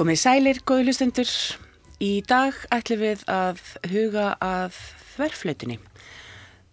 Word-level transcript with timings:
Komið 0.00 0.16
sælir, 0.16 0.58
góði 0.64 0.86
hlustendur. 0.86 1.30
Í 2.00 2.22
dag 2.24 2.56
ætlum 2.72 3.02
við 3.02 3.24
að 3.28 3.58
huga 3.90 4.30
að 4.40 4.78
þverflautinni. 5.10 5.76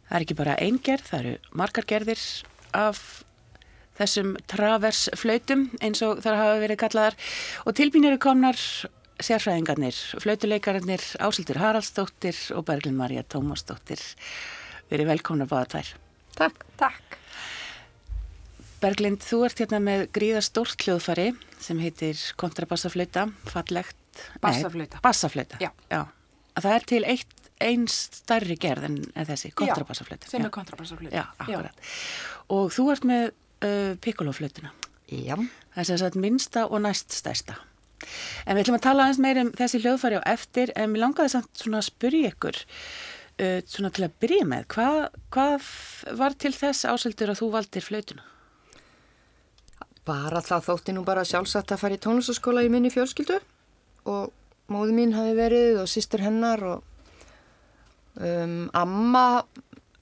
Það 0.08 0.16
er 0.16 0.24
ekki 0.24 0.38
bara 0.40 0.54
ein 0.64 0.78
gerð, 0.80 1.10
það 1.10 1.20
eru 1.20 1.58
margar 1.60 1.88
gerðir 1.90 2.24
af 2.72 3.02
þessum 4.00 4.32
traversflautum 4.48 5.68
eins 5.84 6.06
og 6.08 6.24
þar 6.24 6.40
hafa 6.40 6.64
verið 6.64 6.82
kallaðar 6.86 7.20
og 7.68 7.76
tilbýnir 7.76 8.14
eru 8.14 8.24
komnar 8.30 8.64
sérfræðingarnir, 9.20 10.00
flautuleikararnir 10.24 11.04
Ásildur 11.20 11.60
Haraldsdóttir 11.60 12.40
og 12.56 12.64
Berglind 12.72 12.96
Marja 12.96 13.28
Tómasdóttir. 13.28 14.00
Verið 14.88 15.12
velkomna 15.12 15.52
báða 15.52 15.74
tvær. 15.76 15.96
Takk. 16.40 16.64
Takk. 16.80 17.20
Berglind, 18.82 19.24
þú 19.26 19.40
ert 19.48 19.62
hérna 19.64 19.80
með 19.82 20.04
gríða 20.14 20.42
stórt 20.46 20.84
hljóðfari 20.86 21.32
sem 21.64 21.80
heitir 21.82 22.20
kontrabassaflauta, 22.38 23.26
fallegt. 23.50 23.98
Bassaflauta. 24.42 25.02
Bassaflauta. 25.06 25.58
Já. 25.62 25.72
Já. 25.90 26.04
Að 26.58 26.66
það 26.66 26.76
er 26.76 26.86
til 26.92 27.02
eitt, 27.14 27.34
einn 27.62 27.88
starri 27.90 28.58
gerð 28.62 28.90
en 28.90 29.00
þessi, 29.30 29.52
kontrabassaflauta. 29.58 30.30
Sem 30.30 30.46
er 30.46 30.54
kontrabassaflauta. 30.54 31.14
Já, 31.14 31.26
akkurat. 31.42 31.90
Og 32.54 32.70
þú 32.74 32.88
ert 32.94 33.08
með 33.10 33.26
uh, 33.32 33.98
pikkoloflautuna. 34.06 34.74
Já. 35.10 35.36
Það 35.74 35.84
er 35.84 35.90
sem 35.90 36.02
sagt 36.04 36.22
minnsta 36.22 36.68
og 36.70 36.82
næst 36.86 37.18
stærsta. 37.18 37.58
En 38.46 38.54
við 38.54 38.68
ætlum 38.68 38.78
að 38.78 38.86
tala 38.86 39.06
aðeins 39.06 39.22
meir 39.26 39.42
um 39.42 39.52
þessi 39.58 39.82
hljóðfari 39.82 40.22
á 40.22 40.30
eftir, 40.30 40.74
en 40.78 40.94
mér 40.94 41.08
langaði 41.08 41.34
samt 41.34 41.50
svona 41.58 41.82
að 41.82 41.90
spyrja 41.90 42.34
ykkur, 42.36 42.64
uh, 43.42 43.60
svona 43.66 43.94
til 43.98 44.06
að 44.06 44.18
byrja 44.22 44.50
með, 44.54 44.66
hvað, 44.74 45.04
hvað 45.34 45.70
var 46.22 46.38
til 46.38 46.54
þess 46.54 46.86
áseldur 46.86 47.34
að 47.34 47.42
þú 47.42 47.54
valdir 47.58 47.90
flautuna? 47.90 48.28
Bara 50.08 50.42
það 50.46 50.68
þótti 50.70 50.96
nú 50.96 51.04
bara 51.08 51.26
sjálfsagt 51.28 51.74
að 51.74 51.82
fara 51.84 51.98
í 51.98 52.02
tónlistaskóla 52.04 52.64
í 52.64 52.72
minni 52.72 52.92
fjölskyldu 52.94 53.42
og 54.08 54.32
móðu 54.72 54.96
mín 54.96 55.16
hafi 55.16 55.34
verið 55.36 55.82
og 55.84 55.90
sýstur 55.92 56.24
hennar 56.24 56.64
og 56.64 56.84
um, 58.16 58.70
amma 58.72 59.44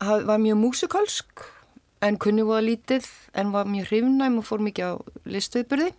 haf, 0.01 0.25
var 0.29 0.41
mjög 0.41 0.61
músikalsk 0.61 1.45
en 2.05 2.19
kunni 2.21 2.45
voða 2.45 2.67
lítið 2.67 3.07
en 3.33 3.53
var 3.55 3.69
mjög 3.69 3.89
hrifnæm 3.89 4.37
og 4.41 4.45
fór 4.45 4.61
mikið 4.61 4.93
á 4.93 4.93
listuðbyrði 5.25 5.89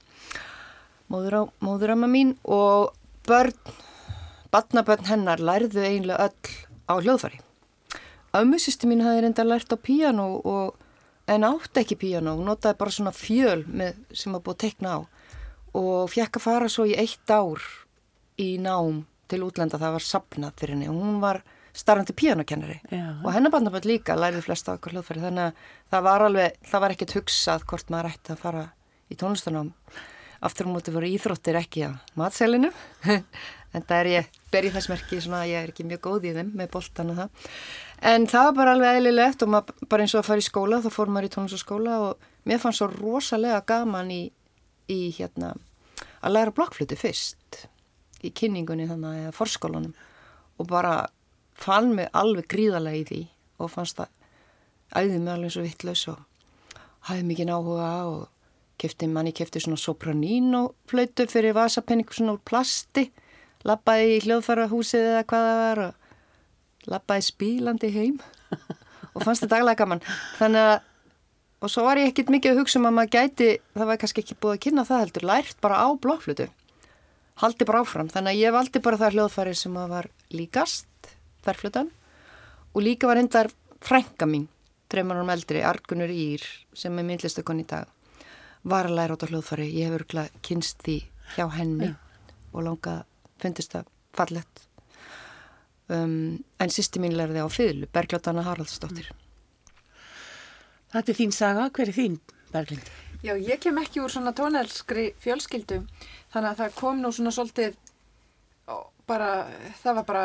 móður, 1.11 1.91
amma 1.91 2.09
mín 2.11 2.35
og 2.45 2.95
börn, 3.27 3.55
badnabörn 4.51 5.07
hennar 5.11 5.43
lærðu 5.43 5.85
eiginlega 5.85 6.29
öll 6.29 6.55
á 6.91 6.95
hljóðfari. 7.03 7.41
Ömmusýsti 8.37 8.89
mín 8.91 9.05
hafi 9.05 9.23
reynda 9.25 9.47
lært 9.47 9.73
á 9.73 9.79
píjano 9.79 10.41
og 10.45 10.77
en 11.27 11.47
átti 11.49 11.83
ekki 11.83 11.99
hún 12.39 12.47
notaði 12.47 12.79
bara 12.79 12.95
svona 12.95 13.13
fjöl 13.13 13.65
með, 13.67 13.99
sem 14.13 14.35
að 14.35 14.45
búið 14.47 14.57
að 14.57 14.63
tekna 14.65 14.95
á. 14.95 14.99
Og 15.77 16.09
fjekk 16.11 16.39
að 16.39 16.47
fara 16.47 16.69
svo 16.73 16.87
í 16.87 16.95
eitt 16.97 17.31
ár 17.31 17.63
í 18.41 18.57
nám 18.63 19.05
til 19.29 19.43
útlenda 19.43 19.79
það 19.79 19.97
var 19.99 20.07
sapnað 20.07 20.59
fyrir 20.61 20.77
henni. 20.77 20.89
Og 20.89 20.97
hún 20.97 21.21
var 21.21 21.43
starrandi 21.77 22.15
píjanokennari 22.17 22.79
og 23.25 23.33
hennar 23.35 23.53
bandaböld 23.53 23.85
líka 23.85 24.17
læriði 24.17 24.47
flesta 24.47 24.77
okkur 24.77 24.95
hljóðfæri. 24.95 25.25
Þannig 25.27 25.51
að 25.51 25.65
það 25.93 26.07
var 26.07 26.27
alveg, 26.27 26.61
það 26.71 26.85
var 26.85 26.95
ekkert 26.95 27.17
hugsað 27.19 27.67
hvort 27.69 27.91
maður 27.93 28.13
ætti 28.15 28.33
að 28.33 28.45
fara 28.47 28.63
í 29.13 29.19
tónlistunum 29.19 29.75
aftur 30.47 30.69
á 30.69 30.73
móti 30.73 30.95
voru 30.95 31.09
íþróttir 31.11 31.59
ekki 31.59 31.87
að 31.89 31.99
matselinu 32.19 32.73
en 33.77 33.85
það 33.85 34.01
er 34.01 34.11
ég, 34.13 34.31
ber 34.53 34.69
ég 34.69 34.75
þess 34.75 34.91
merki 34.93 35.21
svona 35.21 35.43
að 35.45 35.53
ég 35.53 35.63
er 35.67 35.73
ekki 35.73 35.87
mjög 35.87 36.03
góð 36.07 36.29
í 36.31 36.33
þeim 36.37 36.53
með 36.57 36.73
boltan 36.73 37.13
og 37.13 37.21
það. 37.21 37.53
En 38.11 38.27
það 38.31 38.49
var 38.49 38.57
bara 38.57 38.75
alveg 38.77 38.99
eðlilegt 38.99 39.45
og 39.45 39.53
maður, 39.53 39.87
bara 39.93 40.05
eins 40.05 40.15
og 40.17 40.23
að 40.23 40.29
fara 40.31 40.43
í 40.43 40.47
skóla 40.47 40.81
þá 40.85 40.91
fór 40.97 41.13
maður 41.13 41.29
í 41.29 41.33
tónlistaskóla 41.37 41.97
og 42.07 42.29
mér 42.49 42.61
fannst 42.63 42.83
svo 42.83 42.91
rosalega 42.93 43.63
gaman 43.69 44.13
í, 44.13 44.23
í 44.93 45.01
hérna 45.17 45.55
að 46.21 46.37
læra 46.37 46.55
blokkfluti 46.57 46.99
fyrst 46.99 47.67
í 48.25 48.33
kynningunni 48.35 48.89
þannig 48.89 49.29
að 49.29 49.37
forskólanum 49.37 49.95
og 50.57 50.71
bara 50.71 50.95
fann 51.57 51.93
mig 51.97 52.09
alveg 52.17 52.49
gríðarlega 52.53 53.01
í 53.01 53.05
því 53.09 53.21
og 53.63 53.73
fannst 53.73 54.01
það 54.01 54.13
æðið 54.97 55.21
mig 55.21 55.33
alveg 55.35 55.53
svo 55.53 55.65
vittlaus 55.65 56.07
og 56.13 56.25
hafði 57.09 57.29
mikið 57.29 57.53
áhuga 57.53 57.93
og 58.11 58.25
kefti 58.81 59.09
manni, 59.09 59.33
kefti 59.33 59.63
svona 59.63 59.81
sopranín 59.81 60.53
og 60.59 60.75
flautu 60.91 61.27
fyrir 61.31 61.57
vasapenning 61.57 62.11
svona 62.13 62.37
úr 62.37 62.43
plasti 62.45 63.09
lappaði 63.67 64.17
í 64.17 64.21
hljóðfærahúsið 64.27 65.07
eða 65.13 65.23
hvað 65.31 65.47
það 65.47 65.63
var 65.63 65.83
og 65.87 66.91
lappaði 66.93 67.27
spílandi 67.31 67.93
heim. 67.95 68.21
Og 69.17 69.25
fannst 69.25 69.43
þetta 69.43 69.57
daglega 69.57 69.81
gaman. 69.81 70.05
Þannig 70.37 70.69
að 70.75 70.77
og 71.65 71.73
svo 71.73 71.87
var 71.87 71.97
ég 71.97 72.11
ekkert 72.11 72.29
mikið 72.31 72.53
að 72.53 72.59
hugsa 72.61 72.79
um 72.79 72.87
að 72.91 72.97
maður 72.99 73.13
gæti 73.17 73.47
það 73.73 73.89
var 73.89 73.99
kannski 74.03 74.23
ekki 74.23 74.35
búið 74.43 74.55
að 74.55 74.63
kynna 74.67 74.83
það 74.85 75.03
heldur 75.03 75.25
lært 75.31 75.61
bara 75.65 75.79
á 75.81 75.89
blokkflutu 75.97 76.47
haldi 77.41 77.69
bara 77.69 77.83
áfram, 77.85 78.11
þannig 78.13 78.33
að 78.33 78.43
ég 78.43 78.55
valdi 78.55 78.83
bara 78.85 79.01
það 79.01 79.17
hljóðfæri 79.17 79.55
sem 79.57 79.77
að 79.77 79.91
var 79.93 80.09
líkast 80.33 81.11
þærflutan 81.45 81.91
og 82.73 82.85
líka 82.85 83.09
var 83.09 83.21
hendar 83.21 83.51
frænka 83.85 84.29
mín, 84.29 84.47
trefman 84.89 85.21
árum 85.21 85.33
eldri 85.33 85.65
Argunur 85.65 86.13
Ír, 86.13 86.45
sem 86.77 86.97
er 86.97 87.09
myndlistakon 87.09 87.61
í 87.61 87.67
dag 87.69 87.89
var 88.67 88.89
að 88.89 88.97
læra 88.99 89.15
á 89.15 89.17
þetta 89.17 89.31
hljóðfæri. 89.31 89.67
Ég 89.79 89.93
hefur 89.93 90.31
kynst 90.43 90.81
því 90.83 90.97
hjá 91.37 91.45
henni 91.55 91.93
ja. 91.93 91.99
og 92.53 92.65
langa 92.67 92.97
fundist 93.43 93.75
það 93.75 93.93
fallett 94.17 94.67
um, 95.93 96.37
en 96.59 96.73
sýsti 96.73 97.01
mín 97.03 97.17
lærði 97.17 97.43
á 97.43 97.49
fylgu, 97.53 97.89
Bergljóttana 97.95 98.45
Haraldsdóttir. 98.47 99.11
Þetta 100.93 101.13
er 101.13 101.19
þín 101.19 101.35
saga, 101.35 101.67
hver 101.75 101.91
er 101.91 101.97
þín 101.97 102.21
Berglind? 102.53 102.93
Já, 103.25 103.35
ég 103.35 103.61
kem 103.63 103.79
ekki 103.81 104.03
úr 104.05 104.13
svona 104.13 104.35
tónelskri 104.37 105.09
fjölskyldu, 105.23 105.81
þannig 106.35 106.53
að 106.53 106.61
það 106.63 106.77
kom 106.79 107.01
nú 107.03 107.11
svona 107.15 107.33
svolítið, 107.35 107.77
bara, 109.09 109.31
það 109.83 109.99
var 110.01 110.07
bara 110.11 110.25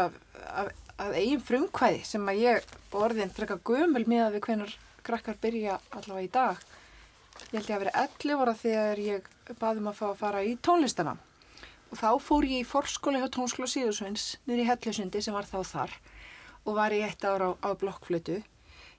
að, 0.51 0.71
að 1.01 1.17
eigin 1.21 1.43
frumkvæði 1.47 2.03
sem 2.07 2.29
að 2.29 2.43
ég 2.43 2.77
orðin 2.97 3.33
frekka 3.33 3.57
gömul 3.65 4.05
með 4.05 4.27
að 4.27 4.37
við 4.37 4.45
hvernar 4.47 4.77
krakkar 5.01 5.39
byrja 5.41 5.79
allavega 5.97 6.27
í 6.27 6.31
dag. 6.33 6.61
Ég 7.51 7.57
held 7.57 7.69
ég 7.71 7.75
að 7.75 7.83
vera 7.85 8.05
11 8.05 8.41
ára 8.43 8.53
þegar 8.59 9.01
ég 9.01 9.29
baðum 9.59 9.89
að 9.89 9.97
fá 9.97 10.07
að 10.11 10.19
fara 10.19 10.43
í 10.45 10.53
tónlistana 10.61 11.15
þá 11.97 12.09
fór 12.23 12.47
ég 12.47 12.63
í 12.63 12.67
forskóla 12.67 13.21
hjá 13.21 13.29
Tónskóla 13.35 13.69
Síðursveins 13.69 14.37
niður 14.45 14.63
í 14.63 14.67
Hellusundi 14.69 15.21
sem 15.21 15.35
var 15.35 15.47
þá 15.49 15.59
þar 15.67 15.95
og 16.65 16.75
var 16.77 16.95
ég 16.95 17.07
eitt 17.07 17.25
ára 17.25 17.51
á, 17.51 17.51
á 17.67 17.69
blokkflötu 17.75 18.41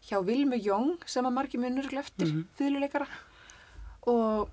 hjá 0.09 0.19
Vilmu 0.27 0.59
Jóng 0.59 0.99
sem 1.07 1.27
að 1.27 1.37
margi 1.37 1.61
munur 1.63 1.89
gleftir 1.89 2.27
mm 2.27 2.33
-hmm. 2.33 2.49
fylguleikara 2.59 3.07
og 4.11 4.51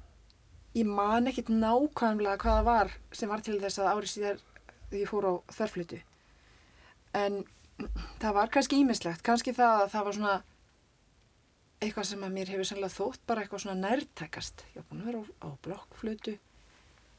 ég 0.77 0.85
man 0.85 1.27
ekkit 1.27 1.49
nákvæmlega 1.49 2.37
hvaða 2.37 2.63
var 2.63 2.91
sem 3.11 3.29
var 3.29 3.41
til 3.41 3.59
þess 3.61 3.79
að 3.79 3.91
ári 3.93 4.07
síðar 4.07 4.37
því 4.89 5.01
ég 5.01 5.09
fór 5.09 5.25
á 5.25 5.33
þörflötu. 5.53 6.01
En 7.13 7.45
það 8.19 8.33
var 8.33 8.49
kannski 8.53 8.79
ímislegt 8.81 9.23
kannski 9.23 9.53
það 9.53 9.81
að 9.81 9.91
það 9.93 10.05
var 10.05 10.13
svona 10.13 10.43
eitthvað 11.79 12.03
sem 12.03 12.23
að 12.23 12.35
mér 12.35 12.51
hefur 12.53 12.67
sannlega 12.67 12.97
þótt 12.97 13.25
bara 13.25 13.41
eitthvað 13.41 13.63
svona 13.63 13.87
nærtækast. 13.87 14.65
Ég 14.75 14.81
var 14.81 14.87
búin 14.89 15.01
að 15.01 15.05
vera 15.05 15.19
á, 15.19 15.25
á 15.45 15.49
blokkflötu 15.65 16.37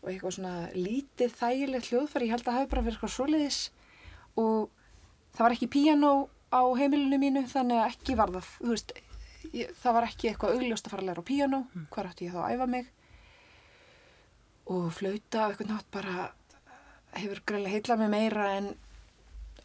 og 0.01 0.11
eitthvað 0.11 0.37
svona 0.37 0.55
lítið 0.75 1.35
þægilegt 1.37 1.91
hljóðfæri, 1.91 2.29
ég 2.29 2.35
held 2.35 2.45
að 2.45 2.51
það 2.51 2.59
hafi 2.59 2.71
bara 2.73 2.85
verið 2.87 2.97
eitthvað 2.97 3.15
svoleiðis. 3.15 3.61
Og 4.41 4.71
það 5.37 5.45
var 5.45 5.57
ekki 5.57 5.71
piano 5.75 6.13
á 6.51 6.63
heimilinu 6.81 7.19
mínu 7.21 7.45
þannig 7.51 7.81
að 7.81 7.91
ekki 7.93 8.17
var 8.19 8.33
það, 8.35 8.51
þú 8.59 8.71
veist 8.73 8.95
ég, 9.55 9.73
það 9.83 9.97
var 9.97 10.09
ekki 10.09 10.31
eitthvað 10.31 10.57
augljóst 10.57 10.89
að 10.89 10.95
fara 10.95 11.05
að 11.05 11.11
læra 11.11 11.25
á 11.25 11.31
piano 11.31 11.61
mm. 11.67 11.87
hvað 11.93 12.11
ætti 12.11 12.29
ég 12.29 12.35
þá 12.35 12.41
að 12.43 12.55
æfa 12.55 12.69
mig. 12.75 12.93
Og 14.71 14.87
flauta 14.95 15.47
eitthvað 15.49 15.73
nátt 15.75 15.91
bara 15.95 16.29
hefur 17.19 17.43
greiðlega 17.47 17.75
heitlað 17.75 18.03
mig 18.05 18.13
meira 18.15 18.47
en 18.57 18.71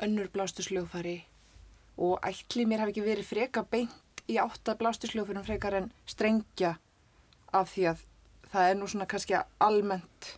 önnur 0.06 0.32
blástursljóðfæri 0.34 1.20
og 2.02 2.18
ætli 2.28 2.66
mér 2.68 2.84
hafi 2.84 2.96
ekki 2.96 3.06
verið 3.06 3.30
freka 3.30 3.64
beint 3.72 4.24
í 4.28 4.40
átta 4.42 4.76
blástursljóðfærum 4.80 5.46
frekar 5.46 5.78
en 5.78 5.92
strengja 6.10 6.76
af 7.56 7.70
því 7.72 7.86
að 7.94 8.04
það 8.56 8.72
er 8.72 8.78
nú 8.80 8.90
svona 8.90 9.08
kannski 9.12 9.38
almennt 9.64 10.30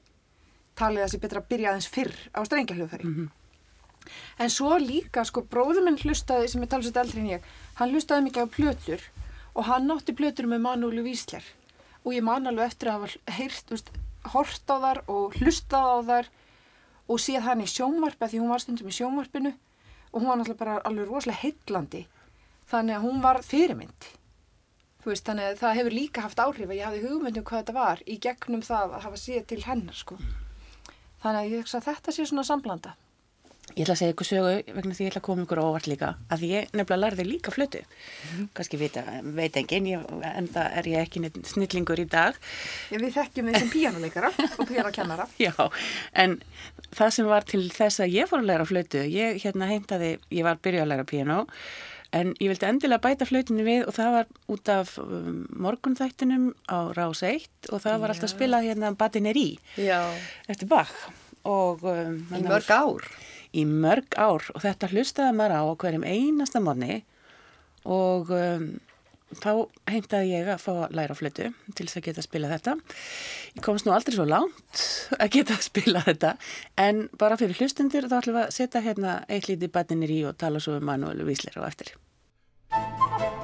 talið 0.77 1.01
að 1.01 1.05
það 1.05 1.11
sé 1.13 1.19
betra 1.23 1.41
að 1.41 1.51
byrja 1.51 1.69
aðeins 1.71 1.91
fyrr 1.93 2.15
á 2.33 2.39
strengjahljóðfæri. 2.45 3.05
Mm 3.05 3.15
-hmm. 3.15 3.29
En 4.39 4.49
svo 4.49 4.77
líka, 4.77 5.23
sko, 5.25 5.41
bróðuminn 5.41 5.99
hlustaði, 5.99 6.47
sem 6.47 6.63
er 6.63 6.67
talsett 6.71 6.97
eldri 6.97 7.19
en 7.19 7.29
ég, 7.29 7.41
hann 7.75 7.91
hlustaði 7.91 8.27
mikið 8.27 8.45
á 8.45 8.53
plötur 8.57 9.01
og 9.53 9.65
hann 9.65 9.91
átti 9.91 10.13
plötur 10.15 10.47
með 10.47 10.63
Manúli 10.65 11.01
Vísler 11.01 11.43
og 12.03 12.13
ég 12.13 12.23
man 12.23 12.47
alveg 12.47 12.65
eftir 12.65 12.87
að 12.87 12.93
hafa 12.93 13.33
heyrt, 13.37 13.71
veist, 13.71 13.89
hort 14.33 14.69
á 14.71 14.75
þar 14.85 14.99
og 15.07 15.33
hlustað 15.35 15.83
á 15.83 15.97
þar 16.09 16.29
og 17.07 17.19
séð 17.19 17.41
hann 17.47 17.61
í 17.61 17.67
sjónvarpi, 17.67 18.27
því 18.27 18.39
hún 18.39 18.53
var 18.53 18.59
stundum 18.59 18.87
í 18.87 18.97
sjónvarpinu 18.99 19.53
og 20.11 20.21
hún 20.21 20.29
var 20.29 20.37
náttúrulega 20.37 20.63
bara 20.63 20.81
alveg 20.87 21.09
rosalega 21.09 21.41
heitlandi, 21.41 22.07
þannig 22.71 22.95
að 22.95 23.05
hún 23.07 23.21
var 23.21 23.41
fyrirmyndi 23.43 24.15
Veist, 25.05 25.23
þannig 25.27 25.45
að 25.51 25.59
það 25.61 25.77
hefur 25.79 25.93
líka 25.95 26.23
haft 26.25 26.39
áhrif 26.43 26.67
að 26.67 26.77
ég 26.79 26.87
hafði 26.87 27.03
hugmyndum 27.05 27.45
hvað 27.47 27.61
þetta 27.61 27.75
var 27.77 28.01
í 28.03 28.17
gegnum 28.23 28.63
það 28.65 28.95
að 28.97 29.03
hafa 29.05 29.19
síðan 29.21 29.49
til 29.51 29.59
hennar 29.63 29.95
sko. 29.95 30.17
Þannig 31.23 31.39
að 31.39 31.51
ég 31.51 31.61
hugsa 31.61 31.79
að 31.79 31.85
þetta 31.91 32.15
sé 32.15 32.25
svona 32.27 32.47
samblanda. 32.47 32.95
Ég 33.75 33.83
ætla 33.83 33.93
að 33.97 33.99
segja 33.99 34.13
ykkur 34.13 34.27
sögu 34.27 34.51
vegna 34.77 34.95
því 34.95 35.03
ég 35.03 35.09
ætla 35.11 35.19
að 35.19 35.25
koma 35.25 35.43
ykkur 35.43 35.59
óvart 35.59 35.87
líka 35.91 36.09
að 36.31 36.43
ég 36.47 36.69
nefnilega 36.71 36.97
lærði 37.01 37.25
líka 37.27 37.51
flötu 37.51 37.81
kannski 38.55 38.79
vita, 38.79 39.03
veit 39.35 39.59
engin 39.59 39.89
ég, 39.89 40.05
en 40.23 40.47
það 40.53 40.77
er 40.79 40.87
ég 40.93 41.03
ekki 41.03 41.21
neitt 41.21 41.39
snillingur 41.51 41.99
í 41.99 42.05
dag 42.07 42.39
Ég 42.93 43.03
við 43.03 43.17
þekkjum 43.17 43.51
því 43.51 43.61
sem 43.61 43.73
píjánuleikara 43.73 44.31
og 44.47 44.71
píjánukennara. 44.71 45.27
Já, 45.45 45.51
en 46.15 46.39
það 46.95 47.13
sem 47.17 47.29
var 47.29 47.47
til 47.51 47.65
þess 47.75 48.05
að 48.05 48.15
ég 48.15 48.31
fór 48.31 48.41
að 48.45 48.49
læra 48.53 48.69
flötu 48.71 49.03
ég 49.03 49.43
hérna 49.43 49.69
heimtaði, 49.69 50.15
ég 50.31 50.47
var 50.47 50.63
byrjuð 50.63 50.87
að 50.87 50.91
læra 50.93 51.07
piano 51.11 51.43
en 52.17 52.33
ég 52.41 52.51
vildi 52.51 52.67
endilega 52.67 53.03
bæta 53.03 53.27
flötinu 53.29 53.65
við 53.67 53.85
og 53.89 53.95
það 53.97 54.11
var 54.17 54.29
út 54.55 54.71
af 54.73 54.93
um, 55.03 55.43
morgunþættinum 55.65 56.49
á 56.69 56.77
Rás 56.97 57.23
1 57.27 57.71
og 57.71 57.83
það 57.85 58.01
var 58.03 58.13
alltaf 58.15 58.33
spilað 58.33 58.67
hérna 58.69 58.93
Batineri 58.99 59.47
Já. 59.79 60.01
eftir 60.47 60.69
Bach 60.71 60.93
og 61.47 61.85
um, 61.87 62.17
Í 62.35 62.41
mörg 62.47 62.71
ár. 62.73 63.05
í 63.55 63.63
mörg 63.67 64.17
ár 64.19 64.49
og 64.55 64.63
þetta 64.65 64.89
hlustaði 64.91 65.37
maður 65.39 65.59
á 65.59 65.63
hverjum 65.83 66.03
einasta 66.07 66.59
móni 66.63 67.01
og 67.87 68.31
um, 68.35 68.67
þá 69.43 69.49
heimtaði 69.91 70.29
ég 70.31 70.47
að 70.53 70.61
fá 70.63 70.69
að 70.85 70.93
læra 70.95 71.15
á 71.15 71.19
flötu 71.19 71.47
til 71.75 71.83
þess 71.87 71.99
að 71.99 72.05
geta 72.05 72.21
að 72.23 72.27
spila 72.29 72.51
þetta. 72.53 72.73
Ég 73.57 73.63
komst 73.65 73.87
nú 73.87 73.91
aldrei 73.95 74.15
svo 74.15 74.23
langt 74.27 74.83
að 75.21 75.31
geta 75.35 75.57
að 75.57 75.65
spila 75.67 76.03
þetta 76.05 76.31
en 76.79 77.01
bara 77.19 77.35
fyrir 77.39 77.59
hlustundur 77.59 78.07
þá 78.07 78.17
ætlum 78.21 78.37
við 78.39 78.43
að 78.45 78.55
setja 78.55 78.83
hérna 78.85 79.17
eitt 79.27 79.49
lítið 79.51 79.73
batnir 79.75 80.13
í 80.15 80.21
og 80.29 80.37
tala 80.39 80.61
svo 80.63 80.77
um 80.79 80.87
Manuel 80.87 81.25
Vísler 81.27 81.59
á 81.59 81.67
eftir. 81.67 81.91
Thank 82.69 83.21
you. 83.21 83.36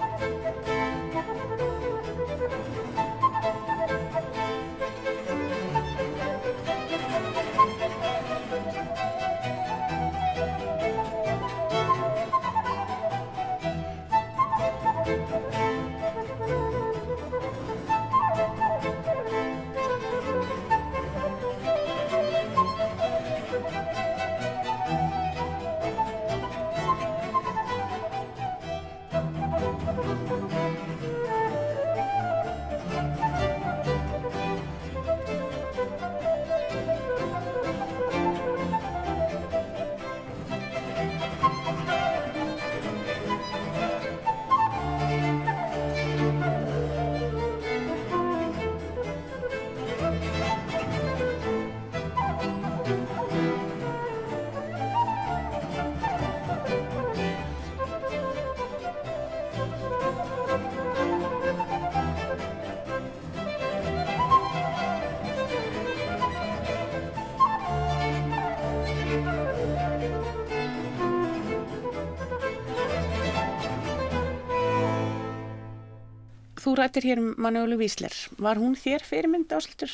Þú 76.73 76.79
rættir 76.79 77.05
hér 77.05 77.19
um 77.21 77.25
Manuel 77.37 77.75
Vísler. 77.77 78.13
Var 78.41 78.57
hún 78.57 78.73
þér 78.73 79.03
fyrirmynd 79.05 79.51
ásluttur? 79.53 79.91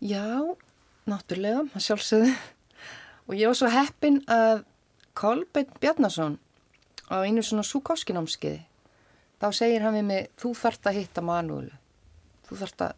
Já, 0.00 0.22
náttúrulega, 1.04 1.66
að 1.76 1.82
sjálfsögðu. 1.84 2.30
Og 3.28 3.34
ég 3.36 3.50
var 3.50 3.58
svo 3.58 3.68
heppin 3.74 4.16
að 4.32 4.62
Kolbeinn 5.12 5.74
Bjarnason 5.82 6.38
á 7.12 7.20
einu 7.20 7.44
svona 7.44 7.66
súkáskinámskiði, 7.68 8.62
þá 9.44 9.46
segir 9.58 9.84
hann 9.84 9.98
við 9.98 10.06
mig, 10.08 10.30
þú 10.40 10.54
þart 10.56 10.88
að 10.88 10.96
hitta 11.02 11.26
Manuelu. 11.28 11.76
Þú 12.48 12.60
þart 12.62 12.86
að 12.86 12.96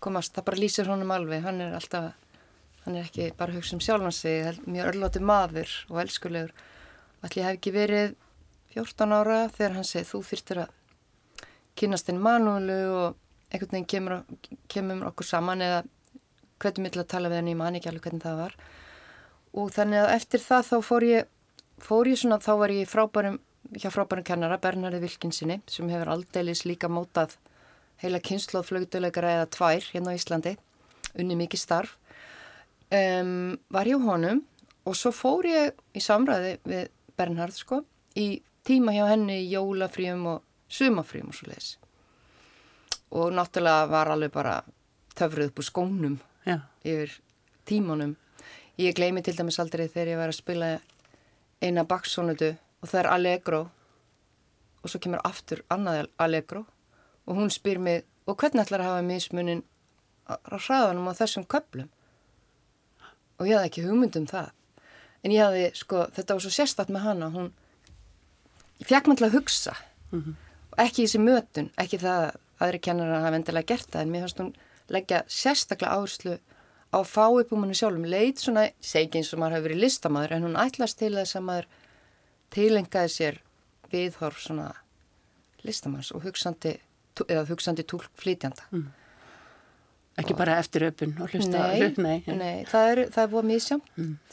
komast, 0.00 0.32
það 0.38 0.48
bara 0.48 0.62
lýsir 0.64 0.88
honum 0.88 1.12
alveg, 1.18 1.44
hann 1.44 1.60
er 1.66 1.76
alltaf, 1.76 2.08
hann 2.86 2.96
er 2.96 3.10
ekki 3.10 3.28
bara 3.36 3.52
hugsa 3.58 3.76
um 3.76 3.84
sjálfan 3.84 4.16
sig, 4.22 4.40
hel- 4.48 4.64
mjög 4.64 4.94
örlóti 4.94 5.20
maður 5.20 5.76
og 5.92 6.00
elskulegur. 6.06 6.56
Ég 7.28 7.38
hef 7.44 7.58
ekki 7.60 7.76
verið 7.76 8.16
14 8.72 9.12
ára 9.20 9.42
þegar 9.52 9.76
hann 9.82 9.90
segi, 9.92 10.08
þú 10.14 10.24
þyrtir 10.32 10.64
að 10.64 10.74
kynast 11.78 12.08
þinn 12.08 12.20
Manuelu 12.22 12.78
og 12.98 13.16
einhvern 13.52 13.72
veginn 13.72 13.88
kemur, 13.88 14.20
kemur 14.68 15.08
okkur 15.10 15.26
saman 15.26 15.64
eða 15.64 15.82
hvernig 16.58 16.84
mitt 16.84 16.98
að 16.98 17.10
tala 17.12 17.30
við 17.30 17.40
hann, 17.40 17.50
ég 17.52 17.58
man 17.58 17.78
ekki 17.78 17.90
alveg 17.90 18.08
hvernig 18.08 18.24
það 18.24 18.40
var. 18.42 18.56
Og 19.58 19.70
þannig 19.74 20.02
að 20.02 20.14
eftir 20.16 20.42
það 20.44 20.64
þá 20.68 20.76
fór 20.88 21.06
ég, 21.06 21.28
fór 21.82 22.10
ég 22.10 22.20
svona, 22.20 22.40
þá 22.42 22.52
var 22.62 22.74
ég 22.74 22.90
frábærum, 22.90 23.38
hjá 23.78 23.88
frábærum 23.94 24.26
kennara, 24.26 24.58
Bernhardi 24.62 25.00
Vilkinsinni 25.02 25.60
sem 25.70 25.92
hefur 25.92 26.12
aldeilis 26.14 26.64
líka 26.66 26.90
mótað 26.92 27.38
heila 28.02 28.20
kynnslóð 28.22 28.68
flögduleikara 28.68 29.38
eða 29.38 29.48
tvær 29.54 29.88
hérna 29.92 30.14
á 30.14 30.18
Íslandi, 30.18 30.54
unni 31.18 31.38
mikið 31.38 31.62
starf. 31.62 31.96
Um, 32.88 33.58
var 33.74 33.88
ég 33.88 34.00
á 34.00 34.06
honum 34.06 34.42
og 34.88 34.96
svo 34.96 35.12
fór 35.12 35.48
ég 35.48 35.74
í 35.96 36.00
samræði 36.00 36.54
við 36.68 36.86
Bernhard 37.18 37.56
sko, 37.56 37.82
í 38.16 38.40
tíma 38.64 38.94
hjá 38.94 39.08
henni 39.10 39.42
í 39.42 39.50
jólafríum 39.50 40.24
og 40.30 40.44
sumafríum 40.68 41.30
og 41.32 41.36
svo 41.38 41.50
leiðis 41.50 41.76
og 43.10 43.32
náttúrulega 43.32 43.88
var 43.88 44.10
alveg 44.12 44.32
bara 44.32 44.62
töfruð 45.16 45.50
upp 45.50 45.58
úr 45.58 45.64
skónum 45.64 46.18
Já. 46.44 46.60
yfir 46.84 47.20
tímanum. 47.64 48.16
Ég 48.78 48.94
gleymi 48.94 49.22
til 49.22 49.36
dæmis 49.36 49.58
aldrei 49.58 49.88
þegar 49.88 50.12
ég 50.12 50.20
var 50.20 50.28
að 50.28 50.38
spila 50.38 50.68
eina 51.62 51.84
baksónutu 51.84 52.54
og 52.82 52.88
það 52.88 53.00
er 53.00 53.10
Allegro. 53.12 53.70
Og 54.82 54.90
svo 54.90 55.00
kemur 55.00 55.24
aftur 55.24 55.64
annað 55.70 56.08
Allegro. 56.18 56.66
Og 57.26 57.36
hún 57.36 57.50
spyr 57.50 57.78
mig 57.78 58.04
og 58.26 58.36
hvernig 58.36 58.62
ætlar 58.66 58.84
að 58.84 58.90
hafa 58.92 59.02
mismunin 59.02 59.64
á 60.28 60.36
hraðanum 60.36 61.08
á 61.08 61.18
þessum 61.18 61.46
köplum 61.48 61.88
og 63.38 63.46
ég 63.46 63.54
hafði 63.54 63.68
ekki 63.68 63.82
hugmynd 63.86 64.16
um 64.18 64.26
það. 64.26 64.48
En 65.22 65.32
ég 65.32 65.42
hafði 65.42 65.70
sko, 65.74 66.06
þetta 66.14 66.34
var 66.34 66.42
svo 66.42 66.50
sérstatt 66.50 66.88
með 66.90 67.04
hana. 67.04 67.28
Hún, 67.30 67.52
ég 68.82 68.88
fekk 68.88 69.06
maður 69.06 69.18
til 69.18 69.26
að 69.28 69.36
hugsa. 69.38 69.74
Og 70.10 70.47
ekki 70.78 71.06
þessi 71.06 71.20
mötun, 71.22 71.70
ekki 71.80 72.00
það 72.02 72.24
að 72.28 72.38
aðri 72.66 72.80
kennar 72.82 73.12
að 73.14 73.24
hafa 73.26 73.38
endilega 73.38 73.70
gert 73.72 73.90
það 73.92 74.04
en 74.04 74.12
mér 74.14 74.24
fannst 74.26 74.42
hún 74.42 74.52
leggja 74.94 75.20
sérstaklega 75.30 75.98
áherslu 75.98 76.38
á 76.88 76.96
að 76.98 77.10
fá 77.10 77.24
upp 77.28 77.52
um 77.52 77.64
henni 77.64 77.76
sjálfum. 77.78 78.06
Leit 78.08 78.40
svona, 78.42 78.68
segi 78.80 79.06
ekki 79.06 79.20
eins 79.20 79.32
og 79.34 79.42
maður 79.42 79.58
hefur 79.58 79.68
verið 79.68 79.82
listamæður 79.84 80.36
en 80.36 80.46
hún 80.48 80.60
ætlast 80.62 80.98
til 80.98 81.12
þess 81.14 81.36
að 81.38 81.46
maður 81.50 81.68
tilengaði 82.54 83.12
sér 83.14 83.40
viðhorf 83.92 84.40
svona 84.40 84.70
listamanns 85.66 86.10
og 86.16 86.24
hugsandi 86.24 86.78
eða 87.26 87.44
hugsandi 87.50 87.84
tólk 87.88 88.08
flytjanda. 88.18 88.64
Ekki 90.18 90.34
bara 90.34 90.56
eftir 90.58 90.82
öpun 90.88 91.12
og 91.22 91.30
hlusta 91.30 91.60
Nei, 91.68 91.92
nei. 91.94 92.22
nei 92.26 92.64
það, 92.66 92.88
er, 92.90 93.00
það 93.14 93.22
er 93.22 93.32
búið 93.34 93.48
misjám 93.52 93.82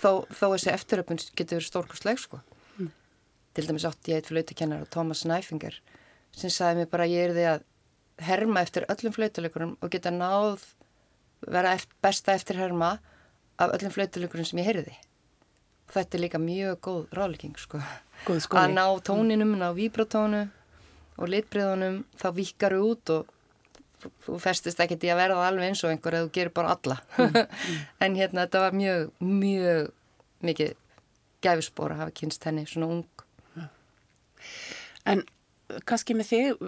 þó, 0.01 0.09
þó 0.33 0.45
þessi 0.55 0.71
eftiröpun 0.73 1.19
getur 1.37 1.59
verið 1.59 1.67
stórkostleg 1.67 2.21
sko. 2.21 2.39
til 3.53 3.67
dæmis 3.67 3.85
átti 3.85 4.11
ég 4.11 4.23
eitt 4.23 4.31
flautukennar 4.31 4.87
Thomas 4.89 5.25
Næfinger 5.29 5.77
sem 6.35 6.51
sagði 6.51 6.81
mér 6.83 6.89
bara 6.91 7.07
ég 7.09 7.29
er 7.29 7.33
því 7.35 7.45
að 7.53 7.63
herma 8.29 8.61
eftir 8.63 8.85
öllum 8.91 9.13
flautuleikurum 9.15 9.73
og 9.83 9.91
geta 9.91 10.11
náð 10.11 10.63
vera 11.47 11.73
eft, 11.75 11.89
besta 12.03 12.33
eftir 12.35 12.57
herma 12.59 12.97
af 13.59 13.71
öllum 13.75 13.91
flautuleikurum 13.95 14.45
sem 14.47 14.59
ég 14.59 14.69
heyrði. 14.69 14.95
Þetta 15.93 16.17
er 16.17 16.23
líka 16.25 16.39
mjög 16.41 16.79
góð 16.87 17.01
ráðlegging 17.15 17.57
sko. 17.61 17.79
Góð 18.25 18.47
að 18.57 18.73
ná 18.73 18.85
tóninum, 19.05 19.51
ná 19.59 19.69
víbratónu 19.77 20.45
og 21.17 21.29
litbriðunum 21.31 21.99
þá 22.19 22.25
vikar 22.35 22.73
út 22.79 23.11
og 23.13 23.27
þú- 24.01 24.11
þú 24.25 24.39
festist 24.43 24.79
ekkert 24.83 25.05
í 25.05 25.11
að 25.13 25.21
verða 25.21 25.45
alveg 25.47 25.69
eins 25.69 25.83
og 25.85 25.91
einhver 25.93 26.17
eða 26.17 26.27
þú 26.27 26.33
gerir 26.39 26.53
bara 26.57 26.73
alla. 26.75 26.97
En 28.03 28.15
hérna 28.17 28.47
þetta 28.47 28.63
var 28.65 28.75
mjög 28.75 29.11
mjög 29.21 29.91
mikið 30.41 30.73
gæfispor 31.45 31.93
að 31.93 32.01
hafa 32.03 32.11
kynst 32.17 32.43
henni 32.49 32.65
svona 32.65 32.87
ung. 32.97 33.05
En 35.05 35.21
kannski 35.85 36.15
með 36.17 36.29
þig, 36.29 36.63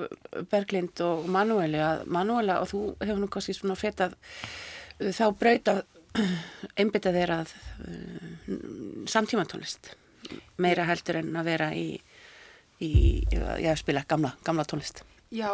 Berglind 0.52 1.02
og 1.06 1.28
Manueli, 1.32 1.80
að 1.84 2.04
Manuela 2.12 2.60
og 2.64 2.72
þú 2.72 2.82
hefur 3.02 3.22
nú 3.22 3.30
kannski 3.32 3.56
svona 3.58 3.78
fetað 3.80 4.16
uh, 4.18 5.12
þá 5.14 5.26
brauta 5.38 5.78
einbytta 6.80 7.14
þeir 7.16 7.34
að 7.38 7.56
uh, 7.86 8.60
samtímatónlist 9.10 9.94
meira 10.60 10.88
heldur 10.90 11.22
en 11.22 11.36
að 11.40 11.50
vera 11.52 11.72
í, 11.78 11.90
í 12.84 12.92
já, 13.64 13.72
spila 13.80 14.04
gamla, 14.08 14.34
gamla 14.44 14.66
tónlist. 14.68 15.04
Já, 15.32 15.52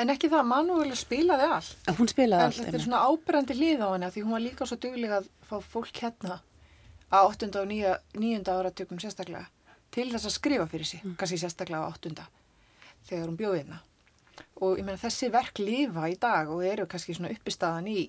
en 0.00 0.12
ekki 0.14 0.30
það 0.32 0.40
að 0.40 0.50
Manuela 0.52 0.96
spilaði 0.96 1.48
allt. 1.56 1.76
En 1.90 1.98
hún 1.98 2.10
spilaði 2.10 2.46
En 2.46 2.52
allt. 2.52 2.62
þetta 2.62 2.78
er 2.78 2.84
svona 2.86 3.02
ábyrrandi 3.08 3.56
lið 3.58 3.84
á 3.84 3.88
henni 3.90 4.10
því 4.14 4.24
hún 4.24 4.36
var 4.36 4.44
líka 4.46 4.68
svo 4.70 4.78
dugleg 4.80 5.12
að 5.18 5.28
fá 5.48 5.58
fólk 5.74 6.00
hérna 6.00 6.38
á 7.12 7.18
8. 7.26 7.50
og 7.60 7.68
9. 7.70 7.98
9. 8.16 8.40
áratökum 8.54 9.02
sérstaklega 9.02 9.46
til 9.94 10.08
þess 10.10 10.26
að 10.26 10.34
skrifa 10.38 10.66
fyrir 10.70 10.88
sig, 10.88 11.04
kannski 11.18 11.38
sérstaklega 11.38 11.84
á 11.86 11.92
8. 11.92 12.26
þegar 13.08 13.26
hún 13.28 13.38
bjóði 13.40 13.60
hérna. 13.62 13.80
Og 14.62 14.78
ég 14.78 14.86
meina 14.86 14.98
þessi 15.00 15.28
verk 15.34 15.58
lifa 15.62 16.08
í 16.10 16.16
dag 16.20 16.50
og 16.50 16.62
eru 16.66 16.86
kannski 16.90 17.14
svona 17.16 17.32
uppistaðan 17.34 17.88
í 17.90 18.08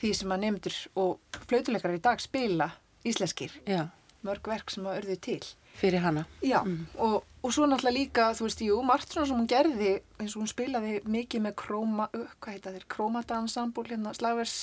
því 0.00 0.10
sem 0.14 0.32
að 0.34 0.42
nefndur 0.44 0.76
og 1.02 1.38
flautuleikar 1.48 1.94
í 1.96 2.02
dag 2.02 2.20
spila 2.22 2.68
íslenskir, 3.08 3.54
Já, 3.66 3.86
mörg 4.26 4.46
verk 4.50 4.70
sem 4.70 4.86
að 4.86 5.00
örðu 5.02 5.16
til. 5.24 5.40
fyrir 5.78 6.02
hana. 6.02 6.24
Já, 6.42 6.58
og, 6.98 7.22
og 7.42 7.52
svo 7.54 7.66
náttúrulega 7.70 7.94
líka, 7.94 8.24
þú 8.34 8.46
veist, 8.48 8.62
jú, 8.66 8.78
margt 8.82 9.12
svona 9.14 9.28
sem 9.30 9.38
hún 9.38 9.46
gerði, 9.50 9.92
eins 10.18 10.34
og 10.34 10.42
hún 10.42 10.50
spilaði 10.50 10.96
mikið 11.06 11.44
með 11.44 11.54
króma, 11.62 12.08
hvað 12.40 12.56
heita 12.56 12.72
þeir, 12.74 12.86
krómadansambúl, 12.90 13.86
hérna, 13.86 14.14
slagvers, 14.18 14.56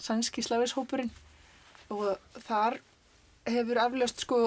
sænski 0.00 0.44
slagvershópurinn 0.44 1.08
og 1.90 2.20
þar 2.44 2.76
hefur 3.48 3.80
aflöst, 3.86 4.20
sko, 4.26 4.40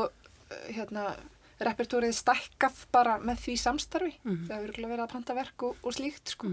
hérna, 0.70 1.15
repertórið 1.60 2.15
stækkað 2.17 2.79
bara 2.91 3.17
með 3.19 3.38
því 3.43 3.57
samstarfi, 3.62 4.13
það 4.24 4.55
hefur 4.55 4.88
verið 4.89 5.03
að 5.05 5.12
panta 5.12 5.33
verk 5.38 5.63
og, 5.63 5.75
og 5.83 5.93
slíkt, 5.93 6.33
sko. 6.36 6.50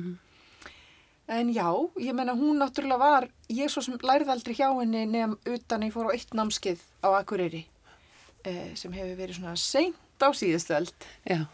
En 1.30 1.50
já, 1.54 1.68
ég 2.02 2.12
menna 2.14 2.34
hún 2.34 2.58
náttúrulega 2.58 2.98
var, 2.98 3.28
ég 3.48 3.70
svo 3.70 3.82
sem 3.82 3.98
lærði 4.02 4.32
aldrei 4.34 4.54
hjá 4.58 4.68
henni 4.80 5.04
nefn 5.06 5.36
utan 5.46 5.82
ég 5.86 5.92
fór 5.94 6.10
á 6.10 6.14
eitt 6.16 6.34
námskeið 6.34 6.82
á 7.06 7.08
Akureyri 7.20 7.64
eh, 8.44 8.74
sem 8.74 8.92
hefur 8.92 9.14
verið 9.16 9.38
svona 9.38 9.54
seint 9.56 9.96
á 10.18 10.28
síðustu 10.34 10.74
öld. 10.74 11.06
Já, 11.24 11.46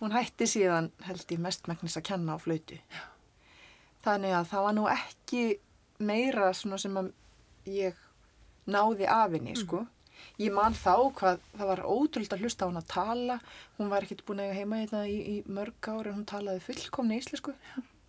Hún 0.00 0.12
hætti 0.12 0.44
síðan 0.44 0.90
held 1.06 1.24
ég 1.32 1.40
mestmæknis 1.40 1.96
að 1.96 2.04
kenna 2.10 2.36
á 2.36 2.38
flautu. 2.38 2.76
Já. 2.76 3.04
Þannig 4.04 4.34
að 4.36 4.48
það 4.50 4.64
var 4.66 4.74
nú 4.76 4.84
ekki 4.92 5.44
meira 6.04 6.50
svona 6.54 6.78
sem 6.78 6.98
að 7.00 7.08
ég 7.72 7.96
náði 8.68 9.08
af 9.08 9.32
henni, 9.32 9.54
sko. 9.56 9.86
Ég 10.40 10.54
man 10.54 10.76
þá 10.76 11.12
hvað, 11.18 11.44
það 11.56 11.70
var 11.70 11.82
ótrúld 11.84 12.32
að 12.34 12.42
hlusta 12.44 12.66
á 12.66 12.70
hún 12.70 12.80
að 12.80 12.88
tala. 12.92 13.36
Hún 13.78 13.92
var 13.92 14.06
ekkert 14.06 14.24
búin 14.28 14.42
að 14.42 14.50
eiga 14.50 14.58
heima 14.60 14.80
þetta 14.84 15.02
í, 15.08 15.16
í 15.16 15.36
mörg 15.58 15.90
ári 15.92 16.12
en 16.12 16.18
hún 16.18 16.26
talaði 16.28 16.64
fullkomni 16.66 17.20
íslensku. 17.20 17.54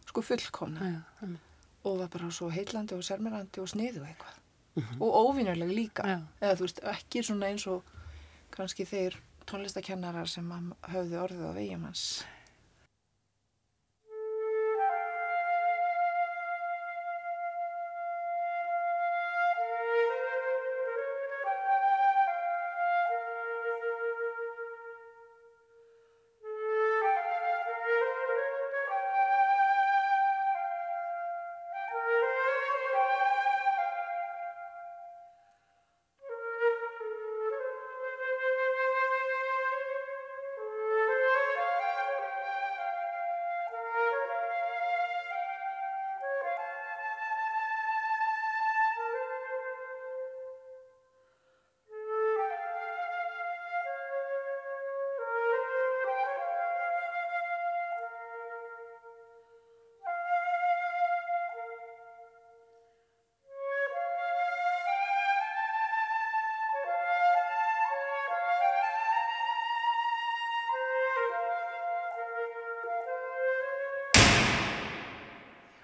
Sko 0.07 0.23
fullkomna 0.23 0.89
já, 0.91 0.99
já. 1.21 1.37
og 1.83 2.01
var 2.01 2.11
bara 2.13 2.31
svo 2.31 2.49
heillandi 2.51 2.95
og 2.95 3.03
sermerandi 3.03 3.63
og 3.63 3.71
sniðu 3.71 4.05
eitthvað. 4.07 4.41
Og 5.01 5.09
óvinnuleg 5.09 5.71
líka. 5.73 6.05
Já. 6.05 6.17
Eða 6.41 6.57
þú 6.59 6.67
veist, 6.67 6.81
ekki 6.93 7.23
svona 7.25 7.49
eins 7.49 7.65
og 7.71 7.87
kannski 8.53 8.85
þeir 8.87 9.17
tónlistakennarar 9.49 10.29
sem 10.29 10.47
höfðu 10.91 11.21
orðið 11.23 11.47
á 11.49 11.51
veginn 11.55 11.87
hans. 11.87 12.03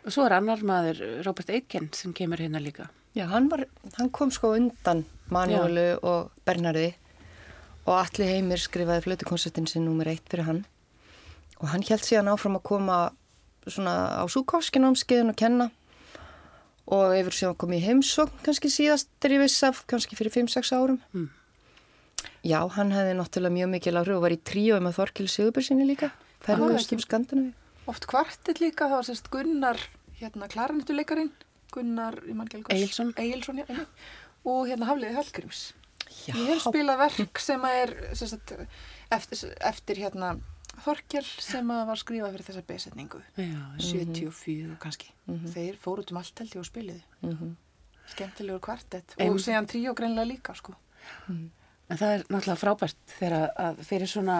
Og 0.03 0.11
svo 0.11 0.25
er 0.27 0.35
annar 0.35 0.59
maður, 0.67 0.99
Robert 1.25 1.49
Aitken, 1.53 1.89
sem 1.95 2.11
kemur 2.13 2.41
hérna 2.43 2.59
líka. 2.59 2.89
Já, 3.15 3.27
hann, 3.31 3.47
var, 3.51 3.63
hann 3.99 4.09
kom 4.11 4.31
sko 4.33 4.55
undan 4.57 5.05
Manuelu 5.31 5.99
og 6.03 6.31
Bernardi 6.45 6.89
og 7.85 7.93
Alli 7.99 8.25
Heimir 8.27 8.57
skrifaði 8.63 9.03
flautukonsertin 9.05 9.67
sin 9.69 9.85
nummer 9.85 10.07
eitt 10.09 10.25
fyrir 10.31 10.47
hann 10.47 10.61
og 11.59 11.69
hann 11.71 11.83
held 11.87 12.03
síðan 12.03 12.31
áfram 12.33 12.57
að 12.57 12.63
koma 12.67 12.97
svona 13.69 13.93
á 14.19 14.23
súkáskinámskeiðin 14.27 15.29
og 15.31 15.37
kenna 15.39 15.69
og 16.91 17.13
hefur 17.15 17.37
síðan 17.37 17.57
komið 17.61 17.79
í 17.79 17.85
heimsókn 17.85 18.41
kannski 18.43 18.71
síðast 18.73 19.07
er 19.23 19.37
ég 19.37 19.43
viss 19.45 19.61
af 19.63 19.83
kannski 19.87 20.17
fyrir 20.19 20.33
5-6 20.35 20.73
árum. 20.75 20.97
Mm. 21.13 21.29
Já, 22.43 22.59
hann 22.75 22.91
hefði 22.91 23.13
náttúrulega 23.21 23.55
mjög 23.55 23.69
mikil 23.77 23.95
áhrif 24.01 24.17
og 24.17 24.25
var 24.25 24.35
í 24.35 24.41
tríói 24.41 24.81
með 24.83 24.97
Þorkil 24.99 25.29
Sigurbjörnsinni 25.31 25.85
líka, 25.87 26.09
ferðast 26.43 26.89
ekki- 26.91 26.97
um 26.99 27.03
Skandinavi. 27.05 27.53
Oft 27.91 28.05
kvartill 28.07 28.59
líka, 28.63 28.87
það 28.87 28.97
var 28.99 29.07
sérst 29.09 29.29
Gunnar, 29.33 29.79
hérna 30.21 30.47
klarinettuleikarin, 30.51 31.31
Gunnar, 31.73 32.19
ég 32.27 32.35
man 32.37 32.47
ekki 32.47 32.61
alveg 32.61 32.75
Egilsson. 32.77 33.13
Egilsson, 33.19 33.59
já, 33.59 33.65
einmitt. 33.67 34.03
og 34.45 34.67
hérna 34.69 34.87
Hafliði 34.91 35.17
Hallgríms. 35.17 35.63
Já, 36.27 36.33
Ég 36.37 36.49
hef 36.53 36.63
spilað 36.67 36.99
verk 37.01 37.39
sem 37.41 37.63
að 37.65 37.77
er 37.81 37.93
sérst, 38.19 38.53
eftir, 39.11 39.53
eftir 39.59 40.01
hérna 40.03 40.35
Þorkjell 40.83 41.27
sem 41.43 41.67
að 41.69 41.83
var 41.85 41.99
skrifað 42.01 42.31
fyrir 42.33 42.47
þessa 42.47 42.63
besetningu. 42.65 43.19
Já, 43.37 43.59
74 43.77 44.77
kannski. 44.81 45.11
Þeir 45.53 45.75
fóru 45.77 46.01
út 46.01 46.11
um 46.11 46.17
allt 46.17 46.39
held 46.41 46.55
ég 46.55 46.63
og 46.63 46.65
spiliði. 46.65 47.03
Mhm. 47.21 47.51
Skemmtilegur 48.13 48.59
kvartett 48.59 49.13
og 49.21 49.37
síðan 49.39 49.67
tríó 49.69 49.93
greinlega 49.95 50.27
líka 50.27 50.55
sko. 50.57 50.73
En 51.29 51.97
það 51.99 52.15
er 52.15 52.23
náttúrulega 52.25 52.59
frábært 52.59 53.13
þegar 53.19 53.53
að 53.55 53.83
fyrir 53.85 54.09
svona 54.09 54.37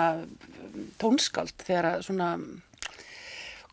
tónskáld, 1.00 1.54
þegar 1.64 1.88
að 1.94 2.04
svona 2.08 2.28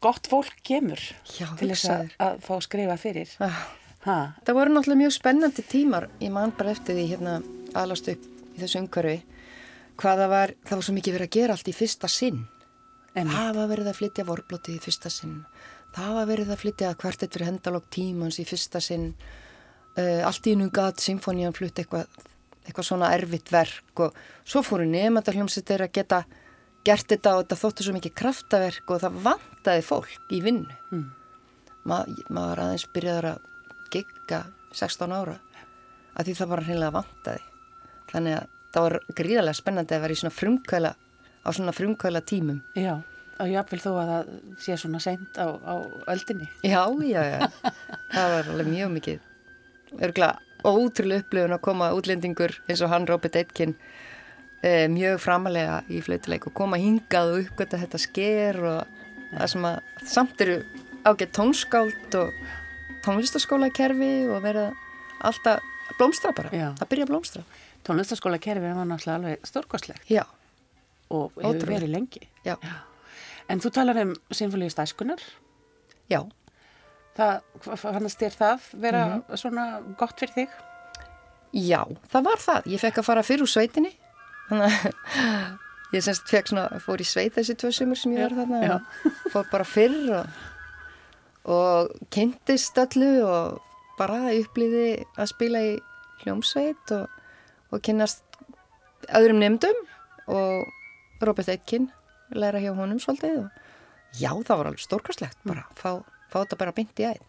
gott 0.03 0.29
fólk 0.31 0.63
kemur 0.67 1.01
Já, 1.37 1.47
til 1.59 1.71
þess 1.73 1.91
að, 1.93 2.15
að 2.23 2.41
fá 2.47 2.55
að 2.57 2.65
skrifa 2.67 2.97
fyrir. 3.01 3.35
Ah. 3.45 3.61
Ha, 4.01 4.17
Það 4.47 4.57
voru 4.57 4.73
náttúrulega 4.73 5.01
mjög 5.03 5.13
spennandi 5.13 5.65
tímar. 5.69 6.07
Ég 6.25 6.33
man 6.33 6.55
bara 6.57 6.73
eftir 6.73 6.97
því 6.97 7.03
hérna 7.11 7.35
alast 7.77 8.09
upp 8.09 8.25
í 8.57 8.63
þessu 8.63 8.81
umhverfi 8.81 9.19
hvað 10.01 10.23
það 10.23 10.33
var, 10.33 10.55
það 10.65 10.79
var 10.79 10.87
svo 10.87 10.95
mikið 10.97 11.17
verið 11.19 11.29
að 11.29 11.37
gera 11.37 11.57
allt 11.57 11.69
í 11.69 11.77
fyrsta 11.77 12.09
sinn. 12.09 12.41
Einmitt. 13.13 13.35
Það 13.35 13.59
var 13.59 13.69
verið 13.75 13.91
að 13.91 13.99
flytja 13.99 14.25
vorblótið 14.25 14.79
í 14.79 14.81
fyrsta 14.87 15.13
sinn. 15.13 15.37
Það 15.93 16.17
var 16.17 16.31
verið 16.31 16.55
að 16.55 16.61
flytja 16.63 16.95
kvartett 16.97 17.37
fyrir 17.37 17.51
hendalokk 17.51 17.91
tímans 17.93 18.41
í 18.41 18.47
fyrsta 18.49 18.81
sinn. 18.81 19.11
Uh, 19.99 20.23
allt 20.25 20.49
í 20.49 20.55
nú 20.57 20.71
gat 20.73 21.03
symfónían 21.03 21.53
flutt 21.53 21.83
eitthvað 21.83 22.09
eitthvað 22.65 22.87
svona 22.87 23.11
erfitt 23.17 23.51
verk 23.53 24.03
og 24.05 24.17
svo 24.47 24.63
fóru 24.65 24.87
nefndahljómsittir 24.89 25.83
að 25.85 25.95
geta 25.97 26.21
gert 26.87 27.11
þetta 27.13 27.37
og 27.37 27.45
þetta 27.45 27.61
þóttu 27.61 27.87
svo 27.87 27.95
mikið 27.97 28.17
kraftaverk 28.23 28.95
og 28.95 29.03
það 29.03 29.21
vantaði 29.27 29.85
fólk 29.85 30.33
í 30.33 30.41
vinnu. 30.45 30.79
Mm. 30.91 31.07
Ma, 31.89 32.03
maður 32.29 32.65
aðeins 32.67 32.89
byrjaður 32.93 33.31
að 33.35 33.47
gigga 33.91 34.45
16 34.77 35.15
ára 35.15 35.39
að 36.15 36.29
því 36.29 36.35
það 36.39 36.51
bara 36.53 36.67
hreinlega 36.67 36.97
vantaði 36.97 37.47
þannig 38.11 38.37
að 38.37 38.51
það 38.71 38.85
var 38.87 38.97
gríðarlega 39.21 39.59
spennandi 39.59 39.97
að 39.97 40.05
vera 40.05 40.15
í 40.15 40.21
svona 40.21 40.35
frumkvæla 40.35 40.93
á 41.41 41.49
svona 41.57 41.75
frumkvæla 41.75 42.23
tímum 42.27 42.61
já, 42.79 42.93
og 43.41 43.51
jáfnvel 43.51 43.81
þó 43.83 43.91
að 43.95 44.13
það 44.13 44.31
sé 44.63 44.77
svona 44.79 45.01
seint 45.03 45.41
á, 45.41 45.47
á 45.49 45.75
öldinni. 46.13 46.51
já, 46.63 46.85
já, 47.07 47.23
já 47.35 47.41
það 48.15 48.37
var 48.37 48.53
alveg 48.55 48.71
mjög 48.71 48.95
mikið 48.99 49.27
örgulega 49.99 50.39
ótrúlega 50.61 51.25
upplifun 51.25 51.57
að 51.57 51.65
koma 51.65 51.93
útlendingur 51.97 52.59
eins 52.69 52.85
og 52.85 52.93
hann 52.93 53.09
Robert 53.09 53.39
Aitken 53.41 53.77
eh, 54.63 54.87
mjög 54.89 55.19
framalega 55.21 55.83
í 55.89 56.01
flautuleik 56.05 56.47
og 56.47 56.55
koma 56.55 56.77
hingað 56.81 57.33
og 57.35 57.45
uppgöta 57.47 57.79
þetta 57.81 57.99
sker 57.99 58.59
og 58.65 58.87
það 59.33 59.47
sem 59.55 59.65
að 59.65 59.81
samt 60.07 60.41
eru 60.45 60.57
ágætt 61.05 61.33
tónskáld 61.37 62.15
og 62.21 62.33
tónlistaskólakerfi 63.05 64.13
og 64.31 64.43
vera 64.45 64.67
alltaf 65.25 65.61
blómstra 65.99 66.33
bara, 66.37 66.51
Já. 66.55 66.69
að 66.81 66.89
byrja 66.93 67.07
að 67.09 67.13
blómstra 67.15 67.43
Tónlistaskóla 67.85 68.37
kerfið 68.39 68.75
var 68.77 68.85
náttúrulega 68.85 69.17
alveg 69.17 69.47
stórkostlegt 69.49 70.11
já, 70.13 70.25
og 71.09 71.31
hefur 71.33 71.47
Ótrúlegt. 71.55 71.71
verið 71.73 71.91
lengi. 71.95 72.21
já, 72.45 72.57
En 73.49 73.59
þú 73.59 73.71
talar 73.73 73.97
um 74.03 74.13
Sinfólíu 74.31 74.69
stæskunar. 74.71 75.19
já 76.11 76.21
Það, 77.17 77.41
fannst 77.77 78.19
þér 78.21 78.37
það 78.39 78.61
vera 78.81 79.07
Mhm. 79.07 79.37
svona 79.37 79.97
gott 79.99 80.21
fyrir 80.21 80.35
þig? 80.35 80.49
Já, 81.53 81.85
það 82.13 82.23
var 82.25 82.37
það. 82.39 82.63
Ég 82.67 82.79
fekk 82.81 82.99
að 83.01 83.05
fara 83.05 83.23
fyrir 83.23 83.43
úr 83.43 83.49
sveitinni. 83.51 83.93
Þannig 84.51 84.67
að 84.67 85.97
ég 85.97 86.05
semst 86.07 86.31
fekk 86.31 86.53
svona, 86.53 86.81
fór 86.83 87.03
í 87.03 87.07
sveit 87.07 87.35
þessi 87.39 87.57
tvö 87.59 87.71
sumur 87.75 87.99
sem 87.99 88.15
ég 88.17 88.27
var 88.27 88.37
þarna. 88.39 88.61
já. 88.67 88.77
Fór 89.33 89.47
bara 89.51 89.67
fyrr 89.67 90.11
og, 90.19 90.41
og 91.57 91.95
kynntist 92.15 92.79
öllu 92.83 93.13
og 93.27 93.61
bara 93.99 94.33
upplýði 94.35 95.05
að 95.17 95.31
spila 95.33 95.63
í 95.67 95.73
hljómsveit 96.25 96.95
og, 96.97 97.09
og 97.71 97.83
kynnast 97.87 98.25
öðrum 99.17 99.41
nefndum 99.41 99.81
og 100.31 100.69
Robert 101.25 101.51
Aitken 101.53 101.91
læra 102.37 102.61
hjá 102.63 102.71
honum 102.77 103.01
svolítið 103.03 103.43
og 103.43 103.51
já, 104.21 104.31
það 104.31 104.57
var 104.61 104.71
alveg 104.71 104.85
stórkastlegt 104.85 105.43
bara, 105.49 105.67
fá, 105.79 106.01
fá 106.31 106.39
þetta 106.43 106.61
bara 106.61 106.75
byndi 106.77 107.05
í 107.07 107.11
æð. 107.11 107.27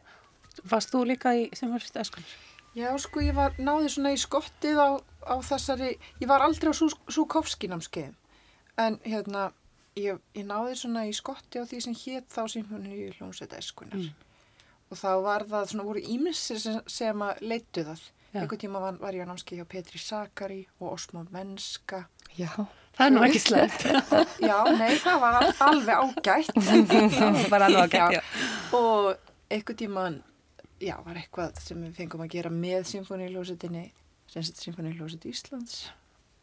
Varst 0.68 0.92
þú 0.94 1.06
líka 1.10 1.34
í 1.38 1.48
Sinfónist 1.56 1.98
Æskunar? 1.98 2.32
Já, 2.76 2.88
sko, 3.04 3.20
ég 3.20 3.36
var 3.36 3.56
náði 3.60 3.90
svona 3.92 4.14
í 4.16 4.20
skottið 4.22 4.78
á, 4.80 4.90
á 5.28 5.36
þessari, 5.44 5.90
ég 6.22 6.30
var 6.32 6.46
aldrei 6.46 6.72
á 6.72 6.76
Súkovski 7.12 7.68
námskeiðum, 7.68 8.16
en 8.80 8.96
hérna, 9.04 9.50
ég, 10.00 10.22
ég 10.38 10.48
náði 10.48 10.78
svona 10.80 11.04
í 11.10 11.12
skotti 11.16 11.60
á 11.60 11.68
því 11.68 11.82
sem 11.84 11.98
hétt 12.06 12.32
þá 12.32 12.42
Sinfóni 12.54 12.96
í 12.96 13.10
hljómsveit 13.18 13.58
Æskunar. 13.60 14.00
Mm. 14.00 14.30
Og 14.92 15.00
þá 15.00 15.12
var 15.24 15.46
það 15.52 15.70
svona, 15.72 15.88
voru 15.88 16.02
ímissir 16.16 16.60
sem, 16.64 16.80
sem 16.88 17.22
að 17.28 17.44
leittu 17.44 17.84
það. 17.88 18.02
Já. 18.32 18.40
Einhvern 18.46 18.60
tíma 18.64 18.80
var, 18.80 18.98
var 19.04 19.16
ég 19.20 19.28
á 19.28 19.32
námskeið 19.32 19.60
hjá 19.62 19.68
Petri 19.68 20.00
Sakari 20.00 20.62
og 20.80 20.94
Osmo 20.96 21.26
Menska. 21.36 22.06
Já, 22.40 22.48
Það 22.96 23.06
er 23.08 23.14
nú 23.16 23.22
ekki 23.24 23.40
slæmt. 23.40 23.84
Já, 24.50 24.58
nei, 24.80 24.96
það 25.00 25.20
var 25.24 25.38
al- 25.40 25.54
alveg 25.68 26.02
ágætt. 26.08 26.58
Það 27.16 27.40
var 27.52 27.66
alveg 27.68 27.96
ágætt, 27.96 28.18
já. 28.20 28.22
Og 28.76 29.14
einhvern 29.52 29.80
tíman, 29.80 30.18
já, 30.82 30.96
var 31.06 31.16
eitthvað 31.22 31.60
sem 31.64 31.82
við 31.86 31.96
fengum 32.00 32.24
að 32.26 32.34
gera 32.36 32.50
með 32.54 32.86
sett 34.48 34.62
symfóniiljóset 34.64 35.26
Íslands. 35.30 35.90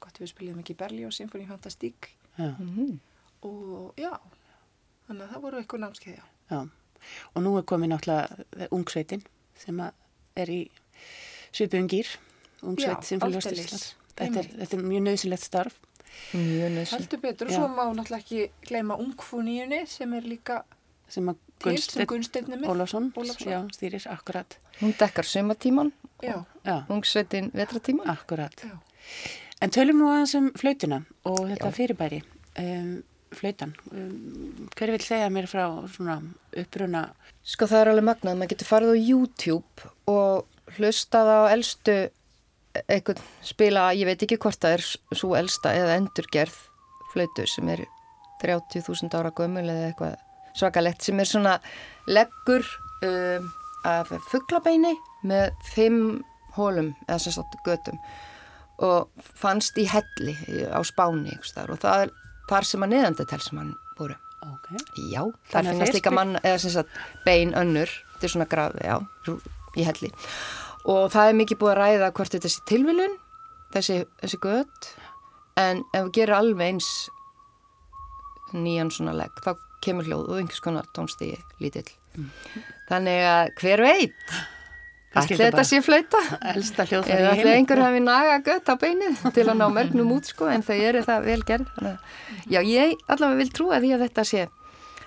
Gott 0.01 0.19
við 0.21 0.31
spiliðum 0.33 0.61
ekki 0.63 0.77
Berli 0.79 1.05
og 1.09 1.13
Symfóni 1.17 1.47
Fantastík. 1.49 2.11
Já, 2.39 2.55
Mhm. 2.59 2.99
Og 3.43 3.95
já, 3.97 4.19
þannig 5.09 5.23
að 5.25 5.33
það 5.33 5.41
voru 5.43 5.59
eitthvað 5.61 5.81
námskeið, 5.85 6.17
já. 6.17 6.25
já. 6.51 6.69
Og 7.35 7.43
nú 7.43 7.57
er 7.59 7.63
komið 7.63 7.89
náttúrulega 7.93 8.69
ungsveitin 8.75 9.23
sem 9.55 9.77
að 9.79 9.93
er 10.37 10.47
í 10.51 10.71
svipuðum 11.53 11.89
gýr, 11.89 12.09
ungsveit 12.63 13.23
aldeilis. 13.23 13.65
Íslands. 13.65 13.95
Þetta 14.19 14.39
er, 14.43 14.49
þetta 14.59 14.77
er 14.77 14.83
mjög 14.83 15.03
nöðsilegt 15.07 15.45
starf. 15.47 15.77
mjög 16.35 16.71
nöðsyn. 16.75 16.99
Heldur 16.99 17.21
betur, 17.23 17.47
og 17.47 17.53
svo 17.55 17.69
má 17.69 17.85
náttúrulega 17.95 18.19
ekki 18.25 18.51
gleyma 18.67 18.97
Ungfúníunni 18.99 19.87
sem 19.87 20.13
er 20.15 20.23
líka 20.23 20.63
sem 21.09 21.29
að 21.31 21.37
með. 22.61 22.69
Ólafsson 22.71 23.11
stýrir, 23.75 24.07
akkurat. 24.13 24.59
Hún 24.81 24.95
dekkar 24.99 25.27
Já, 26.65 26.79
ungsveitin 26.89 27.51
vetratíman. 27.55 28.09
akkurat. 28.09 28.55
já. 28.65 28.77
En 29.61 29.71
tölum 29.75 29.99
nú 29.99 30.09
aðeins 30.13 30.35
um 30.39 30.51
flautuna 30.55 31.01
og 31.27 31.41
þetta 31.49 31.71
Já. 31.71 31.75
fyrirbæri, 31.75 32.21
um, 32.63 33.03
flautan. 33.35 33.73
Um, 33.91 34.69
hver 34.77 34.93
vil 34.95 35.03
segja 35.03 35.31
mér 35.35 35.49
frá 35.51 35.65
svona 35.91 36.21
uppruna? 36.57 37.09
Sko 37.43 37.67
það 37.67 37.81
er 37.81 37.91
alveg 37.93 38.07
magnað, 38.07 38.39
maður 38.39 38.53
getur 38.55 38.71
farið 38.71 38.95
á 38.95 38.99
YouTube 39.03 39.91
og 40.07 40.47
hlustað 40.79 41.27
á 41.27 41.41
elstu 41.51 41.97
einhvern 42.87 43.23
spila, 43.43 43.89
ég 43.97 44.07
veit 44.07 44.23
ekki 44.23 44.39
hvort 44.39 44.61
það 44.63 44.77
er 44.79 44.85
svo 45.19 45.35
elsta 45.39 45.73
eða 45.75 45.97
endurgerð 45.99 46.55
flautu 47.13 47.47
sem 47.49 47.69
er 47.73 47.87
30.000 48.45 49.11
ára 49.19 49.33
gömul 49.35 49.65
eða 49.67 49.89
eitthvað 49.91 50.17
svakalegt 50.59 51.05
sem 51.05 51.21
er 51.21 51.29
svona 51.29 51.59
leggur 52.09 52.65
um, 53.07 53.51
af 53.89 54.11
fugglabeini 54.31 54.95
með 55.29 55.53
fimm 55.73 56.23
hólum 56.59 56.93
eða 57.07 57.21
sem 57.23 57.37
sagt 57.39 57.59
götum 57.67 57.99
og 58.85 59.27
fannst 59.39 59.79
í 59.81 59.87
helli 59.91 60.35
á 60.71 60.79
spáni 60.87 61.35
og 61.39 61.79
það 61.83 62.07
er 62.07 62.17
þar 62.49 62.67
sem 62.67 62.85
að 62.85 62.95
neðandetel 62.95 63.41
sem 63.45 63.61
hann 63.61 63.75
voru. 63.99 64.17
Ok. 64.47 64.71
Já, 65.11 65.23
að 65.53 65.71
finnast 65.73 65.97
líka 65.97 66.13
mann, 66.15 66.39
eða 66.41 66.61
sem 66.63 66.73
sagt 66.73 66.99
bein 67.27 67.53
önnur, 67.59 67.91
þetta 68.15 68.29
er 68.29 68.33
svona 68.35 68.49
grafi, 68.51 68.85
já, 68.87 68.97
í 69.77 69.87
helli. 69.87 70.11
Og 70.89 71.11
það 71.13 71.33
er 71.33 71.39
mikið 71.41 71.61
búið 71.61 71.73
að 71.75 71.81
ræða 71.83 72.11
hvort 72.17 72.37
þetta 72.37 72.53
sé 72.53 72.65
tilviljun, 72.71 73.17
þessi, 73.75 73.99
þessi 74.23 74.41
gött, 74.45 74.91
en 75.61 75.83
ef 75.91 76.07
við 76.07 76.13
gerum 76.21 76.39
alveg 76.39 76.73
eins 76.73 76.93
nýjan 78.55 78.95
svona 78.95 79.17
legg, 79.19 79.43
þá 79.45 79.53
kemur 79.85 80.05
hljóð 80.09 80.29
og 80.29 80.39
einhvers 80.41 80.61
konar 80.65 80.87
tónstígi 80.97 81.39
lítill. 81.63 81.89
Þannig 82.89 83.21
að 83.31 83.51
hver 83.61 83.83
veit, 83.85 84.33
ætli 85.19 85.37
þetta 85.39 85.65
sé 85.67 85.79
flauta? 85.85 86.21
Elsta 86.55 86.87
hljóðfæri 86.89 87.23
í 87.23 87.29
ætli 87.31 87.45
heimi. 87.45 87.53
einhver 87.61 87.83
hafi 87.85 88.01
naga 88.05 88.39
gött 88.47 88.69
á 88.69 88.75
beinið 88.81 89.23
til 89.37 89.47
að 89.49 89.59
ná 89.61 89.67
mörgnum 89.73 90.11
út 90.17 90.27
sko 90.31 90.49
en 90.51 90.63
þau 90.67 90.75
eru 90.89 91.03
það 91.07 91.25
vel 91.31 91.43
gerð. 91.47 91.71
Að- 91.79 91.99
Já, 92.51 92.61
ég 92.65 92.97
allavega 93.09 93.39
vil 93.43 93.53
trúa 93.55 93.79
því 93.81 93.93
að 93.95 94.05
þetta 94.09 94.25
sé 94.33 94.43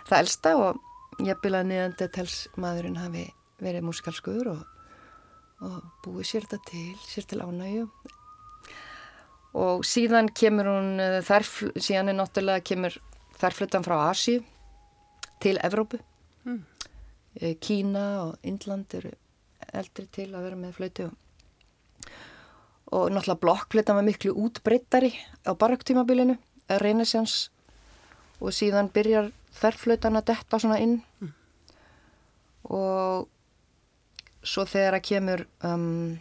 það 0.07 0.17
elsta 0.23 0.55
og 0.57 0.79
ég 1.27 1.41
bila 1.43 1.63
neðandetels 1.67 2.47
maðurinn 2.57 2.97
hafi 3.01 3.27
verið 3.62 3.84
músikalskur 3.86 4.47
og, 4.55 4.63
og 5.62 5.84
búið 6.05 6.25
sér 6.31 6.47
þetta 6.47 6.63
til, 6.71 6.95
sér 7.05 7.27
til 7.29 7.41
ánægju. 7.43 7.89
Og 9.62 9.84
síðan 9.84 10.29
kemur 10.31 10.69
hún, 10.71 10.93
eh, 11.03 11.19
þar, 11.27 11.43
síðan 11.75 12.10
er 12.13 12.15
náttúrulega 12.21 12.63
kemur 12.63 12.95
þarflutan 13.41 13.84
frá 13.84 13.97
Asíu 14.10 14.43
til 15.41 15.60
Evrópu. 15.63 15.99
Mm. 16.45 16.62
Kína 17.63 18.06
og 18.27 18.38
Indland 18.43 18.93
eru 18.97 19.12
eldri 19.73 20.08
til 20.12 20.32
að 20.36 20.47
vera 20.47 20.60
með 20.60 20.77
flötu 20.77 21.06
og 21.08 21.17
og 22.91 23.12
náttúrulega 23.12 23.39
blokkflötan 23.39 23.95
var 23.95 24.04
miklu 24.04 24.34
útbreyttari 24.36 25.13
á 25.47 25.56
barokktímabilinu, 25.56 26.36
renesjans 26.84 27.49
og 28.41 28.51
síðan 28.51 28.91
byrjar 28.91 29.32
þerflötan 29.56 30.19
að 30.19 30.27
detta 30.34 30.60
svona 30.60 30.80
inn 30.84 30.99
og 32.67 33.30
svo 34.43 34.65
þegar 34.67 34.97
að 34.97 35.08
kemur 35.08 35.45
um, 35.63 36.19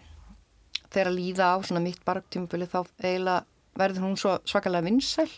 þegar 0.91 1.11
að 1.11 1.19
líða 1.19 1.51
á 1.55 1.57
svona 1.67 1.83
mitt 1.83 2.03
barokktímabili 2.07 2.71
þá 2.71 2.85
eiginlega 3.03 3.45
verður 3.81 4.07
hún 4.07 4.19
svo 4.19 4.39
svakalega 4.47 4.87
vinsæl 4.87 5.31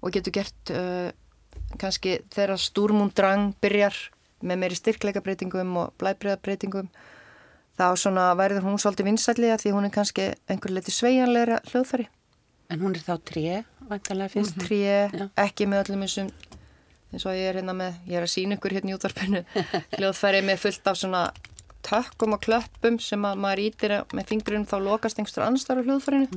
og 0.00 0.12
getur 0.14 0.36
gert 0.40 0.72
uh, 0.72 1.10
kannski 1.80 2.18
þegar 2.32 2.60
stúrmundrang 2.60 3.52
byrjar 3.62 3.96
með 4.42 4.62
meiri 4.62 4.78
styrkleikabreitingum 4.78 5.76
og 5.80 5.92
blæbriðabreitingum 6.02 6.88
þá 7.78 7.86
svona 7.98 8.30
verður 8.38 8.66
hún 8.66 8.80
svolítið 8.80 9.08
vinsællega 9.10 9.60
því 9.62 9.74
hún 9.76 9.88
er 9.88 9.94
kannski 9.94 10.32
einhver 10.50 10.74
leiti 10.74 10.94
sveigjanleira 10.94 11.60
hljóðfæri. 11.70 12.08
En 12.72 12.80
hún 12.80 12.96
er 12.96 13.04
þá 13.04 13.14
tré, 13.28 13.62
vantanlega 13.88 14.32
fyrst. 14.32 14.58
Tré, 14.62 14.82
Já. 15.12 15.28
ekki 15.44 15.68
með 15.68 15.86
öllum 15.86 16.04
þessum 16.06 16.32
eins 17.12 17.26
og 17.28 17.36
ég 17.36 17.50
er 17.50 17.58
hérna 17.60 17.74
með, 17.76 17.96
ég 18.08 18.18
er 18.18 18.26
að 18.26 18.32
sína 18.32 18.56
ykkur 18.56 18.76
hérna 18.76 18.92
í 18.92 18.96
útvarpinu, 18.96 19.42
hljóðfæri 19.98 20.44
með 20.46 20.62
fullt 20.62 20.88
af 20.88 21.00
svona 21.00 21.24
tökkum 21.84 22.36
og 22.36 22.44
klöppum 22.44 22.98
sem 23.02 23.24
að 23.26 23.40
maður 23.42 23.64
ítir 23.66 23.96
með 24.14 24.30
fingurinn 24.30 24.68
þá 24.70 24.76
lokast 24.80 25.18
einhverstur 25.18 25.44
annstar 25.44 25.82
á 25.82 25.84
hljóðfærinu. 25.84 26.28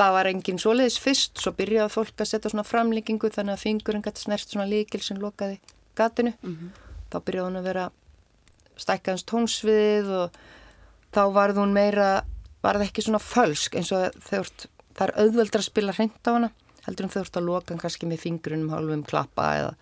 Það 0.00 0.12
var 0.16 0.26
engin 0.30 0.58
svoleiðis 0.58 0.98
fyrst, 0.98 1.36
svo 1.42 1.52
byrjaði 1.52 1.92
fólk 1.92 2.22
að 2.22 2.30
setja 2.30 2.50
svona 2.50 2.64
framlíkingu 2.64 3.28
þannig 3.30 3.58
að 3.58 3.64
fingurinn 3.66 4.02
gæti 4.02 4.24
snert 4.24 4.48
svona 4.48 4.66
líkil 4.70 5.02
sem 5.04 5.18
lokaði 5.20 5.58
gatinu. 5.98 6.32
Þá 7.12 7.18
byrjaði 7.26 7.48
hún 7.48 7.60
að 7.60 7.68
vera 7.68 7.84
stækkaðans 8.80 9.26
tónsvið 9.28 10.08
og 10.16 10.38
þá 11.12 11.22
varð 11.36 11.60
hún 11.60 11.74
meira, 11.76 12.24
varð 12.64 12.86
ekki 12.86 13.04
svona 13.04 13.20
fölsk 13.20 13.76
eins 13.76 13.92
og 13.92 14.16
þegar 14.24 14.48
það 14.96 15.06
er 15.08 15.14
auðveldra 15.20 15.60
að 15.60 15.68
spila 15.68 15.92
hreint 15.92 16.24
á 16.24 16.32
hana 16.32 16.50
heldur 16.86 17.06
um 17.06 17.12
þurft 17.12 17.36
að 17.38 17.46
loka 17.46 17.72
hann 17.72 17.80
kannski 17.82 18.08
með 18.10 18.24
fingrunum 18.24 18.72
hálfum 18.72 19.04
klappa 19.06 19.44
eða 19.60 19.74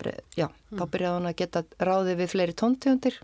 bre, 0.00 0.14
já, 0.34 0.48
þá 0.72 0.84
byrjaði 0.90 1.14
hann 1.18 1.28
að 1.30 1.36
geta 1.38 1.62
ráði 1.78 2.16
við 2.18 2.32
fleiri 2.32 2.56
tóntegundir 2.58 3.20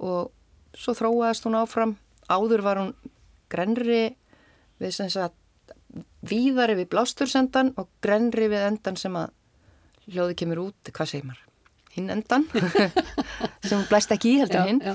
og 0.00 0.32
svo 0.74 0.94
þróaðist 0.96 1.46
hún 1.46 1.58
áfram. 1.60 1.96
Áður 2.30 2.62
var 2.64 2.80
hún 2.80 2.94
grenri 3.50 4.16
við 4.80 4.94
sem 4.96 5.10
sagt 5.12 5.36
víðari 6.26 6.76
við 6.78 6.90
blástursendan 6.92 7.72
og 7.80 7.88
grenri 8.04 8.48
við 8.50 8.66
endan 8.68 8.98
sem 9.00 9.16
að 9.18 9.32
hljóði 10.10 10.36
kemur 10.42 10.64
út, 10.66 10.90
hvað 10.94 11.12
segir 11.12 11.28
maður? 11.28 11.46
Hinn 11.94 12.10
endan 12.14 12.46
sem 13.68 13.82
blæst 13.90 14.12
ekki 14.14 14.34
í 14.36 14.40
heldur 14.42 14.68
hinn 14.68 14.82
já. 14.84 14.94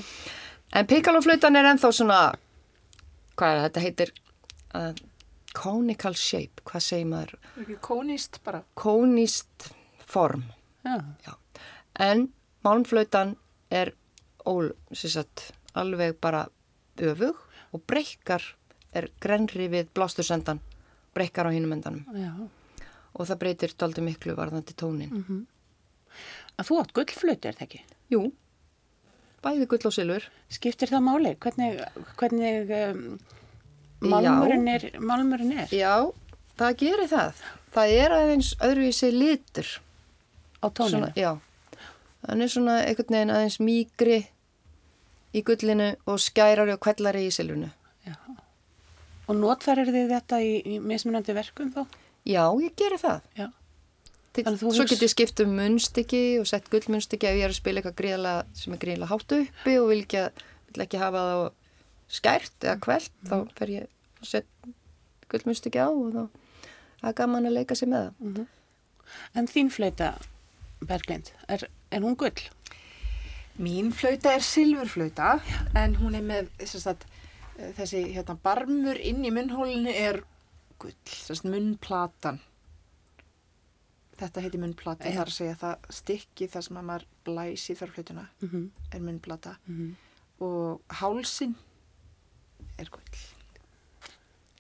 En 0.76 0.88
piccolo-flautan 0.90 1.56
er 1.56 1.68
ennþá 1.70 1.92
svona, 1.94 2.20
hvað 3.40 3.52
er 3.54 3.62
þetta 3.68 3.84
heitir 3.84 4.12
uh, 4.76 4.90
conical 5.56 6.16
shape, 6.20 6.64
hvað 6.68 6.84
segir 6.84 7.10
maður, 7.12 7.36
ekki 7.62 7.78
kónist 7.86 8.42
bara. 8.44 8.64
konist 8.76 9.70
form. 10.06 10.44
Já. 10.84 10.98
Já. 11.28 11.34
En 12.04 12.28
málmflautan 12.66 13.36
er 13.72 13.94
ól, 14.46 14.74
sem 14.92 15.14
sagt, 15.14 15.52
alveg 15.78 16.18
bara 16.22 16.48
öfug 17.00 17.40
og 17.76 17.84
breykar 17.88 18.44
er 18.96 19.10
grenri 19.24 19.68
við 19.72 19.92
blástursendan, 19.96 20.62
breykar 21.16 21.50
á 21.50 21.56
hinum 21.56 21.76
endanum 21.76 22.06
já. 22.16 22.32
og 23.14 23.28
það 23.28 23.42
breytir 23.44 23.76
daldi 23.80 24.04
miklu 24.06 24.36
varðandi 24.38 24.76
tónin. 24.78 25.46
Að 26.56 26.70
þú 26.70 26.82
átt 26.82 26.94
gullflötu, 26.96 27.50
er 27.50 27.58
það 27.58 27.66
ekki? 27.68 27.82
Jú, 28.14 28.22
bæði 29.44 29.70
gull 29.72 29.90
og 29.90 29.96
silfur. 29.96 30.28
Skiptir 30.52 30.92
það 30.92 31.08
máli? 31.08 31.34
Hvernig, 31.44 31.82
hvernig 32.20 32.72
um, 32.80 33.02
málmurinn, 34.06 34.70
er, 34.72 34.88
málmurinn 35.00 35.58
er 35.66 35.74
Já, 35.76 36.12
það 36.60 36.78
gerir 36.82 37.12
það. 37.12 37.44
Það 37.76 37.98
er 38.00 38.16
aðeins 38.16 38.54
öðruvísi 38.64 39.12
litur. 39.12 39.74
á 40.64 40.68
tóninu? 40.72 41.12
Svona, 41.12 41.12
já, 41.20 41.36
hann 42.28 42.42
er 42.42 42.52
svona 42.52 42.78
einhvern 42.86 43.18
veginn 43.18 43.34
aðeins 43.36 43.60
mýgri 43.60 44.22
í 45.36 45.44
gullinu 45.44 45.92
og 46.08 46.22
skærari 46.24 46.74
og 46.74 46.82
kvellari 46.82 47.26
í 47.28 47.34
silfrinu. 47.34 47.70
Og 49.26 49.38
notfærir 49.40 49.90
þið 49.90 50.10
þetta 50.14 50.40
í, 50.46 50.52
í 50.76 50.80
mismunandi 50.84 51.34
verkum 51.38 51.72
þá? 51.74 51.86
Já, 52.26 52.44
ég 52.62 52.76
geri 52.78 52.98
það. 53.02 53.22
Já. 53.40 53.48
Til, 54.36 54.44
að 54.50 54.58
svo 54.60 54.72
hugst- 54.74 54.90
get 54.92 55.04
ég 55.06 55.12
skipt 55.14 55.40
um 55.46 55.54
munnstykki 55.56 56.24
og 56.42 56.48
sett 56.50 56.66
gullmunnstykki 56.74 57.30
ef 57.30 57.38
ég 57.40 57.46
er 57.48 57.54
að 57.54 57.60
spila 57.62 57.80
eitthvað 57.82 58.00
gríðlega 58.02 58.42
sem 58.60 58.74
er 58.76 58.82
gríðlega 58.82 59.12
hátt 59.14 59.36
uppi 59.38 59.76
og 59.80 59.88
vil 59.94 60.02
ekki, 60.04 60.24
vil 60.74 60.84
ekki 60.86 61.00
hafa 61.00 61.22
það 61.30 61.44
skært 62.20 62.66
eða 62.68 62.76
kvelt, 62.84 63.14
þá 63.30 63.36
fer 63.58 63.72
ég 63.72 63.88
að 63.88 64.28
setja 64.34 64.74
gullmunnstykki 65.32 65.80
á 65.80 65.88
og 65.88 66.12
þá 66.18 67.08
er 67.08 67.16
gaman 67.22 67.48
að 67.48 67.56
leika 67.62 67.78
sér 67.80 67.90
með 67.94 68.12
það. 68.20 68.46
En 69.40 69.48
þín 69.48 69.72
fleita, 69.72 70.12
Berglind, 70.86 71.32
er, 71.48 71.64
er 71.96 72.04
hún 72.04 72.18
gull? 72.20 72.44
Mín 73.56 73.94
flauta 73.96 74.34
er 74.36 74.44
silfurflauta 74.44 75.38
en 75.80 75.96
hún 76.02 76.18
er 76.20 76.26
með 76.28 76.50
sem 76.68 76.82
sagt, 76.84 77.06
eh, 77.08 77.15
þessi 77.58 78.02
hérna, 78.16 78.36
barmur 78.44 78.98
inn 79.00 79.24
í 79.26 79.32
munnhólinu 79.32 79.92
er 79.94 80.24
gull, 80.80 80.94
munnplatan. 81.48 82.40
Þetta 84.16 84.42
heiti 84.46 84.58
munnplata, 84.62 85.04
það 85.10 85.22
er 85.22 85.30
að 85.30 85.36
segja 85.36 85.56
það 85.60 85.88
stykki 85.92 86.48
þar 86.54 86.64
sem 86.64 86.78
að 86.80 86.86
maður 86.90 87.06
blæs 87.28 87.66
í 87.70 87.76
þarflautuna 87.76 88.28
Mm 88.42 88.50
-hmm. 88.50 88.70
er 88.96 89.00
munnplata 89.02 89.56
Mhm. 89.68 89.96
og 90.40 90.82
hálsin 90.90 91.56
er 92.80 92.90
gull. 92.90 93.20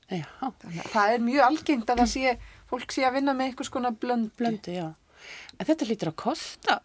Þannig 0.10 0.26
að 0.40 0.92
það 0.94 1.14
er 1.14 1.20
mjög 1.20 1.42
algengt 1.46 1.90
að 1.90 1.98
það 1.98 2.08
sé, 2.12 2.38
fólk 2.70 2.92
sé 2.92 3.02
að 3.08 3.14
vinna 3.14 3.34
með 3.34 3.46
einhvers 3.50 3.70
konar 3.70 3.92
blöndu. 3.92 4.32
blöndu, 4.38 4.94
þetta 5.60 5.86
lítur 5.88 6.08
að 6.12 6.16
kosta 6.16 6.82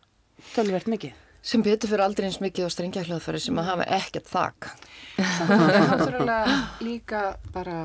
tölvert 0.55 0.87
mikið. 0.87 1.13
Sem 1.43 1.63
betur 1.65 1.89
fyrir 1.89 2.05
aldrei 2.05 2.27
eins 2.29 2.41
mikið 2.43 2.69
á 2.69 2.75
strengjahljóðfæri 2.75 3.41
sem 3.41 3.59
að 3.59 3.71
hafa 3.71 3.87
ekkert 3.97 4.29
þak. 4.29 4.71
Það 5.17 5.53
er 5.57 5.87
náttúrulega 5.91 6.57
líka 6.85 7.23
bara 7.55 7.85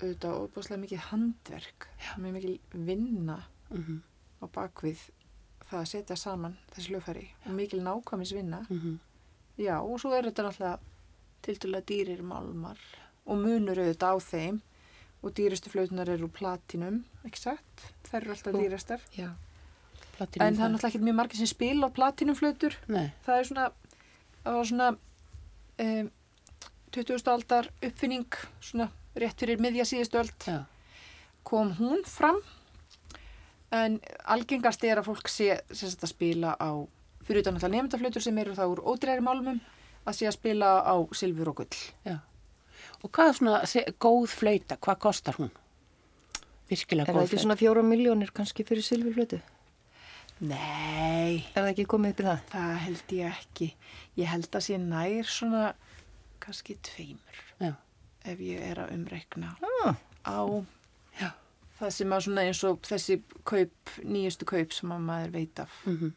auðvitað 0.00 0.38
óbúslega 0.40 0.80
mikið 0.80 1.02
handverk, 1.10 1.90
mjög 2.16 2.38
mikið 2.38 2.78
vinna 2.88 3.42
Mm 3.70 4.00
á 4.40 4.46
bakvið 4.48 5.02
það 5.68 5.78
að 5.82 5.90
setja 5.92 6.16
saman 6.18 6.56
þessi 6.74 6.94
hljófæri 6.94 7.26
og 7.46 7.52
mikil 7.56 7.82
nákvæmis 7.84 8.32
vinna. 8.34 8.64
-hmm. 8.68 8.96
Já, 9.58 9.80
og 9.80 10.00
svo 10.00 10.14
er 10.16 10.24
þetta 10.24 10.42
náttúrulega 10.42 10.78
tildulega 11.42 11.86
dýrir 11.86 12.22
málmar 12.22 12.78
og 13.26 13.36
munur 13.38 13.78
auðvitað 13.78 14.16
á 14.16 14.18
þeim 14.20 14.60
og 15.22 15.34
dýristu 15.34 15.70
flautunar 15.70 16.08
eru 16.08 16.28
platinum, 16.28 17.04
ekki 17.24 17.38
satt? 17.38 17.92
Þær 18.08 18.20
eru 18.22 18.30
alltaf 18.30 18.54
dýrastar. 18.54 19.00
Já. 19.16 19.30
Platinum 20.20 20.46
En 20.46 20.56
það 20.58 20.66
er 20.66 20.72
náttúrulega 20.74 20.92
ekki 20.92 21.06
mjög 21.08 21.18
margir 21.22 21.40
sem 21.40 21.48
spila 21.48 21.88
á 21.88 21.96
platinumflautur. 21.96 22.76
Nei, 22.92 23.06
Það 23.24 23.38
er 23.40 23.48
svona, 23.48 23.66
það 24.44 24.58
var 24.58 24.70
svona 24.70 24.88
um, 25.86 26.10
20. 26.92 27.30
aldar 27.32 27.70
uppfinning, 27.88 28.40
svona 28.60 28.90
rétt 29.16 29.40
fyrir 29.40 29.62
miðja 29.62 29.86
síðustu 29.88 30.20
öld. 30.20 30.46
já. 30.46 30.60
kom 31.42 31.72
hún 31.78 32.02
fram 32.04 32.36
en 33.72 34.00
algengast 34.28 34.84
er 34.84 35.00
að 35.00 35.08
fólk 35.08 35.30
sé 35.30 35.60
sagt 35.72 36.04
að 36.04 36.12
spila 36.12 36.56
á 36.58 36.70
fyrir 37.24 37.40
utan 37.44 37.56
alltaf 37.56 37.70
nefndaflautur 37.72 38.22
sem 38.22 38.38
eru 38.42 38.56
þá 38.58 38.64
úr 38.66 38.82
ódreiri 38.92 39.22
málmum 39.24 39.60
að 40.04 40.18
sé 40.18 40.28
að 40.28 40.36
spila 40.36 40.80
á 40.82 40.94
silfur 41.16 41.52
og 41.52 41.62
gull. 41.62 41.80
Já. 42.04 42.18
Og 43.00 43.08
hvað 43.14 43.30
er 43.30 43.38
svona 43.38 43.60
góð 44.02 44.28
flauta, 44.34 44.76
hvað 44.76 45.00
kostar 45.06 45.38
hún? 45.40 45.50
Virkilega 46.68 47.08
Er 47.08 47.14
það 47.14 47.22
góð 47.22 47.28
ekki 47.28 47.42
svona 47.44 47.58
fjóra 47.60 47.82
miljónir 47.86 48.32
kannski 48.34 48.66
fyrir 48.66 48.84
silfurflötu? 48.84 49.40
Nei, 50.40 51.44
Er 51.52 51.62
það 51.64 51.70
ekki 51.74 51.84
komið 51.92 52.12
upp 52.14 52.20
í 52.22 52.26
það? 52.26 52.38
það 52.52 52.76
held 52.86 53.12
ég 53.16 53.34
ekki. 53.34 53.66
Ég 54.16 54.30
held 54.32 54.48
að 54.56 54.64
sé 54.64 54.78
nær 54.80 55.28
svona 55.28 55.64
kannski 56.40 56.76
tveimur 56.86 57.40
Já. 57.60 57.74
ef 58.24 58.38
ég 58.40 58.62
er 58.70 58.80
að 58.86 58.94
umreikna 58.96 59.50
Ah, 59.84 59.94
á 60.24 60.40
Já. 61.20 61.30
það 61.80 61.90
sem 61.98 62.14
að 62.16 62.24
svona 62.24 62.46
eins 62.48 62.62
og 62.64 62.80
þessi 62.88 63.18
kaup, 63.44 63.92
nýjustu 64.04 64.48
kaup 64.48 64.72
sem 64.72 64.90
að 64.96 65.04
maður 65.10 65.30
veit 65.36 65.60
af. 65.60 65.76
Mm 65.86 66.12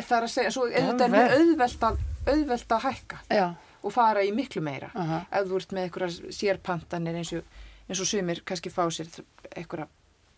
Það 0.00 0.14
er 0.16 0.24
að 0.24 0.30
segja, 0.32 0.50
svo 0.54 0.62
auðvitað 0.70 1.14
er 1.18 1.32
auðvelt 1.36 1.82
að, 1.84 1.98
auðvelt 2.32 2.70
að 2.72 2.84
hækka. 2.86 3.18
Já, 3.28 3.48
og 3.84 3.92
fara 3.92 4.22
í 4.24 4.30
miklu 4.32 4.62
meira 4.64 4.88
aha, 4.94 5.18
ef 5.36 5.50
þú 5.50 5.56
ert 5.58 5.74
með 5.76 5.82
einhverja 5.84 6.32
sérpantanir 6.32 7.18
eins 7.20 7.32
og, 7.36 7.44
eins 7.88 8.00
og 8.00 8.08
sumir 8.08 8.40
kannski 8.48 8.70
fá 8.72 8.86
sér 8.88 9.10
einhverja 9.56 9.86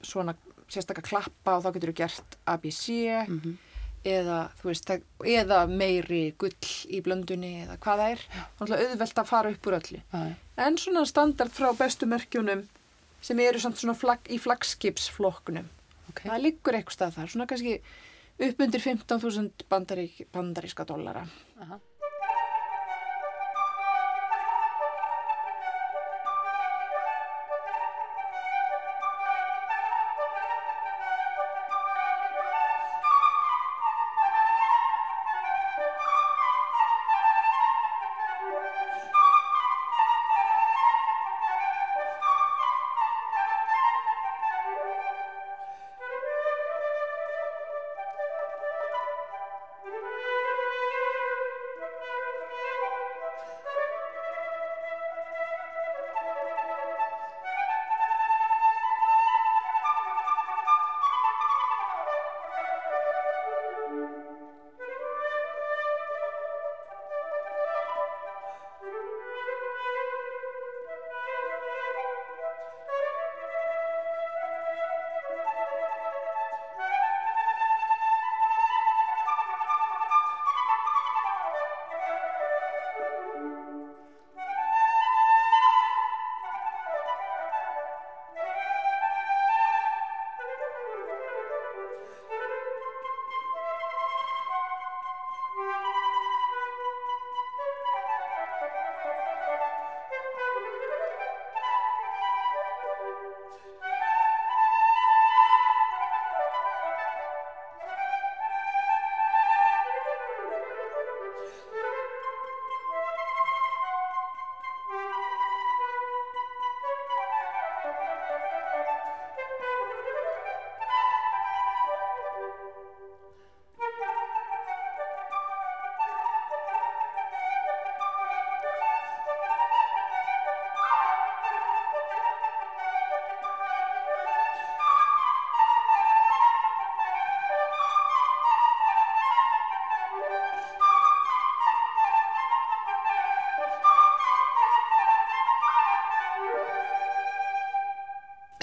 svona 0.03 0.35
sérstakka 0.73 1.05
klappa 1.07 1.59
og 1.59 1.67
þá 1.67 1.71
getur 1.77 1.93
þú 1.93 1.99
gert 2.03 2.37
ABC 2.49 2.87
mhm, 3.27 3.57
eða, 4.09 4.39
þú 4.59 4.71
veist, 4.71 4.93
eða 5.33 5.59
meiri 5.71 6.23
gull 6.41 6.73
í 6.91 7.03
blöndunni 7.05 7.53
eða 7.63 7.79
hvað 7.83 8.03
það 8.03 8.15
er 8.15 8.25
þannig 8.59 8.77
að 8.77 8.87
auðvelt 8.87 9.21
að 9.23 9.31
fara 9.31 9.53
upp 9.55 9.69
úr 9.69 9.79
öllu 9.79 10.01
já. 10.01 10.23
en 10.67 10.79
svona 10.83 11.05
standard 11.09 11.55
frá 11.55 11.69
bestu 11.79 12.09
merkjunum 12.11 12.65
sem 13.23 13.39
eru 13.45 13.63
svona 13.63 13.95
flag, 13.95 14.25
í 14.27 14.41
flagskipsflokknum 14.43 15.69
ok. 16.11 16.25
það 16.25 16.43
liggur 16.43 16.79
eitthvað 16.79 16.99
stað 16.99 17.17
þar, 17.21 17.33
svona 17.35 17.49
kannski 17.51 17.79
upp 18.43 18.65
undir 18.67 18.83
15.000 18.83 19.67
bandarík, 19.71 20.27
bandaríska 20.35 20.87
dollara 20.89 21.27
Aha. 21.63 21.79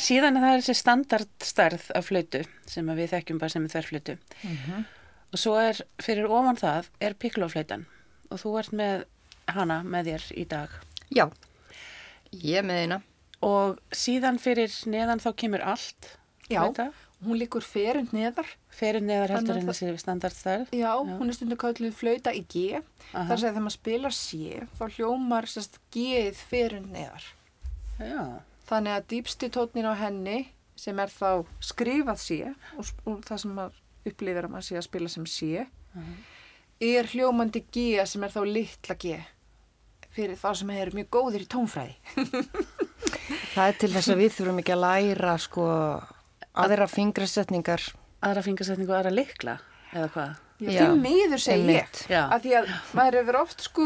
Síðan 0.10 0.39
er 0.39 0.45
það 0.45 0.56
þessi 0.58 0.76
standardstærð 0.80 1.84
af 2.00 2.08
flötu 2.10 2.39
sem 2.69 2.88
við 2.98 3.12
þekkjum 3.12 3.41
bara 3.41 3.54
sem 3.54 3.65
er 3.67 3.74
þverflötu. 3.76 4.15
Og 5.30 5.38
svo 5.38 5.58
er, 5.62 5.82
fyrir 6.02 6.26
ofan 6.26 6.58
það, 6.58 6.89
er 7.06 7.17
pikloflötan 7.22 7.86
og 8.30 8.41
þú 8.41 8.56
ert 8.62 8.74
með 8.74 9.04
hana 9.54 9.84
með 9.86 10.10
þér 10.13 10.26
í 10.41 10.45
dag. 10.50 10.74
Já, 11.13 11.28
Ég 12.32 12.65
með 12.65 12.82
eina. 12.84 12.98
og 13.45 13.78
síðan 13.95 14.38
fyrir 14.41 14.74
neðan 14.89 15.22
þá 15.22 15.30
kemur 15.38 15.63
allt. 15.65 16.15
Já, 16.50 16.63
það? 16.74 16.98
hún 17.26 17.39
líkur 17.39 17.65
ferund 17.65 18.13
neðar. 18.15 18.48
Fyrir 18.74 19.04
neðar 19.04 19.34
heldur 19.36 19.60
en 19.60 19.67
þessi 19.67 19.93
standardstærð. 20.00 20.74
Já, 20.78 20.91
hún 21.04 21.30
er 21.30 21.36
stundu 21.36 21.58
kölluð 21.60 21.95
flauta 21.98 22.34
í 22.36 22.45
G. 22.48 22.80
Aha. 23.12 23.26
Þar 23.30 23.41
segir 23.41 23.50
þegar 23.52 23.65
maður 23.65 23.76
spilar 23.78 24.15
C, 24.15 24.62
þá 24.80 24.84
hljómar 24.95 25.50
sérst 25.52 25.80
G-ið 25.93 26.43
ferund 26.50 26.93
neðar. 26.93 27.26
Já, 28.00 28.22
Þannig 28.69 28.93
að 28.99 29.08
dýpsti 29.13 29.49
tótnin 29.55 29.88
á 29.89 29.93
henni 29.97 30.38
sem 30.79 30.99
er 31.01 31.10
þá 31.12 31.43
skrifað 31.65 32.19
C 32.21 32.39
og, 32.77 32.91
og 33.10 33.23
það 33.27 33.41
sem 33.43 33.55
maður 33.58 33.79
upplifir 34.10 34.45
að 34.47 34.53
maður 34.53 34.67
sé 34.69 34.77
að 34.79 34.86
spila 34.88 35.10
sem 35.12 35.25
C 35.29 35.49
er 36.79 37.10
hljómandi 37.12 37.63
G 37.73 37.88
sem 38.08 38.23
er 38.23 38.32
þá 38.36 38.41
litla 38.47 38.95
G 39.01 39.17
fyrir 40.13 40.38
þá 40.39 40.47
sem 40.58 40.69
eru 40.73 40.95
mjög 40.97 41.10
góðir 41.13 41.43
í 41.43 41.47
tónfræði. 41.51 41.95
Það 43.53 43.65
er 43.67 43.75
til 43.82 43.89
þess 43.93 44.10
að 44.13 44.21
við 44.23 44.32
þurfum 44.38 44.62
ekki 44.62 44.73
að 44.73 44.82
læra 44.84 45.34
sko 45.41 45.65
aðra 46.63 46.88
fingrasetningar. 46.89 47.84
aðra 48.25 48.43
fingarsetningu 48.45 48.91
og 48.93 48.97
aðra 48.99 49.12
likla, 49.13 49.53
eða 49.93 50.08
hvað? 50.15 50.32
Já, 50.60 50.71
því 50.82 50.97
miður 51.03 51.39
segi 51.43 51.75
ég. 51.77 51.99
Af 52.19 52.41
því 52.43 52.55
að 52.60 52.71
maður 52.97 53.17
hefur 53.21 53.38
oft 53.43 53.63
sko, 53.63 53.86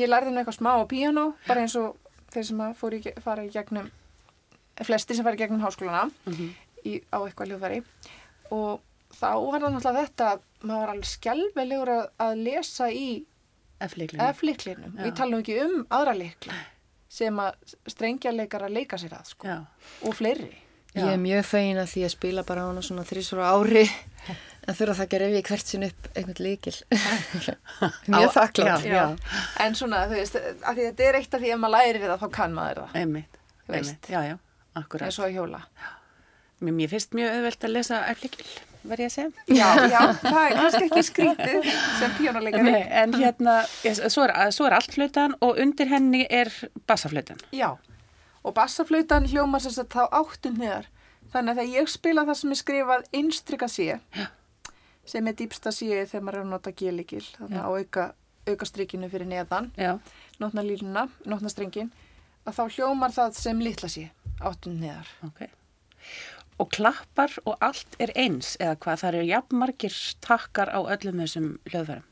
ég 0.00 0.10
lærði 0.10 0.32
nú 0.32 0.40
eitthvað 0.42 0.58
smá 0.58 0.70
á 0.80 0.84
píanó, 0.90 1.26
bara 1.46 1.62
eins 1.66 1.76
og 1.78 1.96
þeir 2.34 2.48
sem 2.48 2.64
að 2.64 2.96
ge- 3.04 3.14
fara 3.22 3.44
í 3.46 3.52
gegnum, 3.54 3.90
flestir 4.88 5.16
sem 5.18 5.24
fara 5.26 5.36
í 5.36 5.42
gegnum 5.42 5.60
háskólana 5.64 6.10
Mhm. 6.26 6.50
í, 6.84 6.92
á 7.12 7.18
eitthvað 7.20 7.50
hljóðfæri 7.50 7.82
og 8.50 8.80
þá 9.20 9.28
var 9.36 9.60
það 9.60 9.72
náttúrulega 9.74 10.06
þetta 10.06 10.28
að 10.32 10.40
maður 10.62 10.80
var 10.84 10.92
alveg 10.94 11.08
skelvelegur 11.10 11.88
að, 11.96 12.06
að 12.20 12.42
lesa 12.44 12.88
í 12.92 13.24
F-liklinu. 13.80 14.24
F-liklinum. 14.36 14.96
Við 15.00 15.14
talum 15.16 15.40
ekki 15.40 15.54
um 15.64 15.86
aðra 15.90 16.12
likla 16.18 16.52
sem 17.10 17.38
að 17.42 17.76
strengjarleikar 17.88 18.62
að 18.66 18.74
leika 18.76 18.98
sér 19.00 19.14
að 19.16 19.30
sko 19.32 19.46
Já, 19.48 19.56
og 20.04 20.14
fleiri. 20.14 20.50
Já. 20.94 21.04
Ég 21.06 21.12
er 21.14 21.18
mjög 21.22 21.44
fegin 21.48 21.78
að 21.80 21.88
því 21.94 22.02
að 22.04 22.12
spila 22.16 22.42
bara 22.44 22.64
á 22.66 22.68
hana 22.68 22.82
svona 22.82 23.04
þrísvara 23.08 23.48
ári 23.54 23.84
en 24.68 24.74
þurfa 24.76 24.94
það 24.98 25.04
ekki 25.06 25.16
að 25.16 25.22
reyfi 25.24 25.42
hvert 25.48 25.66
sinn 25.70 25.86
upp 25.88 26.08
einhvern 26.14 26.44
líkil. 26.44 26.76
mjög 28.10 28.32
þakklátt. 28.36 29.20
En 29.64 29.74
svona, 29.78 30.04
þú 30.10 30.18
veist, 30.18 30.38
þetta 30.60 31.06
er 31.08 31.18
eitt 31.20 31.34
af 31.34 31.40
því 31.42 31.52
ef 31.54 31.60
maður 31.62 31.74
lærir 31.76 32.04
það 32.06 32.20
þá 32.24 32.28
kann 32.36 32.54
maður 32.56 32.82
það. 32.84 32.96
einmitt. 33.00 33.38
Einmitt. 33.70 34.10
Já, 34.10 34.20
já, 34.28 34.36
akkurat. 34.78 35.08
eins 35.08 35.18
og 35.18 35.32
hjóla. 35.34 35.62
Mér, 36.60 36.90
finnst 36.92 37.14
mjög 37.16 37.32
auðvelt 37.38 37.64
að 37.64 37.72
lesa 37.72 37.98
F-likil, 38.12 38.46
verð 38.84 39.00
ég 39.00 39.08
að 39.08 39.14
segja. 39.14 39.44
Já, 39.48 39.68
já, 39.88 40.00
það 40.20 40.40
er 40.42 40.56
kannski 40.58 40.82
ekki 40.86 41.04
skrítið 41.08 41.68
sem 42.00 42.16
píónuleikari. 42.18 42.72
Nei, 42.74 42.82
en 43.02 43.14
hérna, 43.16 43.54
svo 44.12 44.26
er, 44.26 44.34
svo 44.52 44.66
er 44.68 44.76
allt 44.76 44.92
flautan 44.92 45.36
og 45.40 45.60
undir 45.62 45.88
henni 45.88 46.26
er 46.28 46.52
bassaflautan. 46.90 47.40
Já, 47.56 47.70
og 48.44 48.54
bassaflautan 48.56 49.28
hljómar 49.32 49.64
sem 49.64 49.88
þá 49.88 50.02
áttund 50.10 50.60
niðar. 50.60 50.90
Þannig 51.32 51.54
að 51.54 51.62
þegar 51.62 51.78
ég 51.78 51.90
spila 51.92 52.26
það 52.28 52.38
sem 52.40 52.52
er 52.52 52.58
skrifað 52.58 53.08
einstrykka 53.14 53.68
sé, 53.70 53.88
sem 55.08 55.28
er 55.30 55.36
dýpsta 55.38 55.72
sé 55.72 56.04
þegar 56.10 56.24
maður 56.26 56.40
er 56.40 56.44
að 56.44 56.52
nota 56.52 56.72
G-líkil, 56.76 57.24
þannig 57.38 57.60
að 57.62 57.76
auka, 57.78 58.06
auka 58.50 58.66
strykinu 58.68 59.08
fyrir 59.12 59.30
neðan, 59.30 59.70
Já, 59.78 59.92
nótna 60.42 60.64
línuna, 60.66 61.04
nótna 61.30 61.52
strengin, 61.52 61.92
að 62.46 62.58
þá 62.58 62.62
hljómar 62.76 63.14
það 63.14 63.40
sem 63.40 63.64
litla 63.64 63.88
sé, 63.92 64.10
áttund 64.40 64.80
niðar. 64.82 65.08
ok. 65.26 65.42
Og 66.60 66.68
klappar 66.68 67.32
og 67.48 67.56
allt 67.64 67.94
er 68.02 68.12
eins, 68.20 68.52
eða 68.60 68.76
hvað, 68.76 69.00
það 69.00 69.14
eru 69.14 69.28
jafnmargir 69.30 69.98
takkar 70.20 70.68
á 70.68 70.80
öllum 70.92 71.22
þessum 71.22 71.50
hljóðfærum. 71.70 72.06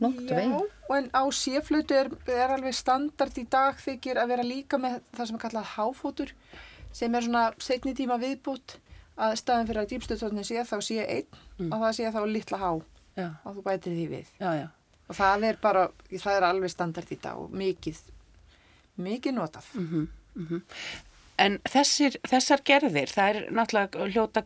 Nóttu 0.00 0.32
veginn. 0.32 0.54
og 0.88 0.94
en 0.96 1.10
á 1.12 1.22
séflötu 1.28 1.92
er, 1.92 2.08
er 2.32 2.54
alveg 2.54 2.72
standard 2.74 3.36
í 3.36 3.44
dag 3.52 3.76
þykir 3.76 4.16
að 4.16 4.30
vera 4.32 4.46
líka 4.46 4.78
með 4.80 5.02
það 5.12 5.26
sem 5.28 5.36
er 5.36 5.42
kallað 5.42 5.72
háfótur 5.74 6.32
sem 6.96 7.14
er 7.14 7.26
svona 7.26 7.42
setni 7.60 7.92
tíma 7.94 8.16
viðbútt 8.22 8.78
að 9.20 9.34
staðin 9.36 9.68
fyrir 9.68 9.82
að 9.82 9.90
dýpstöðtóttin 9.92 10.46
sé 10.48 10.64
þá 10.64 10.76
sé 10.80 11.04
einn 11.04 11.68
og 11.68 11.76
það 11.82 11.92
sé 11.98 12.12
þá 12.14 12.20
litla 12.30 12.62
há 12.62 12.70
Já, 13.18 13.28
og 13.44 13.58
þú 13.58 13.66
bætir 13.66 13.92
því 13.98 14.06
við 14.14 14.32
já, 14.40 14.50
já. 14.62 14.66
og 15.10 15.18
það 15.20 15.44
er 15.50 15.60
bara, 15.60 15.84
það 16.08 16.36
er 16.38 16.48
alveg 16.48 16.72
standard 16.72 17.12
í 17.12 17.18
dag 17.20 17.36
og 17.36 17.52
mikið 17.52 18.00
mikið 19.04 19.36
notað 19.40 19.72
Mm. 20.36 20.60
En 21.40 21.56
þessir, 21.64 22.18
þessar 22.28 22.60
gerðir, 22.68 23.08
það 23.08 23.28
er 23.30 23.46
náttúrulega 23.56 24.06
hljóta 24.12 24.42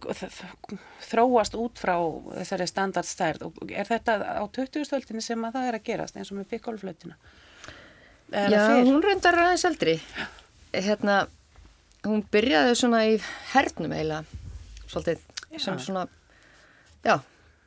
þróast 1.08 1.56
út 1.58 1.80
frá 1.82 1.96
þessari 2.38 2.66
standardstærð 2.70 3.42
og 3.48 3.72
er 3.74 3.88
þetta 3.88 4.14
á 4.38 4.42
20-stöldinni 4.46 5.20
sem 5.20 5.42
að 5.44 5.56
það 5.58 5.68
er 5.68 5.78
að 5.78 5.84
gerast 5.88 6.16
eins 6.16 6.30
og 6.30 6.38
með 6.38 6.52
pikkolflötina? 6.54 7.16
Já, 8.30 8.62
hún 8.86 9.02
reyndar 9.02 9.38
aðeins 9.42 9.66
eldri. 9.68 9.96
Hérna, 10.72 11.26
hún 12.06 12.22
byrjaði 12.30 12.78
svona 12.78 13.02
í 13.10 13.18
hernum 13.52 13.92
eiginlega, 13.94 14.24
svolítið, 14.86 15.26
sem 15.58 15.76
Já. 15.76 15.84
svona, 15.84 16.06
já, 17.04 17.18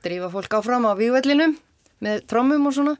drífa 0.08 0.32
fólk 0.34 0.58
áfram 0.60 0.88
á 0.88 0.95
vígvellinum 0.97 1.58
með 2.04 2.26
trommum 2.32 2.71
og 2.71 2.73
svona. 2.80 2.95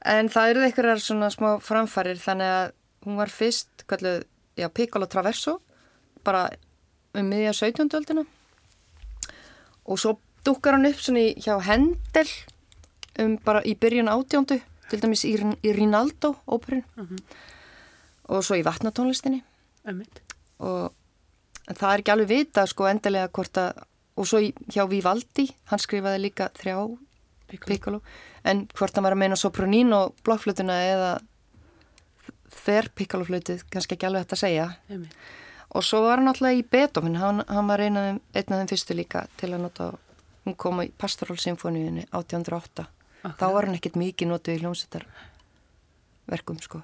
En 0.00 0.28
það 0.32 0.50
eru 0.50 0.66
einhverjar 0.66 1.02
svona 1.04 1.30
smá 1.30 1.50
framfærir 1.62 2.20
þannig 2.20 2.52
að 2.58 2.76
hún 3.06 3.16
var 3.16 3.32
fyrst, 3.32 3.84
kalluð, 3.88 4.24
já, 4.56 4.68
Piccolo 4.68 5.06
Traverso, 5.06 5.60
bara 6.24 6.48
um 7.14 7.30
miðja 7.30 7.52
17. 7.56 7.88
öldina. 7.96 8.26
Og 9.86 9.98
svo 9.98 10.18
dukkar 10.44 10.76
hann 10.76 10.88
upp 10.88 11.00
svona 11.00 11.24
í, 11.30 11.34
hjá 11.40 11.56
Hendel 11.64 12.28
um 13.20 13.36
bara 13.44 13.62
í 13.66 13.74
byrjun 13.76 14.08
átjóndu, 14.08 14.60
til 14.90 15.00
dæmis 15.02 15.24
í, 15.28 15.34
í 15.38 15.72
Rinaldo 15.76 16.34
óperun 16.50 16.84
og 18.30 18.42
svo 18.46 18.56
í 18.58 18.64
vatnatónlistinni 18.66 19.42
og 20.58 20.92
það 21.70 21.92
er 21.92 22.02
ekki 22.02 22.12
alveg 22.14 22.28
vita 22.30 22.66
sko 22.66 22.88
endilega 22.90 23.30
hvort 23.34 23.60
að 23.62 23.84
og 24.20 24.26
svo 24.28 24.40
í, 24.42 24.50
hjá 24.68 24.84
Vivaldi, 24.90 25.46
hann 25.70 25.80
skrifaði 25.80 26.20
líka 26.20 26.50
þrjá 26.58 26.76
piccolo 27.66 28.02
en 28.44 28.66
hvort 28.76 28.94
hann 28.94 29.06
var 29.06 29.14
að 29.14 29.22
meina 29.22 29.38
sopranín 29.38 29.94
og 29.96 30.14
blokkflutuna 30.26 30.76
eða 30.90 31.12
þer 32.54 32.90
piccolo 32.94 33.26
flutið, 33.28 33.64
kannski 33.72 33.96
ekki 33.96 34.08
alveg 34.08 34.24
hægt 34.26 34.36
að 34.36 34.42
segja 34.44 34.68
Ömmit. 34.90 35.16
og 35.74 35.86
svo 35.86 36.02
var 36.06 36.20
hann 36.20 36.32
alltaf 36.32 36.56
í 36.56 36.62
Beethoven, 36.66 37.18
hann, 37.20 37.42
hann 37.48 37.70
var 37.70 37.82
einn 37.84 37.98
af 38.00 38.20
þeim, 38.34 38.70
fyrstu 38.70 38.96
líka 38.98 39.26
til 39.40 39.52
að 39.54 39.66
nota 39.66 39.90
hún 40.46 40.56
kom 40.56 40.82
í 40.82 40.90
Pastoral 40.98 41.38
Symfóniunni 41.38 42.06
1808 42.10 42.86
þá 43.38 43.46
var 43.52 43.68
hann 43.68 43.76
ekkert 43.76 43.98
mikið 44.00 44.32
notuð 44.32 44.56
í 44.56 44.62
hljómsveitar 44.62 45.06
verkum 46.30 46.58
sko. 46.62 46.80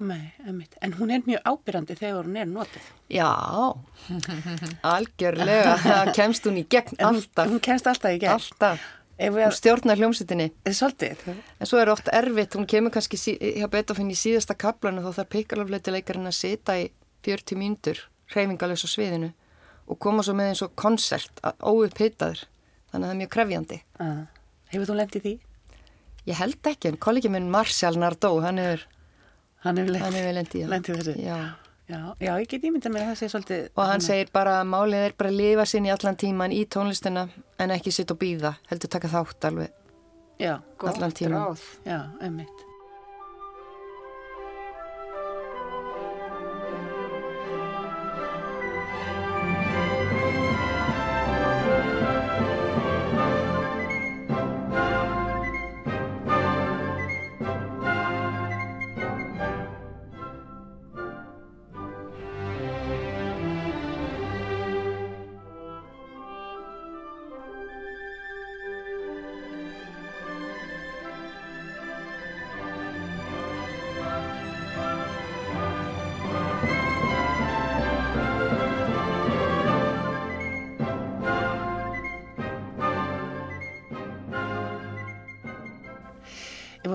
En 0.82 0.94
hún 0.98 1.12
er 1.14 1.22
mjög 1.26 1.44
ábyrrandi 1.46 1.96
þegar 1.98 2.26
hún 2.26 2.38
er 2.40 2.48
notið. 2.50 2.86
Já, 3.12 3.28
algjörlega, 4.94 5.76
kemst 6.18 6.48
hún 6.48 6.60
í 6.62 6.66
gegn 6.66 6.98
En 6.98 7.06
hún, 7.06 7.20
alltaf, 7.20 7.50
hún 7.52 7.62
kemst 7.62 7.86
alltaf 7.90 8.16
í 8.16 8.20
gegn. 8.22 8.34
alltaf, 8.34 8.82
að, 9.16 9.54
stjórnar 9.56 10.00
hljómsveitinni, 10.00 10.50
svolítið. 10.68 11.24
en 11.60 11.68
svo 11.68 11.80
er 11.80 11.90
oft 11.92 12.10
erfitt, 12.12 12.56
hún 12.58 12.68
kemur 12.68 12.92
kannski 12.94 13.18
sí, 13.20 13.36
hjá 13.40 13.68
Beethoven 13.72 14.12
í 14.12 14.18
síðasta 14.18 14.56
kaplanu 14.58 15.04
þá 15.04 15.20
þarf 15.20 15.32
pikalafleitileikarinn 15.32 16.28
að 16.28 16.36
sita 16.36 16.76
í 16.80 16.90
40 17.26 17.60
mínútur, 17.60 18.02
hreyfingalös 18.34 18.84
á 18.84 18.88
sviðinu 18.92 19.32
og 19.86 20.00
koma 20.02 20.24
svo 20.26 20.34
með 20.36 20.52
eins 20.52 20.64
og 20.66 20.74
konsert, 20.78 21.40
óupphitaður, 21.62 22.44
þannig 22.90 23.04
að 23.04 23.08
það 23.08 23.14
er 23.14 23.20
mjög 23.22 23.32
krefjandi. 23.36 23.80
Uh, 24.02 24.22
hefur 24.74 24.90
þú 24.90 24.98
lendið 25.00 25.26
því? 25.26 25.34
Ég 26.26 26.40
held 26.42 26.70
ekki, 26.72 26.90
en 26.90 27.00
kollegi 27.00 27.30
minn 27.30 27.52
Marcial 27.52 27.94
Nardó, 28.00 28.34
hann 28.42 28.58
hefur, 28.58 28.84
Hann 29.66 29.80
hefur 29.82 30.34
Lendið 30.70 31.00
þessu? 31.00 31.14
Já. 31.24 31.38
Já, 31.86 32.00
já, 32.18 32.32
ég 32.42 32.48
get 32.50 32.64
ímyndað 32.66 32.94
mér 32.96 33.04
að 33.04 33.10
það 33.12 33.18
sé 33.20 33.28
svolítið... 33.30 33.66
Og 33.78 33.84
hann 33.86 34.02
segir 34.02 34.30
bara 34.34 34.56
að 34.58 34.70
málið 34.72 35.04
er 35.06 35.12
bara 35.20 35.30
að 35.30 35.38
lifa 35.38 35.66
sinni 35.70 35.92
allan 35.94 36.18
tíman 36.18 36.54
í 36.54 36.64
tónlistina 36.66 37.28
en 37.62 37.74
ekki 37.76 37.94
sitt 37.94 38.10
og 38.10 38.18
býða, 38.18 38.56
heldur 38.72 38.90
taka 38.90 39.10
þátt 39.12 39.50
alveg. 39.52 39.82
Já, 40.42 40.56
allan 40.82 41.14
tímann. 41.14 41.44
ráð. 41.44 41.68
já, 41.86 42.00
ömmit. 42.26 42.65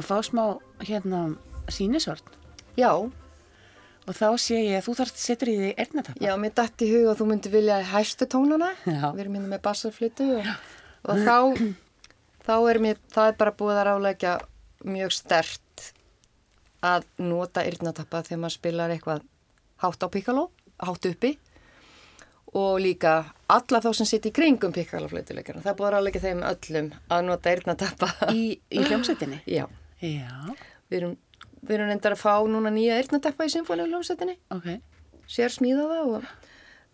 Að 0.02 0.10
fá 0.10 0.18
smá, 0.28 0.46
hérna, 0.84 1.24
sínisvörn. 1.72 2.38
Já, 2.80 2.92
Og 4.10 4.18
þá 4.18 4.28
sé 4.42 4.58
ég 4.58 4.80
að 4.80 4.88
þú 4.88 4.94
þarf 4.98 5.20
setur 5.22 5.50
í 5.52 5.58
því 5.60 5.68
eirnatappa. 5.78 6.22
Já, 6.26 6.32
mér 6.42 6.54
dætti 6.58 6.88
í 6.88 6.94
huga 6.96 7.12
að 7.14 7.20
þú 7.20 7.28
myndi 7.30 7.52
vilja 7.54 7.78
hæstu 7.92 8.28
tónana. 8.30 8.72
Já. 8.84 9.04
Við 9.14 9.22
erum 9.24 9.36
hérna 9.38 9.52
með 9.52 9.62
bassaflutu 9.68 10.30
og, 10.40 10.50
og 11.06 11.22
þá, 11.22 11.36
þá 12.48 12.56
er 12.72 12.80
mér, 12.82 13.02
það 13.14 13.30
er 13.30 13.38
bara 13.44 13.54
búið 13.60 13.82
að 13.82 13.88
ráleggja 13.92 14.34
mjög 14.90 15.14
stert 15.14 15.86
að 16.82 17.06
nota 17.22 17.64
yrnatappa 17.70 18.24
þegar 18.26 18.42
maður 18.42 18.58
spilar 18.58 18.96
eitthvað 18.96 19.24
hátt 19.86 20.02
á 20.02 20.08
piccolo, 20.10 20.48
hátt 20.82 21.06
uppi 21.12 21.36
og 22.58 22.82
líka 22.82 23.14
alla 23.54 23.80
þá 23.86 23.92
sem 23.96 24.10
sitt 24.10 24.26
í 24.28 24.34
kringum 24.34 24.74
piccoloflutuleikarna. 24.76 25.62
Það 25.64 25.78
búið 25.78 25.88
að 25.92 25.94
ráleggja 25.96 26.24
þeim 26.26 26.42
öllum 26.50 26.90
að 27.06 27.28
nota 27.30 27.54
yrnatappa. 27.54 28.10
Í, 28.34 28.42
í 28.58 28.82
hljómsveitinni? 28.90 29.44
Já, 29.46 29.70
Já, 30.02 30.56
við 30.90 30.98
erum, 30.98 31.18
við 31.62 31.76
erum 31.78 31.92
reyndar 31.92 32.16
að 32.16 32.24
fá 32.24 32.34
núna 32.50 32.72
nýja 32.74 33.00
yrnatappa 33.04 33.46
í 33.46 33.54
symfóniuljómsveitinni. 33.54 34.38
ok. 34.54 34.70
sér 35.30 35.54
smíðaða 35.54 36.00
og 36.10 36.26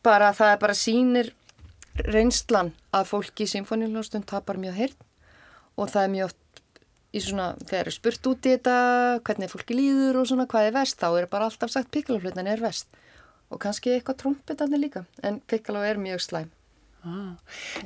bara 0.05 0.33
það 0.35 0.53
er 0.53 0.59
bara 0.61 0.75
sínir 0.77 1.31
reynslan 2.05 2.73
að 2.93 3.07
fólki 3.13 3.47
í 3.47 3.53
symfóniuljóstund 3.53 4.27
tapar 4.29 4.59
mjög 4.61 4.75
hirn 4.77 4.99
og 5.77 5.89
það 5.93 6.03
er 6.03 6.13
mjög 6.13 6.29
oft 6.29 6.61
í 7.15 7.23
svona, 7.23 7.47
þegar 7.63 7.89
er 7.89 7.95
spurt 7.95 8.29
út 8.29 8.45
í 8.45 8.53
þetta 8.53 8.75
hvernig 9.25 9.51
fólki 9.53 9.77
líður 9.77 10.21
og 10.21 10.29
svona 10.29 10.45
hvað 10.51 10.69
er 10.69 10.77
vest 10.77 10.99
þá 11.01 11.07
er 11.15 11.29
bara 11.31 11.47
alltaf 11.49 11.73
sagt 11.73 11.89
pikkaloflutan 11.95 12.51
er 12.51 12.61
vest 12.61 12.91
og 13.47 13.61
kannski 13.63 13.95
eitthvað 13.95 14.19
trompetarnir 14.21 14.83
líka 14.83 15.05
en 15.25 15.39
pikkalo 15.47 15.81
er 15.87 16.01
mjög 16.01 16.21
slæm 16.27 16.53
Ah. 17.07 17.37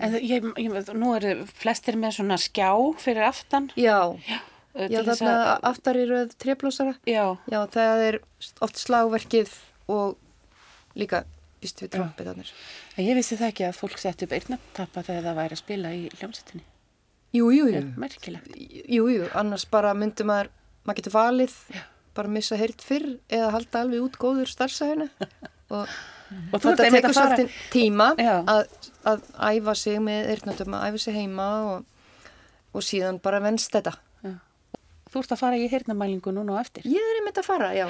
En 0.01 0.15
ég, 0.17 0.45
ég, 0.57 0.91
nú 0.97 1.11
eru 1.13 1.43
flestir 1.45 1.97
með 1.99 2.15
svona 2.15 2.37
skjá 2.41 2.71
fyrir 2.97 3.27
aftan. 3.27 3.67
Já, 3.77 4.15
uh, 4.15 4.39
já 4.75 5.01
þarna 5.03 5.33
að- 5.55 5.67
aftar 5.71 5.99
í 5.99 6.05
röð 6.09 6.33
treblósara 6.41 6.95
Já, 7.09 7.25
Já, 7.51 7.59
það 7.75 8.03
er 8.07 8.19
oft 8.61 8.77
slagverkið 8.81 9.53
og 9.91 10.17
líka 10.95 11.23
býst 11.61 11.81
við 11.83 11.91
trompetarnir 11.95 12.49
en 12.97 13.05
ég 13.05 13.15
vissi 13.19 13.37
það 13.37 13.51
ekki 13.51 13.67
að 13.69 13.77
fólk 13.81 13.97
sett 14.01 14.23
upp 14.25 14.31
eirnatappa 14.37 15.03
þegar 15.07 15.23
það 15.29 15.39
væri 15.41 15.55
að 15.57 15.61
spila 15.61 15.91
í 15.95 16.03
hljómsveitinni. 16.17 16.63
Jú, 17.31 17.45
jú, 17.55 17.67
jú. 17.71 17.81
Merkilegt. 17.95 18.47
Jú, 18.91 19.05
jú, 19.07 19.27
annars 19.39 19.63
bara 19.71 19.93
myndi 19.95 20.25
maður, 20.27 20.49
maður 20.83 20.97
getur 20.99 21.13
valið, 21.15 21.53
bara 22.17 22.27
missa 22.27 22.57
heyrt 22.59 22.81
fyrr 22.83 23.05
eða 23.31 23.51
halda 23.53 23.83
alveg 23.85 24.03
út 24.03 24.17
góður 24.19 24.49
starfsæðina 24.51 25.07
og 25.75 25.87
Og 26.51 26.61
þetta 26.63 26.85
tekur 26.91 27.11
svolítið 27.15 27.55
tíma 27.73 28.05
Já. 28.19 28.37
að, 28.47 28.67
að 29.07 29.23
æfa 29.51 29.73
sig 29.75 29.97
með 30.03 30.29
eyrnöndum, 30.31 30.75
að 30.77 30.85
æfa 30.91 30.99
sig 31.03 31.15
heima 31.17 31.47
og, 31.67 31.85
og 32.73 32.85
síðan 32.87 33.17
bara 33.23 33.39
venst 33.43 33.71
þetta. 33.75 33.91
Þú 35.11 35.19
ert 35.23 35.33
að 35.35 35.41
fara 35.41 35.57
í 35.59 35.67
heyrnamælingu 35.71 36.31
núna 36.35 36.55
og 36.55 36.61
eftir. 36.61 36.85
Ég 36.87 37.03
er 37.11 37.19
einmitt 37.19 37.39
að 37.41 37.47
fara, 37.49 37.71
já, 37.75 37.87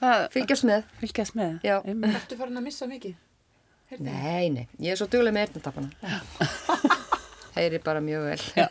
Það 0.00 0.24
fylgjast 0.34 0.66
með. 0.68 0.82
fylgjast 1.00 1.36
með. 1.38 1.52
Já. 1.64 1.76
Einmitt. 1.88 2.16
Ertu 2.18 2.36
farin 2.36 2.60
að 2.60 2.66
missa 2.66 2.88
mikið? 2.90 3.14
Heyrðu. 3.90 4.04
Nei, 4.10 4.48
nei, 4.52 4.64
ég 4.84 4.92
er 4.92 5.00
svo 5.00 5.06
duglega 5.08 5.32
með 5.36 5.46
eyrnöndapana. 5.46 5.88
Heyri 7.56 7.78
bara 7.84 8.02
mjög 8.04 8.26
vel. 8.28 8.40
Já, 8.58 8.66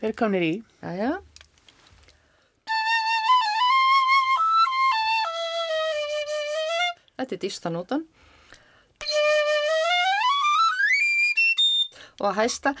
Þeir 0.00 0.14
komnir 0.18 0.46
í. 0.46 0.52
já. 0.82 0.94
já. 0.96 1.10
Þetta 7.20 7.36
er 7.36 7.40
dýstanótan. 7.42 8.04
Og 12.20 12.26
að 12.30 12.36
hæsta. 12.40 12.72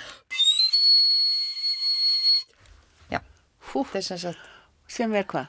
Já, 3.12 3.20
Hú, 3.70 3.84
þetta 3.86 4.00
er 4.00 4.06
sem 4.08 4.20
sagt, 4.26 4.46
sem 4.90 5.12
er 5.14 5.26
hvað? 5.30 5.48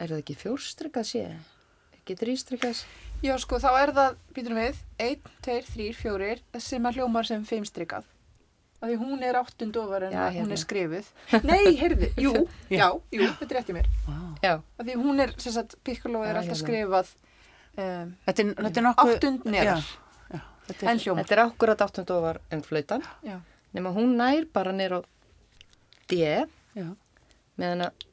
er 0.00 0.08
það 0.14 0.20
ekki 0.22 0.34
fjórstrykkað 0.40 1.06
sé? 1.10 1.22
Ekki 1.98 2.14
þrýstrykkað? 2.20 2.78
Já, 3.20 3.34
sko, 3.42 3.58
þá 3.60 3.68
er 3.82 3.90
það, 3.96 4.14
býtum 4.36 4.56
við, 4.56 4.78
1, 5.04 5.26
2, 5.44 5.56
3, 5.74 5.88
4, 5.98 6.38
sem 6.64 6.86
að 6.88 6.96
hljómar 7.00 7.28
sem 7.28 7.42
fimmstrykkað. 7.44 8.06
Af 8.80 8.88
því 8.88 8.94
hún 8.96 9.24
er 9.28 9.36
áttund 9.36 9.76
ofar 9.76 10.06
en 10.06 10.14
Já, 10.14 10.20
að 10.24 10.30
hún 10.38 10.38
hérna. 10.38 10.56
er 10.56 10.60
skrifuð. 10.62 11.08
Nei, 11.44 11.64
heyrðu, 11.76 12.08
jú, 12.24 12.30
já, 12.72 12.86
jú, 13.12 13.26
þetta 13.42 13.48
er 13.50 13.58
rétt 13.58 13.72
í 13.72 13.76
mér. 13.76 13.90
Já, 14.40 14.54
Af 14.56 14.86
því 14.88 14.94
hún 15.02 15.20
er, 15.26 15.34
sem 15.44 15.52
sagt, 15.52 15.76
piccolo 15.84 16.22
er 16.24 16.32
Já, 16.32 16.38
alltaf 16.40 16.54
hérna. 16.54 16.62
skrifað 16.62 17.10
um, 17.76 18.14
Þetta 18.24 18.46
er, 18.46 18.54
þetta 18.64 18.80
er 18.80 18.86
nokkuð... 18.88 19.12
áttund 19.18 19.44
neðar 19.52 19.68
Já, 19.68 19.76
já. 20.32 20.40
Þetta 20.70 20.80
er, 20.86 20.88
en 20.94 21.02
hljómar. 21.04 21.26
þetta 21.28 21.36
er 21.36 21.42
akkurat 21.44 21.84
áttund 21.84 22.14
ofar 22.16 22.40
en 22.56 22.64
flautan. 22.64 23.04
Já, 23.28 23.36
Nefn 23.76 23.92
hún 24.00 24.16
nær 24.18 24.48
bara 24.56 24.72
nýr 24.72 24.96
á 24.96 25.00
D 26.08 26.16
já. 26.24 26.88
Meðan 27.60 27.84
að 27.86 28.06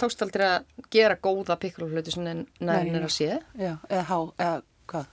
tókst 0.00 0.22
aldrei 0.24 0.46
að 0.46 0.64
gera 0.94 1.16
góða 1.20 1.56
pikkuloflötu 1.60 2.14
sem 2.14 2.24
nær 2.24 2.44
Nei, 2.60 2.90
nýr 2.94 3.04
á 3.04 3.10
C. 3.12 3.26
Já, 3.60 3.74
eða 3.90 4.04
há, 4.08 4.18
eða 4.46 4.62
hvað? 4.88 5.06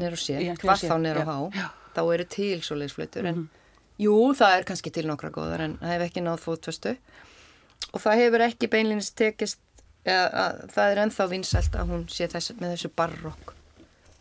Nýr 0.00 0.14
á 0.16 0.18
C, 0.22 0.38
Já, 0.40 0.54
hvað 0.62 0.84
þá 0.86 0.96
nýr 1.04 1.20
á 1.20 1.38
já. 1.52 1.66
Þá 1.96 2.00
eru 2.14 2.24
til 2.36 2.60
svoleiðisflötur 2.64 3.26
en 3.26 3.34
Mhm. 3.34 3.48
jú, 3.98 4.14
það 4.36 4.58
er 4.58 4.64
kannski 4.68 4.92
til 4.92 5.06
nokkra 5.08 5.30
góðar 5.32 5.60
en 5.64 5.76
það 5.78 5.92
hefur 5.94 6.06
ekki 6.06 6.22
náð 6.24 6.40
fótvestu. 6.44 6.96
Og 7.94 8.00
það 8.00 8.16
hefur 8.22 8.40
ekki 8.46 8.68
beinlýnist 8.72 9.14
tekist, 9.16 9.58
eða, 10.04 10.26
að, 10.32 10.70
það 10.72 10.92
er 10.92 11.00
ennþá 11.04 11.28
vinsælt 11.30 11.72
að 11.76 11.88
hún 11.92 12.06
sé 12.08 12.28
þess, 12.28 12.52
með 12.60 12.74
þessu 12.76 12.90
barokk 12.96 13.52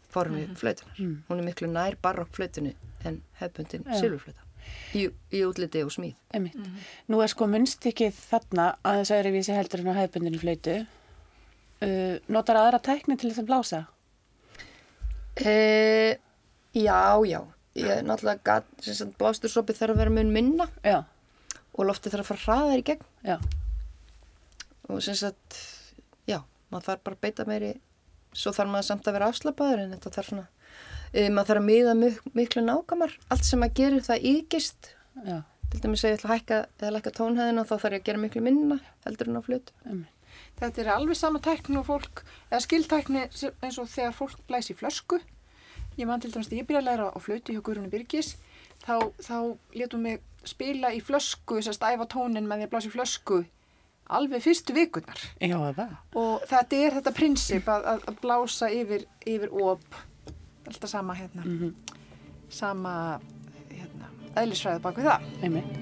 formi 0.09 0.45
Mhm. 0.47 0.55
flautunar. 0.55 0.95
Hún 1.29 1.39
er 1.39 1.43
miklu 1.43 1.67
nær 1.67 1.95
barokk 2.01 2.31
flautinu 2.35 2.73
en 3.05 3.21
hefbundin 3.39 3.83
Já. 3.85 3.99
Í, 4.95 5.07
í 5.35 5.41
útliti 5.43 5.81
og 5.83 5.91
smíð. 5.91 6.13
Einmitt. 6.35 6.59
Nú 7.11 7.19
er 7.23 7.31
sko 7.31 7.47
munnstykkið 7.51 8.15
þarna 8.15 8.69
að 8.85 9.01
þess 9.01 9.15
aðri 9.17 9.33
vísi 9.35 9.55
heldur 9.55 9.83
en 9.83 9.91
á 9.91 9.99
hefbundinu 9.99 10.39
flöytu. 10.39 10.77
Uh, 11.83 12.15
notar 12.31 12.61
aðra 12.61 12.79
tækni 12.79 13.17
til 13.19 13.31
þess 13.31 13.43
að 13.43 13.49
blása? 13.49 13.81
E, 15.35 16.15
já, 16.71 17.01
já. 17.27 17.41
Ég 17.75 18.05
náttúrulega 18.07 18.39
gat, 18.47 18.67
sem 18.79 18.95
sagt, 18.95 19.17
blástursopið 19.19 19.81
þarf 19.81 19.97
að 19.97 19.99
vera 19.99 20.11
mun 20.15 20.29
minna 20.31 20.69
Já, 20.79 21.01
og 21.75 21.89
loftið 21.89 22.13
þarf 22.13 22.23
að 22.23 22.29
fara 22.29 22.43
hraðar 22.45 22.79
í 22.79 22.85
gegn 22.87 23.01
já, 23.27 23.35
og 24.87 25.01
sem 25.03 25.17
sagt, 25.19 25.57
já, 26.23 26.37
maður 26.71 26.85
þarf 26.87 27.01
bara 27.03 27.17
að 27.17 27.25
beita 27.25 27.45
meiri, 27.49 27.73
svo 28.31 28.53
þarf 28.55 28.71
maður 28.71 28.87
samt 28.87 29.09
að 29.09 29.17
vera 29.17 29.27
afslapaður 29.33 29.83
en 29.83 29.91
þetta 29.97 30.13
þarf 30.15 30.29
svona, 30.31 30.45
maður 31.31 31.47
þarf 31.49 31.61
að 31.61 31.67
miða 31.69 31.93
mik 31.99 32.17
miklu 32.35 32.63
nákamar, 32.65 33.13
allt 33.31 33.45
sem 33.47 33.61
maður 33.61 33.77
gerir 33.79 34.03
það 34.07 34.25
ígist, 34.31 34.89
já, 35.25 35.37
til 35.71 35.79
dæmis 35.83 36.03
að 36.03 36.11
ég 36.11 36.17
ætla 36.19 36.29
að 36.29 36.35
hækka 36.35 36.57
eða 36.81 36.91
lækka 36.97 37.13
tónhæðina 37.19 37.63
þá 37.69 37.73
þarf 37.75 37.95
ég 37.95 38.01
að 38.01 38.09
gera 38.09 38.23
miklu 38.25 38.43
minna 38.45 38.79
heldur 39.05 39.31
en 39.31 39.39
á 39.39 39.41
flötu. 39.45 39.75
einmitt. 39.85 40.11
þetta 40.59 40.81
er 40.83 40.89
alveg 40.95 41.17
sama 41.19 41.39
tækni 41.39 41.79
og 41.79 41.87
fólk, 41.87 42.23
eða 42.51 42.61
skildtækni 42.67 43.23
sem- 43.31 43.55
eins 43.63 43.79
og 43.79 43.87
þegar 43.91 44.13
fólk 44.19 44.39
blæs 44.47 44.69
í 44.71 44.75
flösku. 44.75 45.19
Ég 45.97 46.07
man 46.07 46.19
til 46.19 46.31
dæmis 46.31 46.47
að 46.51 46.59
ég 46.59 46.67
byrja 46.67 46.81
að 46.81 46.87
læra 46.89 47.09
á 47.15 47.19
flötu 47.23 47.53
hjá 47.55 47.61
Guðrúnu 47.63 47.89
Byrgis, 47.91 48.35
þá, 48.83 49.11
þá 49.23 49.55
letum 49.73 50.01
mig 50.03 50.21
spila 50.43 50.91
í 50.91 50.99
flösku, 51.01 51.55
þess 51.59 51.71
að 51.71 51.77
stæfa 51.79 52.07
tónin 52.11 52.47
með 52.47 52.59
því 52.59 52.67
að 52.67 52.73
blása 52.73 52.89
í 52.89 52.95
flösku 52.95 53.45
alveg 54.15 54.43
fyrstu 54.43 54.73
vikurnar. 54.75 55.21
Já, 55.41 55.55
það. 55.73 55.93
Og 56.21 56.43
þetta 56.51 56.81
er 56.85 56.91
þetta 56.99 57.13
prinsip 57.15 57.69
að, 57.71 57.85
að, 57.93 58.03
að 58.11 58.19
blása 58.21 58.67
yfir, 58.69 59.05
yfir 59.25 59.49
op, 59.55 59.97
alltaf 60.67 60.89
sama 60.89 61.13
hérna, 61.17 61.43
Mm 61.45 61.75
sama 62.55 63.19
hérna, 63.71 64.07
eðlisfræði 64.37 64.79
bak 64.85 64.95
við 64.99 65.05
það. 65.09 65.21
Einmitt. 65.43 65.73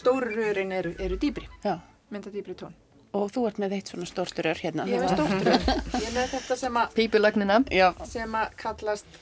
Stóru 0.00 0.30
rörin 0.34 0.72
eru, 0.72 0.94
eru 0.98 1.18
dýbri, 1.20 1.48
Já. 1.64 1.78
mynda 2.10 2.32
dýbri 2.32 2.56
tón. 2.58 2.76
Og 3.16 3.26
þú 3.34 3.46
ert 3.48 3.58
með 3.58 3.72
eitt 3.78 3.90
svona 3.90 4.06
stórsturör 4.06 4.60
hérna. 4.62 4.84
Ég 4.86 5.00
er 5.00 5.02
með 5.02 5.16
stórt 5.16 5.48
rör, 5.48 5.64
ég 5.98 6.06
er 6.06 6.14
með 6.14 6.30
þetta 6.36 6.56
sem 6.60 6.78
að, 6.78 6.94
Pípulagnina. 6.94 7.58
Já. 7.74 7.88
sem 8.06 8.38
að 8.38 8.54
kallast 8.60 9.20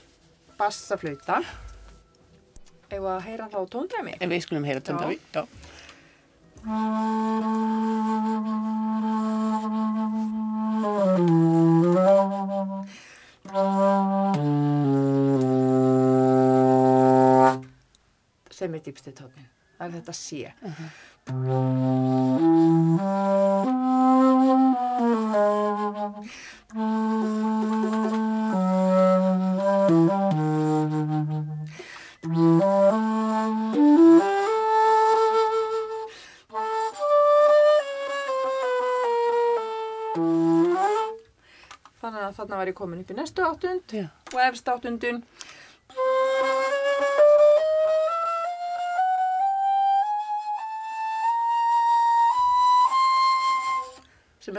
bassaflauta. 0.58 1.40
Ef 2.88 3.04
að 3.04 3.24
heyra 3.28 3.48
þá 3.52 3.58
tóndæmi. 3.72 4.16
En 4.20 4.32
við 4.32 4.44
skulum 4.46 4.64
heyra 4.68 4.80
við. 5.08 5.20
Já. 5.32 5.44
sem 18.58 18.74
er 18.74 18.82
dýpsti 18.82 19.12
tónin. 19.14 19.57
Er 19.78 19.92
þetta 19.94 20.12
sé. 20.16 20.54
Þannig 41.98 42.22
að 42.24 42.36
þarna 42.38 42.58
var 42.58 42.70
ég 42.70 42.76
komin 42.78 43.02
upp 43.02 43.10
í 43.12 43.16
næstu 43.18 43.44
áttund 43.44 43.94
Já. 43.94 44.06
og 44.32 44.40
efst 44.46 44.68
áttundun 44.70 45.22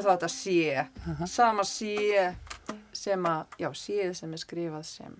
þá 0.10 0.16
þetta 0.18 0.30
sé 0.36 1.30
sama 1.30 1.66
sé 1.68 2.30
sem 2.96 3.26
að, 3.30 3.58
já, 3.62 3.70
séð 3.78 4.14
sem 4.18 4.36
er 4.36 4.42
skrifað 4.42 4.86
sem 4.90 5.18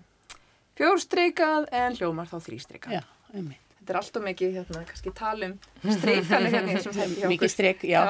fjórstreikað 0.80 1.68
en 1.76 1.98
hljómar 1.98 2.30
þá 2.30 2.38
þrístreikað. 2.46 3.00
Já, 3.00 3.02
einmitt. 3.34 3.66
Þetta 3.80 3.94
er 3.94 3.98
alltaf 4.00 4.24
mikið, 4.24 4.56
hérna, 4.58 4.80
kannski 4.88 5.10
talum 5.16 5.52
streikanir 5.80 6.52
hérna 6.52 6.72
í 6.72 6.74
þessum 6.76 6.96
þætti 6.96 7.14
hjá 7.14 7.22
okkur. 7.22 7.30
Mikið 7.32 7.52
streik, 7.52 7.84
já. 7.88 8.02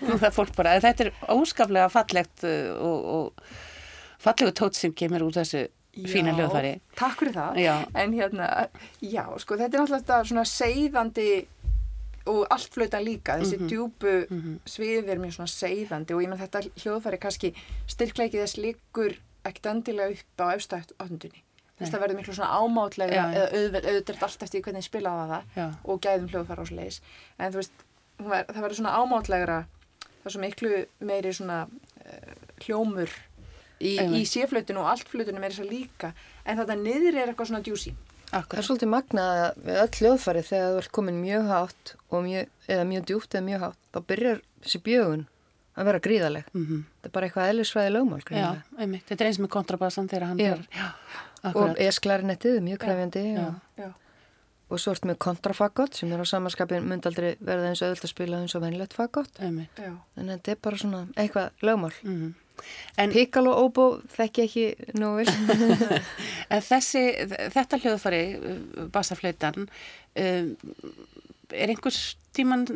það 0.00 0.28
er 0.30 0.32
fólk 0.32 0.54
bara, 0.56 0.76
þetta 0.80 1.04
er 1.04 1.10
óskaplega 1.34 1.90
fallegt 1.92 2.46
uh, 2.48 2.70
og, 2.88 3.10
og 3.18 4.22
fallegu 4.24 4.54
tótt 4.56 4.80
sem 4.80 4.94
kemur 4.96 5.26
úr 5.26 5.36
þessu 5.36 5.66
fína 6.08 6.32
Já, 6.32 6.38
hljóðfari. 6.38 6.72
Takk 6.96 7.20
fyrir 7.20 7.36
það. 7.36 7.60
Já. 7.60 7.74
En 8.00 8.16
hérna, 8.16 8.48
já, 9.04 9.24
sko, 9.44 9.60
þetta 9.60 9.82
er 9.82 9.92
þetta 9.92 10.18
svona 10.30 10.46
seiðandi 10.48 11.28
og 12.28 12.44
allt 12.54 12.70
flautan 12.74 13.04
líka, 13.06 13.38
þessi 13.40 13.58
Mhm. 13.58 13.68
djúpu 13.70 14.14
sviðið 14.68 15.08
er 15.14 15.18
mjög 15.22 15.34
svona 15.38 15.52
seiðandi 15.54 16.14
og 16.14 16.22
ég 16.22 16.28
með 16.32 16.42
þetta 16.44 16.62
hljóðfæri 16.82 17.18
kannski 17.22 17.52
styrkleikið 17.88 18.42
þess 18.44 18.58
liggur 18.62 19.16
ekkert 19.44 19.66
endilega 19.72 20.10
upp 20.12 20.42
á 20.44 20.46
efstætt 20.56 20.92
áttundunni. 20.98 21.42
Þess 21.78 21.92
það 21.94 22.00
verður 22.02 22.16
miklu 22.18 22.34
svona 22.34 22.58
ámátlega 22.58 23.14
Já, 23.14 23.24
já. 23.32 23.46
eða 23.54 23.82
auðvelt 23.92 24.22
allt 24.26 24.42
eftir 24.42 24.62
hvernig 24.62 24.82
ég 24.82 24.88
spilaði 24.90 25.28
það 25.30 25.42
Já. 25.56 25.66
og 25.84 26.00
gæðum 26.02 26.28
svo 26.66 26.76
leiðis. 26.76 27.00
En 27.38 27.52
þú 27.52 27.60
veist, 27.60 27.72
ver, 28.18 28.44
það 28.50 28.62
verður 28.64 28.78
svona 28.80 28.96
ámátlegra, 28.98 29.58
það 30.02 30.26
er 30.26 30.34
svo 30.34 30.40
miklu 30.42 30.86
meiri 31.00 31.32
svona 31.38 31.58
uh, 31.68 32.34
hljómur 32.64 33.08
í, 33.80 33.92
í 33.94 34.24
séflautinu 34.26 34.82
og 34.82 34.90
allt 34.90 35.06
flautinu 35.08 35.38
meiri 35.38 35.54
svo 35.54 35.64
líka. 35.70 36.12
En 36.44 36.58
þetta 36.58 36.74
niður 36.82 37.14
er 37.22 37.28
eitthvað 37.30 37.46
svona 37.52 37.62
djúsi. 38.28 38.34
Það 38.34 38.36
er 38.36 38.42
Akkurat. 38.44 38.64
svolítið 38.68 38.92
magnað 38.92 39.40
að 39.44 39.58
við 39.64 39.80
öll 39.82 39.96
hljóðfæri 39.98 40.42
þegar 40.48 40.70
þú 40.74 40.78
ert 40.82 40.92
komin 40.92 41.20
mjög 41.22 41.48
hátt 41.48 41.94
og 42.10 42.22
mjög, 42.24 42.48
eða 42.68 42.84
mjög 42.88 43.04
djúpt 43.08 43.34
eða 43.34 43.44
mjög 43.48 43.60
hátt, 43.60 43.78
þá 43.92 43.98
byrjar 44.06 44.40
þessi 44.62 44.80
bjögun 44.82 45.26
að 45.78 45.84
vera 45.84 45.98
gríðaleg. 46.00 46.44
Mm 46.54 46.84
Þetta 46.98 47.06
er 47.08 47.12
bara 47.14 47.26
eitthvað 47.28 47.48
eðlisfræði 47.52 47.92
lögmál, 47.94 48.22
Já, 48.30 48.62
einmitt. 48.78 49.06
Þetta 49.08 49.20
er 49.24 49.28
eins 49.30 49.38
með 49.38 49.48
kontrabassan 49.48 50.08
þegar 50.08 50.26
hann 50.28 50.38
Já. 50.38 50.54
fer. 50.56 50.66
Já, 50.74 50.88
Og 51.44 51.54
akkurat. 51.54 51.78
esklarinettið 51.78 52.56
er 52.56 52.60
mjög 52.66 52.78
kræfjandi 52.82 53.22
Já. 53.34 53.46
og, 53.46 53.54
Já. 53.78 53.92
og 54.70 54.78
svo 54.82 54.92
ertu 54.92 55.06
með 55.08 55.18
kontrafagott 55.18 55.94
sem 55.94 56.12
er 56.12 56.18
á 56.18 56.26
samanskapin 56.26 56.82
myndi 56.84 57.06
aldrei 57.06 57.36
verða 57.40 57.68
eins 57.70 57.80
auðvöld 57.82 58.04
að 58.04 58.10
spila 58.10 58.36
eins 58.42 58.54
og 58.58 58.62
venilegt 58.62 58.92
fagott. 58.92 59.30
Einmitt. 59.40 59.70
Já. 59.78 59.94
En 60.18 60.26
þetta 60.28 60.48
er 60.50 60.56
bara 60.60 60.76
svona 60.76 61.06
eitthvað 61.16 61.50
lögmál. 61.62 61.94
Mm 62.02 62.12
En, 62.18 62.34
Piccolo 63.12 63.54
og 63.54 63.68
óbó 63.68 63.86
þekki 64.14 64.44
ekki 64.44 64.66
nú 64.98 65.14
vel. 65.18 65.28
en 66.54 66.64
þessi, 66.64 67.04
þetta 67.54 67.80
hljóðfari, 67.82 68.22
uh, 68.38 68.86
bassaflautan, 68.94 69.68
um, 70.18 70.52
er 71.54 71.72
einhvers 71.72 72.02
tíman 72.36 72.66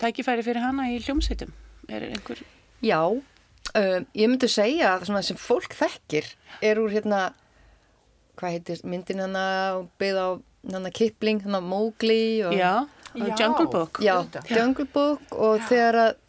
tækifæri 0.00 0.44
fyrir 0.46 0.64
hana 0.64 0.88
í 0.92 1.00
hljómsveitum? 1.04 1.52
Er 1.90 2.08
einhver... 2.10 2.42
Já, 2.84 3.02
um, 3.10 4.06
ég 4.16 4.30
myndi 4.30 4.48
segja 4.50 4.94
að 4.94 5.08
svona 5.10 5.24
sem 5.26 5.40
fólk 5.40 5.74
þekkir 5.76 6.28
er 6.64 6.80
úr 6.80 6.92
hérna, 6.94 7.30
hvað 8.40 8.56
heitir 8.56 8.86
myndin 8.88 9.24
hana 9.26 9.44
og 9.80 9.90
byggð 10.00 10.22
á 10.22 10.28
hana 10.76 10.92
Kipling, 10.94 11.42
hana 11.44 11.60
Mowgli 11.64 12.42
og 12.46 12.56
Já, 12.56 12.86
Já. 13.14 13.34
Jungle 13.36 13.66
Book. 13.66 13.98
Já. 14.00 14.22
Jungle 14.48 14.86
Book 14.86 15.34
og 15.34 15.62
þegar 15.68 15.98
að 16.04 16.19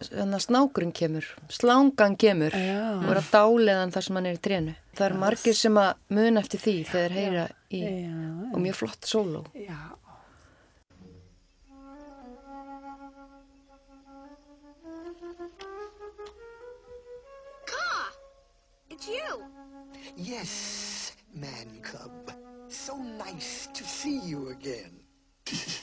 snákurinn 0.00 0.92
kemur, 0.92 1.24
slangan 1.48 2.16
kemur 2.16 2.52
Já. 2.52 3.00
og 3.00 3.10
er 3.10 3.20
að 3.20 3.30
dáleðan 3.32 3.92
þar 3.94 4.02
sem 4.06 4.16
hann 4.16 4.26
er 4.26 4.36
í 4.36 4.42
trénu. 4.42 4.74
Það 4.96 5.06
eru 5.06 5.20
margir 5.20 5.56
sem 5.56 5.76
að 5.80 5.94
mun 6.08 6.36
eftir 6.40 6.60
því 6.60 6.74
þegar 6.84 7.14
þeir 7.14 7.16
heyra 7.20 7.46
í 7.70 7.80
Já, 7.84 8.16
og 8.52 8.60
mjög 8.60 8.74
flott 8.74 9.08
sóló. 9.08 9.44
It's 18.88 19.08
you! 19.08 19.42
Yes, 20.16 21.12
man 21.34 21.80
cub. 21.82 22.32
So 22.68 22.96
nice 22.96 23.68
to 23.74 23.84
see 23.84 24.18
you 24.20 24.48
again. 24.48 25.00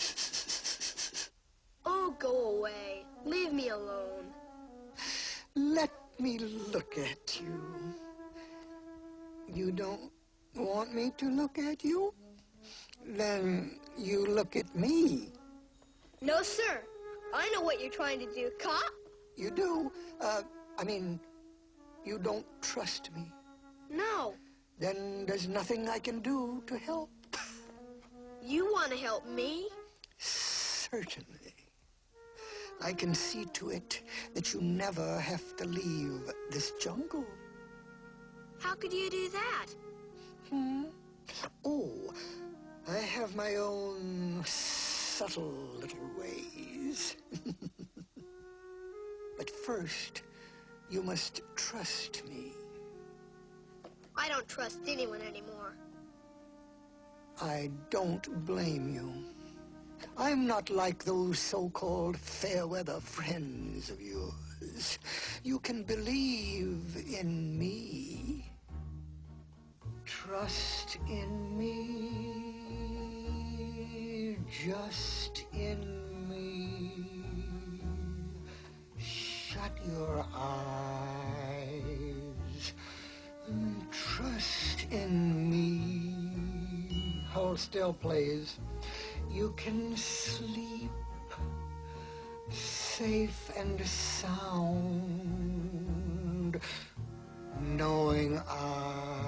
Oh, 2.05 2.13
go 2.19 2.57
away. 2.57 3.05
Leave 3.23 3.53
me 3.53 3.69
alone. 3.69 4.25
Let 5.55 5.89
me 6.19 6.37
look 6.37 6.97
at 6.97 7.39
you. 7.39 7.61
You 9.47 9.71
don't 9.71 10.11
want 10.53 10.93
me 10.93 11.13
to 11.17 11.29
look 11.29 11.57
at 11.57 11.81
you? 11.81 12.13
Then 13.05 13.79
you 13.97 14.25
look 14.25 14.57
at 14.57 14.75
me. 14.75 15.29
No, 16.19 16.41
sir. 16.41 16.83
I 17.33 17.49
know 17.51 17.61
what 17.61 17.79
you're 17.79 17.89
trying 17.89 18.19
to 18.19 18.29
do. 18.33 18.51
cop. 18.59 18.83
You 19.37 19.49
do? 19.49 19.89
Uh, 20.19 20.41
I 20.77 20.83
mean, 20.83 21.21
you 22.03 22.19
don't 22.19 22.45
trust 22.61 23.11
me. 23.15 23.31
No. 23.89 24.33
Then 24.77 25.25
there's 25.25 25.47
nothing 25.47 25.87
I 25.87 25.99
can 25.99 26.19
do 26.19 26.61
to 26.67 26.77
help. 26.77 27.09
You 28.43 28.65
want 28.73 28.91
to 28.91 28.97
help 28.97 29.25
me? 29.25 29.69
Certainly. 30.17 31.42
I 32.81 32.93
can 32.93 33.13
see 33.13 33.45
to 33.53 33.69
it 33.69 34.01
that 34.33 34.53
you 34.53 34.61
never 34.61 35.19
have 35.19 35.55
to 35.57 35.65
leave 35.65 36.31
this 36.51 36.73
jungle. 36.79 37.25
How 38.59 38.75
could 38.75 38.93
you 38.93 39.09
do 39.09 39.29
that? 39.29 39.67
Hmm? 40.49 40.83
Oh, 41.65 42.13
I 42.87 42.97
have 42.97 43.35
my 43.35 43.55
own 43.55 44.41
subtle 44.45 45.53
little 45.79 46.09
ways. 46.19 47.15
but 49.37 49.49
first, 49.49 50.23
you 50.89 51.01
must 51.01 51.41
trust 51.55 52.23
me. 52.27 52.51
I 54.15 54.27
don't 54.29 54.47
trust 54.47 54.79
anyone 54.87 55.21
anymore. 55.21 55.75
I 57.41 57.71
don't 57.89 58.45
blame 58.45 58.93
you. 58.93 59.11
I'm 60.17 60.47
not 60.47 60.69
like 60.69 61.03
those 61.03 61.39
so-called 61.39 62.17
fair-weather 62.17 62.99
friends 62.99 63.89
of 63.89 64.01
yours. 64.01 64.99
You 65.43 65.59
can 65.59 65.83
believe 65.83 66.95
in 67.17 67.57
me. 67.57 68.45
Trust 70.05 70.97
in 71.09 71.57
me. 71.57 72.83
Just 74.65 75.45
in 75.53 76.29
me. 76.29 77.05
Shut 78.97 79.71
your 79.87 80.25
eyes. 80.33 81.63
Trust 83.91 84.85
in 84.91 85.49
me. 85.49 87.25
Hold 87.31 87.59
still, 87.59 87.93
please. 87.93 88.59
You 89.31 89.53
can 89.57 89.95
sleep 89.97 90.91
safe 92.49 93.51
and 93.57 93.79
sound, 93.85 94.59
knowing 97.61 98.39
I 98.47 99.25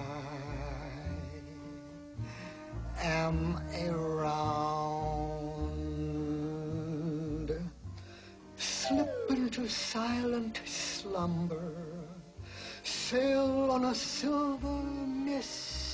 am 3.02 3.60
around. 3.90 5.16
Slip 8.58 9.10
into 9.30 9.68
silent 9.68 10.62
slumber, 10.66 11.74
sail 12.84 13.72
on 13.72 13.86
a 13.86 13.96
silver 13.96 14.84
mist 15.26 15.85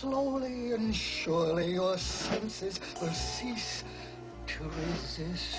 Slowly 0.00 0.72
and 0.72 0.94
surely 0.94 1.72
your 1.72 1.96
senses 1.96 2.78
will 3.00 3.08
cease 3.08 3.82
to 4.46 4.64
resist. 4.64 5.56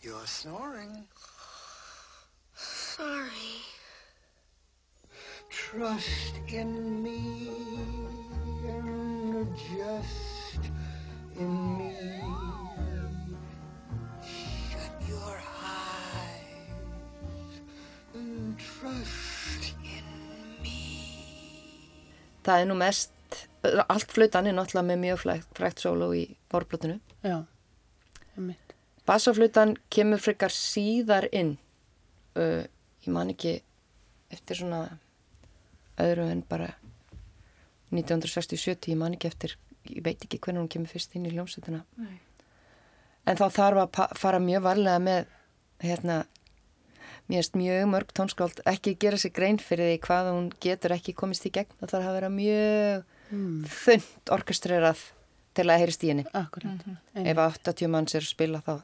You're 0.00 0.26
snoring. 0.26 1.06
Sorry. 2.54 3.28
Trust 5.50 6.40
in 6.48 7.02
me 7.02 7.50
and 8.66 9.54
just 9.54 10.70
in 11.38 11.76
me. 11.76 12.45
Það 22.46 22.62
er 22.62 22.68
nú 22.70 22.78
mest, 22.78 23.12
allt 23.90 24.12
flautan 24.14 24.46
er 24.46 24.54
náttúrulega 24.54 24.86
með 24.92 25.02
mjög 25.02 25.22
frækt, 25.24 25.52
frækt 25.58 25.82
sóló 25.82 26.12
í 26.14 26.24
einmitt. 28.36 28.74
Bassaflutan 29.06 29.76
kemur 29.92 30.22
frekar 30.22 30.54
síðar 30.54 31.28
inn. 31.34 31.56
Uh, 32.36 32.66
ég 33.02 33.12
man 33.14 33.30
ekki 33.32 33.58
eftir 34.34 34.60
svona 34.60 34.82
öðru 36.02 36.26
en 36.28 36.42
bara 36.46 36.72
1960-70, 37.94 38.90
ég 38.92 39.00
man 39.00 39.14
ekki 39.16 39.30
eftir, 39.30 39.56
ég 39.88 40.02
veit 40.04 40.22
ekki 40.22 40.40
hvernig 40.42 40.64
hún 40.64 40.72
kemur 40.72 40.90
fyrst 40.90 41.14
inn 41.16 41.28
í 41.28 41.32
hljómsveitina. 41.32 41.84
Nei. 42.02 42.16
En 43.26 43.38
þá 43.38 43.46
þarf 43.54 43.82
að 43.82 44.16
fara 44.18 44.42
mjög 44.42 44.66
varlega 44.66 45.02
með, 45.02 45.30
hérna, 45.82 46.18
mér 47.28 47.38
erst 47.42 47.56
mjög 47.58 47.88
mörg 47.90 48.12
tónskáld 48.14 48.60
ekki 48.70 48.96
gera 49.02 49.16
sér 49.18 49.32
grein 49.34 49.58
fyrir 49.58 49.88
því 49.92 49.98
hvað 50.06 50.30
hún 50.32 50.48
getur 50.62 50.94
ekki 50.96 51.14
komist 51.18 51.46
í 51.48 51.50
gegn. 51.54 51.72
Það 51.82 51.90
þarf 51.96 52.08
að 52.12 52.18
vera 52.20 52.32
mjög 52.40 53.04
Mm. 53.26 53.64
þund 53.66 54.30
orkestrerað 54.30 55.00
til 55.54 55.64
að 55.66 55.80
heyrist 55.82 56.04
í 56.06 56.10
henni. 56.12 56.24
Akkurat. 56.32 56.84
Ef 57.16 57.36
80 57.42 57.88
manns 57.90 58.14
er 58.14 58.20
að 58.22 58.28
spila 58.30 58.60
þá 58.62 58.76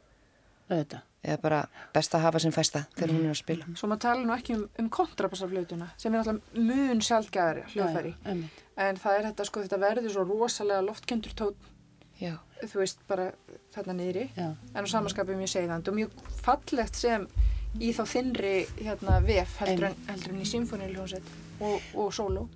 Auðvitað. 0.68 1.02
er 1.22 1.36
bara 1.38 1.60
best 1.94 2.14
að 2.16 2.20
hafa 2.24 2.40
sem 2.40 2.50
fæsta 2.50 2.86
þegar 2.96 3.12
hún 3.14 3.24
er 3.28 3.30
að 3.30 3.38
spila. 3.38 3.64
Svo 3.78 3.86
maður 3.86 4.00
tala 4.00 4.24
nú 4.26 4.34
ekki 4.34 4.56
um, 4.56 4.64
um 4.82 4.88
kontrabassaflötuna 4.90 5.90
sem 5.96 6.12
er 6.14 6.18
náttúrulega 6.24 6.66
mun 6.66 7.00
sjálfgæðari 7.06 7.62
hljóðfæri. 7.70 8.14
Já, 8.16 8.30
einmitt. 8.32 8.62
En 8.76 8.96
það 8.96 9.18
er 9.20 9.28
þetta 9.30 9.46
sko, 9.46 9.62
þetta 9.62 9.78
verður 9.84 10.10
svo 10.16 10.24
rosalega 10.26 10.82
loftkendur 10.88 11.34
tótt, 11.38 11.70
Já. 12.18 12.34
þú 12.66 12.82
veist, 12.82 12.98
bara 13.06 13.28
þarna 13.76 13.94
niðri. 14.00 14.26
Já. 14.34 14.48
En 14.74 14.82
á 14.82 14.88
samanskapið 14.90 15.38
mjög 15.38 15.54
segðand 15.54 15.86
og 15.88 15.94
mjög 15.94 16.10
fallegt 16.42 16.96
sem 16.98 17.28
í 17.80 17.92
þá 17.96 18.02
þinnri 18.14 18.54
hérna 18.80 19.20
vef 19.24 19.54
heldur 19.62 19.88
en, 19.90 19.96
heldur 20.10 20.34
en 20.34 20.42
í 20.42 20.48
symfóniuljónsett 20.48 21.32
og, 21.60 21.78
og 21.94 22.12
sóló. 22.14 22.48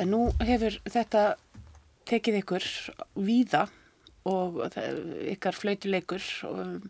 En 0.00 0.12
nú 0.12 0.20
hefur 0.44 0.78
þetta 0.86 1.24
tekið 2.06 2.38
ykkur 2.42 2.66
víða 3.26 3.66
og 4.26 4.58
ykkar 5.30 5.54
flautuleikur 5.54 6.24
og 6.48 6.86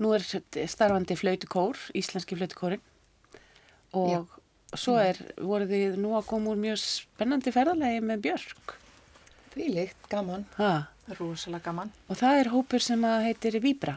nú 0.00 0.12
er 0.16 0.24
starfandi 0.24 1.16
flautukór, 1.20 1.76
íslenski 1.96 2.38
flautukórin 2.38 2.82
og 3.96 4.30
svo 4.78 4.96
er, 5.02 5.18
voru 5.36 5.66
þið 5.68 5.98
nú 6.00 6.14
að 6.16 6.28
koma 6.30 6.52
úr 6.52 6.60
mjög 6.62 6.78
spennandi 6.82 7.52
ferðalegi 7.54 8.04
með 8.06 8.24
Björk 8.28 8.76
Því 9.50 9.66
líkt, 9.74 10.04
gaman. 10.08 10.46
ha. 10.60 10.86
Rosalega 11.18 11.64
gaman. 11.64 11.90
og 12.08 12.20
það 12.20 12.40
er 12.40 12.52
hópur 12.52 12.84
sem 12.84 13.04
að 13.04 13.24
heitir 13.26 13.58
Víbra 13.64 13.96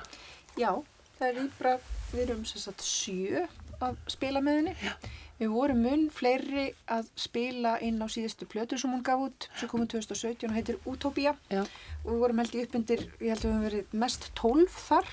Já, 0.58 0.72
það 1.20 1.28
er 1.30 1.44
íbra, 1.44 1.76
við 2.12 2.24
erum 2.26 2.46
sem 2.50 2.62
sagt 2.62 2.82
sjö 2.86 3.46
að 3.84 3.98
spila 4.12 4.42
með 4.44 4.60
henni. 4.60 4.74
Já. 4.82 4.94
Við 5.44 5.52
vorum 5.52 5.82
mun 5.84 6.04
fleiri 6.14 6.70
að 6.88 7.10
spila 7.20 7.74
inn 7.84 7.98
á 8.00 8.08
síðustu 8.08 8.46
plötu 8.48 8.78
sem 8.80 8.92
hún 8.94 9.02
gaf 9.04 9.20
út, 9.26 9.48
sem 9.60 9.68
komum 9.68 9.90
2017 9.92 10.48
og 10.48 10.56
heitir 10.56 10.78
Utopia. 10.88 11.34
Já. 11.52 11.66
Og 12.06 12.14
við 12.14 12.22
vorum 12.22 12.40
held 12.40 12.56
í 12.56 12.62
uppindir, 12.64 13.04
ég 13.20 13.34
held 13.34 13.42
að 13.42 13.50
við 13.50 13.52
höfum 13.52 13.66
verið 13.68 13.98
mest 14.06 14.30
12 14.40 14.78
þar. 14.86 15.12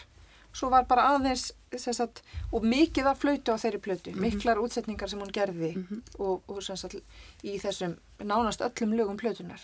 Svo 0.54 0.70
var 0.70 0.86
bara 0.90 1.08
aðeins, 1.16 1.48
sagt, 1.82 2.22
og 2.54 2.62
mikið 2.66 3.10
að 3.10 3.18
flautu 3.24 3.54
á 3.54 3.62
þeirri 3.62 3.82
plötu, 3.82 4.14
miklar 4.18 4.62
útsetningar 4.62 5.10
sem 5.10 5.20
hún 5.22 5.34
gerði 5.34 5.72
og, 6.18 6.46
og 6.46 6.62
sem 6.66 6.78
sagt 6.78 6.98
í 7.46 7.56
þessum 7.62 7.96
nánast 8.22 8.62
öllum 8.66 8.94
lögum 8.98 9.18
plötunar. 9.18 9.62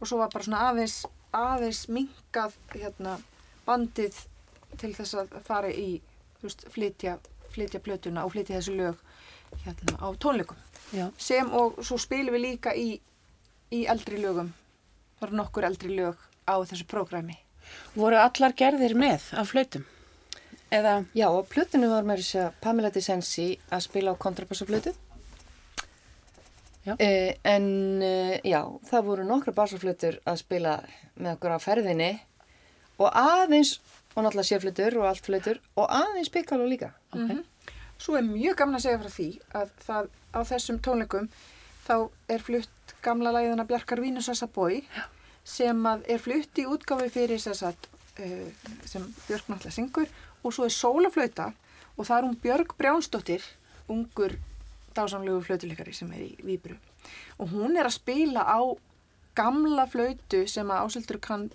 Og 0.00 0.08
svo 0.08 0.20
var 0.22 0.32
bara 0.32 0.48
svona 0.48 0.64
aðeins, 0.70 1.02
aðeins 1.36 1.84
minkað 1.92 2.56
hérna, 2.72 3.18
bandið 3.68 4.24
til 4.80 4.94
þess 4.96 5.20
að 5.20 5.36
fara 5.44 5.72
í 5.72 5.98
veist, 6.40 6.64
flytja, 6.72 7.18
flytja 7.52 7.80
plötuna 7.84 8.24
og 8.24 8.36
flytja 8.36 8.60
þessi 8.60 8.76
lög 8.80 9.07
hérna, 9.64 9.98
á 9.98 10.08
tónleikum 10.20 10.56
Já. 10.94 11.10
sem 11.18 11.50
og 11.52 11.82
svo 11.84 11.98
spilum 12.00 12.34
við 12.36 12.44
líka 12.46 12.74
í, 12.76 13.00
í 13.74 13.84
eldri 13.90 14.20
lögum 14.22 14.54
það 15.18 15.28
eru 15.28 15.40
nokkur 15.42 15.68
eldri 15.68 15.94
lög 15.96 16.16
á 16.48 16.56
þessu 16.64 16.88
prógrami 16.88 17.38
voru 17.94 18.16
allar 18.20 18.56
gerðir 18.56 18.96
með 18.96 19.30
af 19.36 19.52
flautum 19.52 19.84
eða, 20.74 21.04
Já, 21.16 21.28
og 21.30 21.48
plötunum 21.50 21.92
var 21.92 22.06
með 22.06 22.22
þess 22.22 22.38
að 22.42 22.56
Pamela 22.64 22.90
Disensi 22.92 23.48
að 23.72 23.84
spila 23.86 24.12
á 24.12 24.20
kontrabassaflötu. 24.20 24.94
Já. 26.84 26.94
Eh, 27.04 27.36
en 27.44 27.68
eh, 28.02 28.38
já, 28.48 28.62
það 28.88 29.06
voru 29.10 29.26
nokkra 29.28 29.52
bassaflötur 29.56 30.20
að 30.28 30.40
spila 30.40 30.78
með 31.18 31.34
okkur 31.34 31.56
á 31.56 31.58
ferðinni 31.60 32.12
og 32.98 33.10
aðeins, 33.12 33.78
og 34.14 34.24
náttúrulega 34.24 34.48
séflötur 34.48 34.96
og 35.00 35.08
allt 35.10 35.26
flötur, 35.26 35.60
og 35.76 35.90
aðeins 35.92 36.32
pikkala 36.32 36.68
líka. 36.68 36.92
ok, 37.12 37.44
svo 37.98 38.16
er 38.18 38.26
mjög 38.26 38.58
gaman 38.60 38.78
að 38.78 38.86
segja 38.86 39.02
frá 39.02 39.12
því 39.14 39.28
að 39.60 39.76
það 39.86 40.10
á 40.34 40.40
þessum 40.50 40.80
tónleikum 40.84 41.30
þá 41.86 41.94
er 42.28 42.44
flutt 42.44 42.94
gamla 43.02 43.32
læðina 43.34 43.66
Bjarkar 43.68 44.02
Vínusassa 44.02 44.48
Bói 44.54 44.82
sem 45.48 45.86
er 45.86 46.20
flutt 46.22 46.60
í 46.60 46.66
útgáfi 46.68 47.08
fyrir 47.12 47.40
að 47.40 47.88
uh, 48.20 48.50
sem 48.84 49.06
Björk 49.26 49.48
náttúrulega 49.48 49.76
syngur 49.76 50.12
og 50.42 50.54
svo 50.54 50.68
er 50.68 50.74
sólaflauta 50.74 51.52
og 51.96 52.06
það 52.06 52.16
er 52.18 52.26
hún 52.28 52.38
Björg 52.42 52.76
Brjánsdóttir 52.78 53.46
ungur 53.88 54.36
dásamlegu 54.96 55.40
flautuleikari 55.46 55.94
sem 55.94 56.10
er 56.12 56.26
í 56.26 56.30
Víbru. 56.44 56.76
Og 57.38 57.50
hún 57.54 57.78
er 57.78 57.88
að 57.88 57.98
spila 57.98 58.44
á 58.44 58.60
gamla 59.38 59.86
flautu 59.90 60.44
sem 60.50 60.70
að 60.70 60.84
ásildur 60.86 61.20
kann 61.22 61.48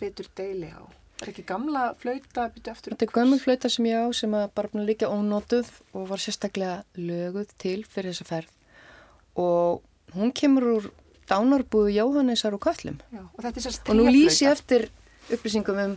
betur 0.00 0.28
deili 0.36 0.70
á 0.70 0.82
er 1.22 1.30
ekki 1.30 1.44
gamla 1.46 1.84
flauta 2.00 2.48
byrju 2.54 2.72
eftir 2.72 2.94
Þetta 2.94 3.06
er 3.06 3.14
gömul 3.18 3.40
flauta 3.42 3.70
sem 3.72 3.88
ég 3.88 4.02
á 4.02 4.08
sem 4.16 4.34
að 4.36 4.48
bara 4.56 4.70
búin 4.72 4.84
að 4.84 4.90
líka 4.92 5.10
ónótuð 5.12 5.70
og 5.94 6.08
var 6.10 6.22
sérstaklega 6.22 6.76
löguð 6.98 7.54
til 7.60 7.80
fyrir 7.86 8.12
þessa 8.12 8.28
ferð. 8.28 8.52
Og 9.40 9.82
hún 10.14 10.34
kemur 10.36 10.68
úr 10.74 10.90
dánarbúðu 11.30 11.94
Jóhannesar 11.94 12.56
og 12.56 12.62
Köllum 12.64 12.98
Já, 13.12 13.22
og 13.22 13.44
og 13.44 13.96
nú 13.96 14.08
lýsi 14.10 14.44
ég 14.44 14.52
eftir 14.52 14.90
upplýsingum 15.32 15.80
um 15.84 15.96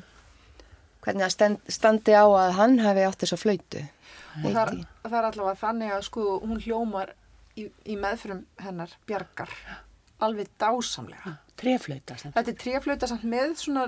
hvernig 1.03 1.32
stend, 1.32 1.59
standi 1.72 2.15
á 2.15 2.26
að 2.28 2.55
hann 2.57 2.80
hefði 2.84 3.07
átt 3.07 3.24
þessa 3.24 3.39
flautu. 3.39 3.84
Og 4.43 4.51
það 4.51 4.61
er, 4.63 4.74
það 5.03 5.18
er 5.20 5.28
allavega 5.32 5.59
þannig 5.61 5.93
að 5.95 6.05
sko 6.07 6.24
hún 6.43 6.61
hljómar 6.63 7.13
í, 7.57 7.68
í 7.88 7.95
meðfrum 7.99 8.45
hennar 8.61 8.93
bjargar 9.09 9.53
alveg 10.24 10.49
dásamlega. 10.61 11.36
Treflauta 11.57 12.15
sem 12.22 12.32
þetta 12.36 12.51
er 12.53 12.57
tréflauta 12.61 13.07
samt 13.09 13.24
með 13.26 13.55
svona 13.57 13.88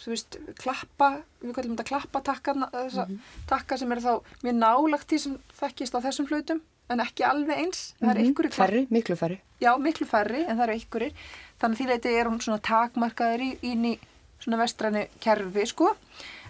þú 0.00 0.10
veist, 0.12 0.36
klappa 0.60 1.08
við 1.40 1.54
kallum 1.56 1.76
þetta 1.76 1.86
klappa 1.88 2.20
takka 2.24 2.54
þessa 2.72 3.06
takka 3.48 3.78
sem 3.80 3.92
eru 3.94 4.04
þá 4.04 4.12
mjög 4.44 4.58
nálagt 4.58 5.08
því 5.08 5.20
sem 5.22 5.38
þekkist 5.60 5.96
á 5.96 6.04
þessum 6.04 6.28
flautum 6.28 6.60
en 6.92 7.00
ekki 7.04 7.24
alveg 7.24 7.62
eins. 7.64 7.80
Er 8.00 8.16
einhverju 8.16 8.50
klapp- 8.52 8.60
færri, 8.60 8.86
miklu 8.92 9.16
færri. 9.16 9.40
Já, 9.60 9.72
miklu 9.80 10.06
færri 10.08 10.44
en 10.44 10.56
það 10.56 10.64
eru 10.68 10.76
einhverjir. 10.78 11.14
Þannig 11.60 11.74
að 11.76 11.80
því 11.82 11.88
leiti 11.92 12.14
er 12.16 12.30
hún 12.30 12.40
svona 12.44 12.60
takmarkaður 12.64 13.44
í, 13.44 13.50
inn 13.72 13.84
í 13.84 13.94
svona 14.40 14.60
vestræni 14.60 15.06
kerfi 15.20 15.66
sko. 15.68 15.90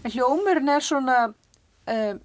En 0.05 0.15
hljómurinn 0.15 0.69
er 0.75 0.85
svona 0.87 1.17
um, 1.91 2.21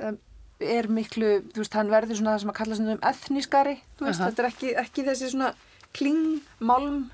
um, 0.00 0.18
er 0.60 0.88
miklu, 0.88 1.30
þú 1.52 1.62
veist, 1.62 1.76
hann 1.76 1.92
verður 1.92 2.16
svona 2.20 2.34
það 2.36 2.42
sem 2.44 2.52
að 2.52 2.58
kalla 2.60 2.76
svona 2.80 2.96
um 2.96 3.02
ethnískari 3.10 3.74
þú 3.98 4.06
veist, 4.08 4.20
Aha. 4.20 4.28
þetta 4.30 4.42
er 4.42 4.48
ekki, 4.50 4.70
ekki 4.84 5.04
þessi 5.08 5.30
svona 5.34 5.50
kling, 5.96 6.40
malm, 6.60 7.06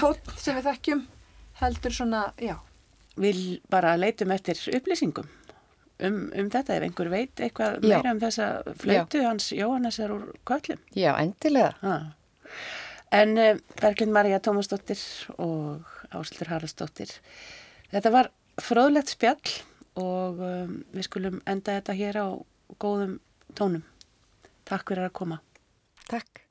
tótt 0.00 0.32
sem 0.36 0.56
við 0.58 0.68
þekkjum 0.70 1.04
heldur 1.62 1.94
svona, 1.94 2.28
já 2.38 2.56
vil 3.18 3.60
bara 3.70 3.96
leitum 3.98 4.30
eftir 4.30 4.60
upplýsingum 4.78 5.26
um, 5.26 6.18
um 6.30 6.50
þetta 6.52 6.76
ef 6.78 6.86
einhver 6.86 7.10
veit 7.12 7.42
eitthvað 7.42 7.80
Já. 7.82 7.96
meira 7.96 8.14
um 8.14 8.20
þessa 8.22 8.48
flautu 8.78 9.22
hans 9.26 9.50
Jóhannesar 9.56 10.14
úr 10.14 10.28
Köllum. 10.48 10.80
já, 10.94 11.12
endilega 11.18 11.74
Ah. 11.82 12.14
En 13.10 13.38
uh, 13.38 13.56
Berglind 13.80 14.12
Marja 14.12 14.38
Tómasdóttir 14.40 15.00
og 15.40 15.86
Ásildur 16.12 16.50
Haraldsdóttir, 16.52 17.08
þetta 17.92 18.12
var 18.12 18.28
fróðlegt 18.60 19.14
spjall 19.14 19.54
og 19.96 20.42
um, 20.44 20.74
við 20.92 21.06
skulum 21.08 21.40
enda 21.48 21.78
þetta 21.78 21.96
hér 21.96 22.20
á 22.20 22.28
góðum 22.80 23.18
tónum. 23.56 23.84
Takk 24.68 24.92
fyrir 24.92 25.08
að 25.08 25.16
koma. 25.16 25.40
takk 26.08 26.47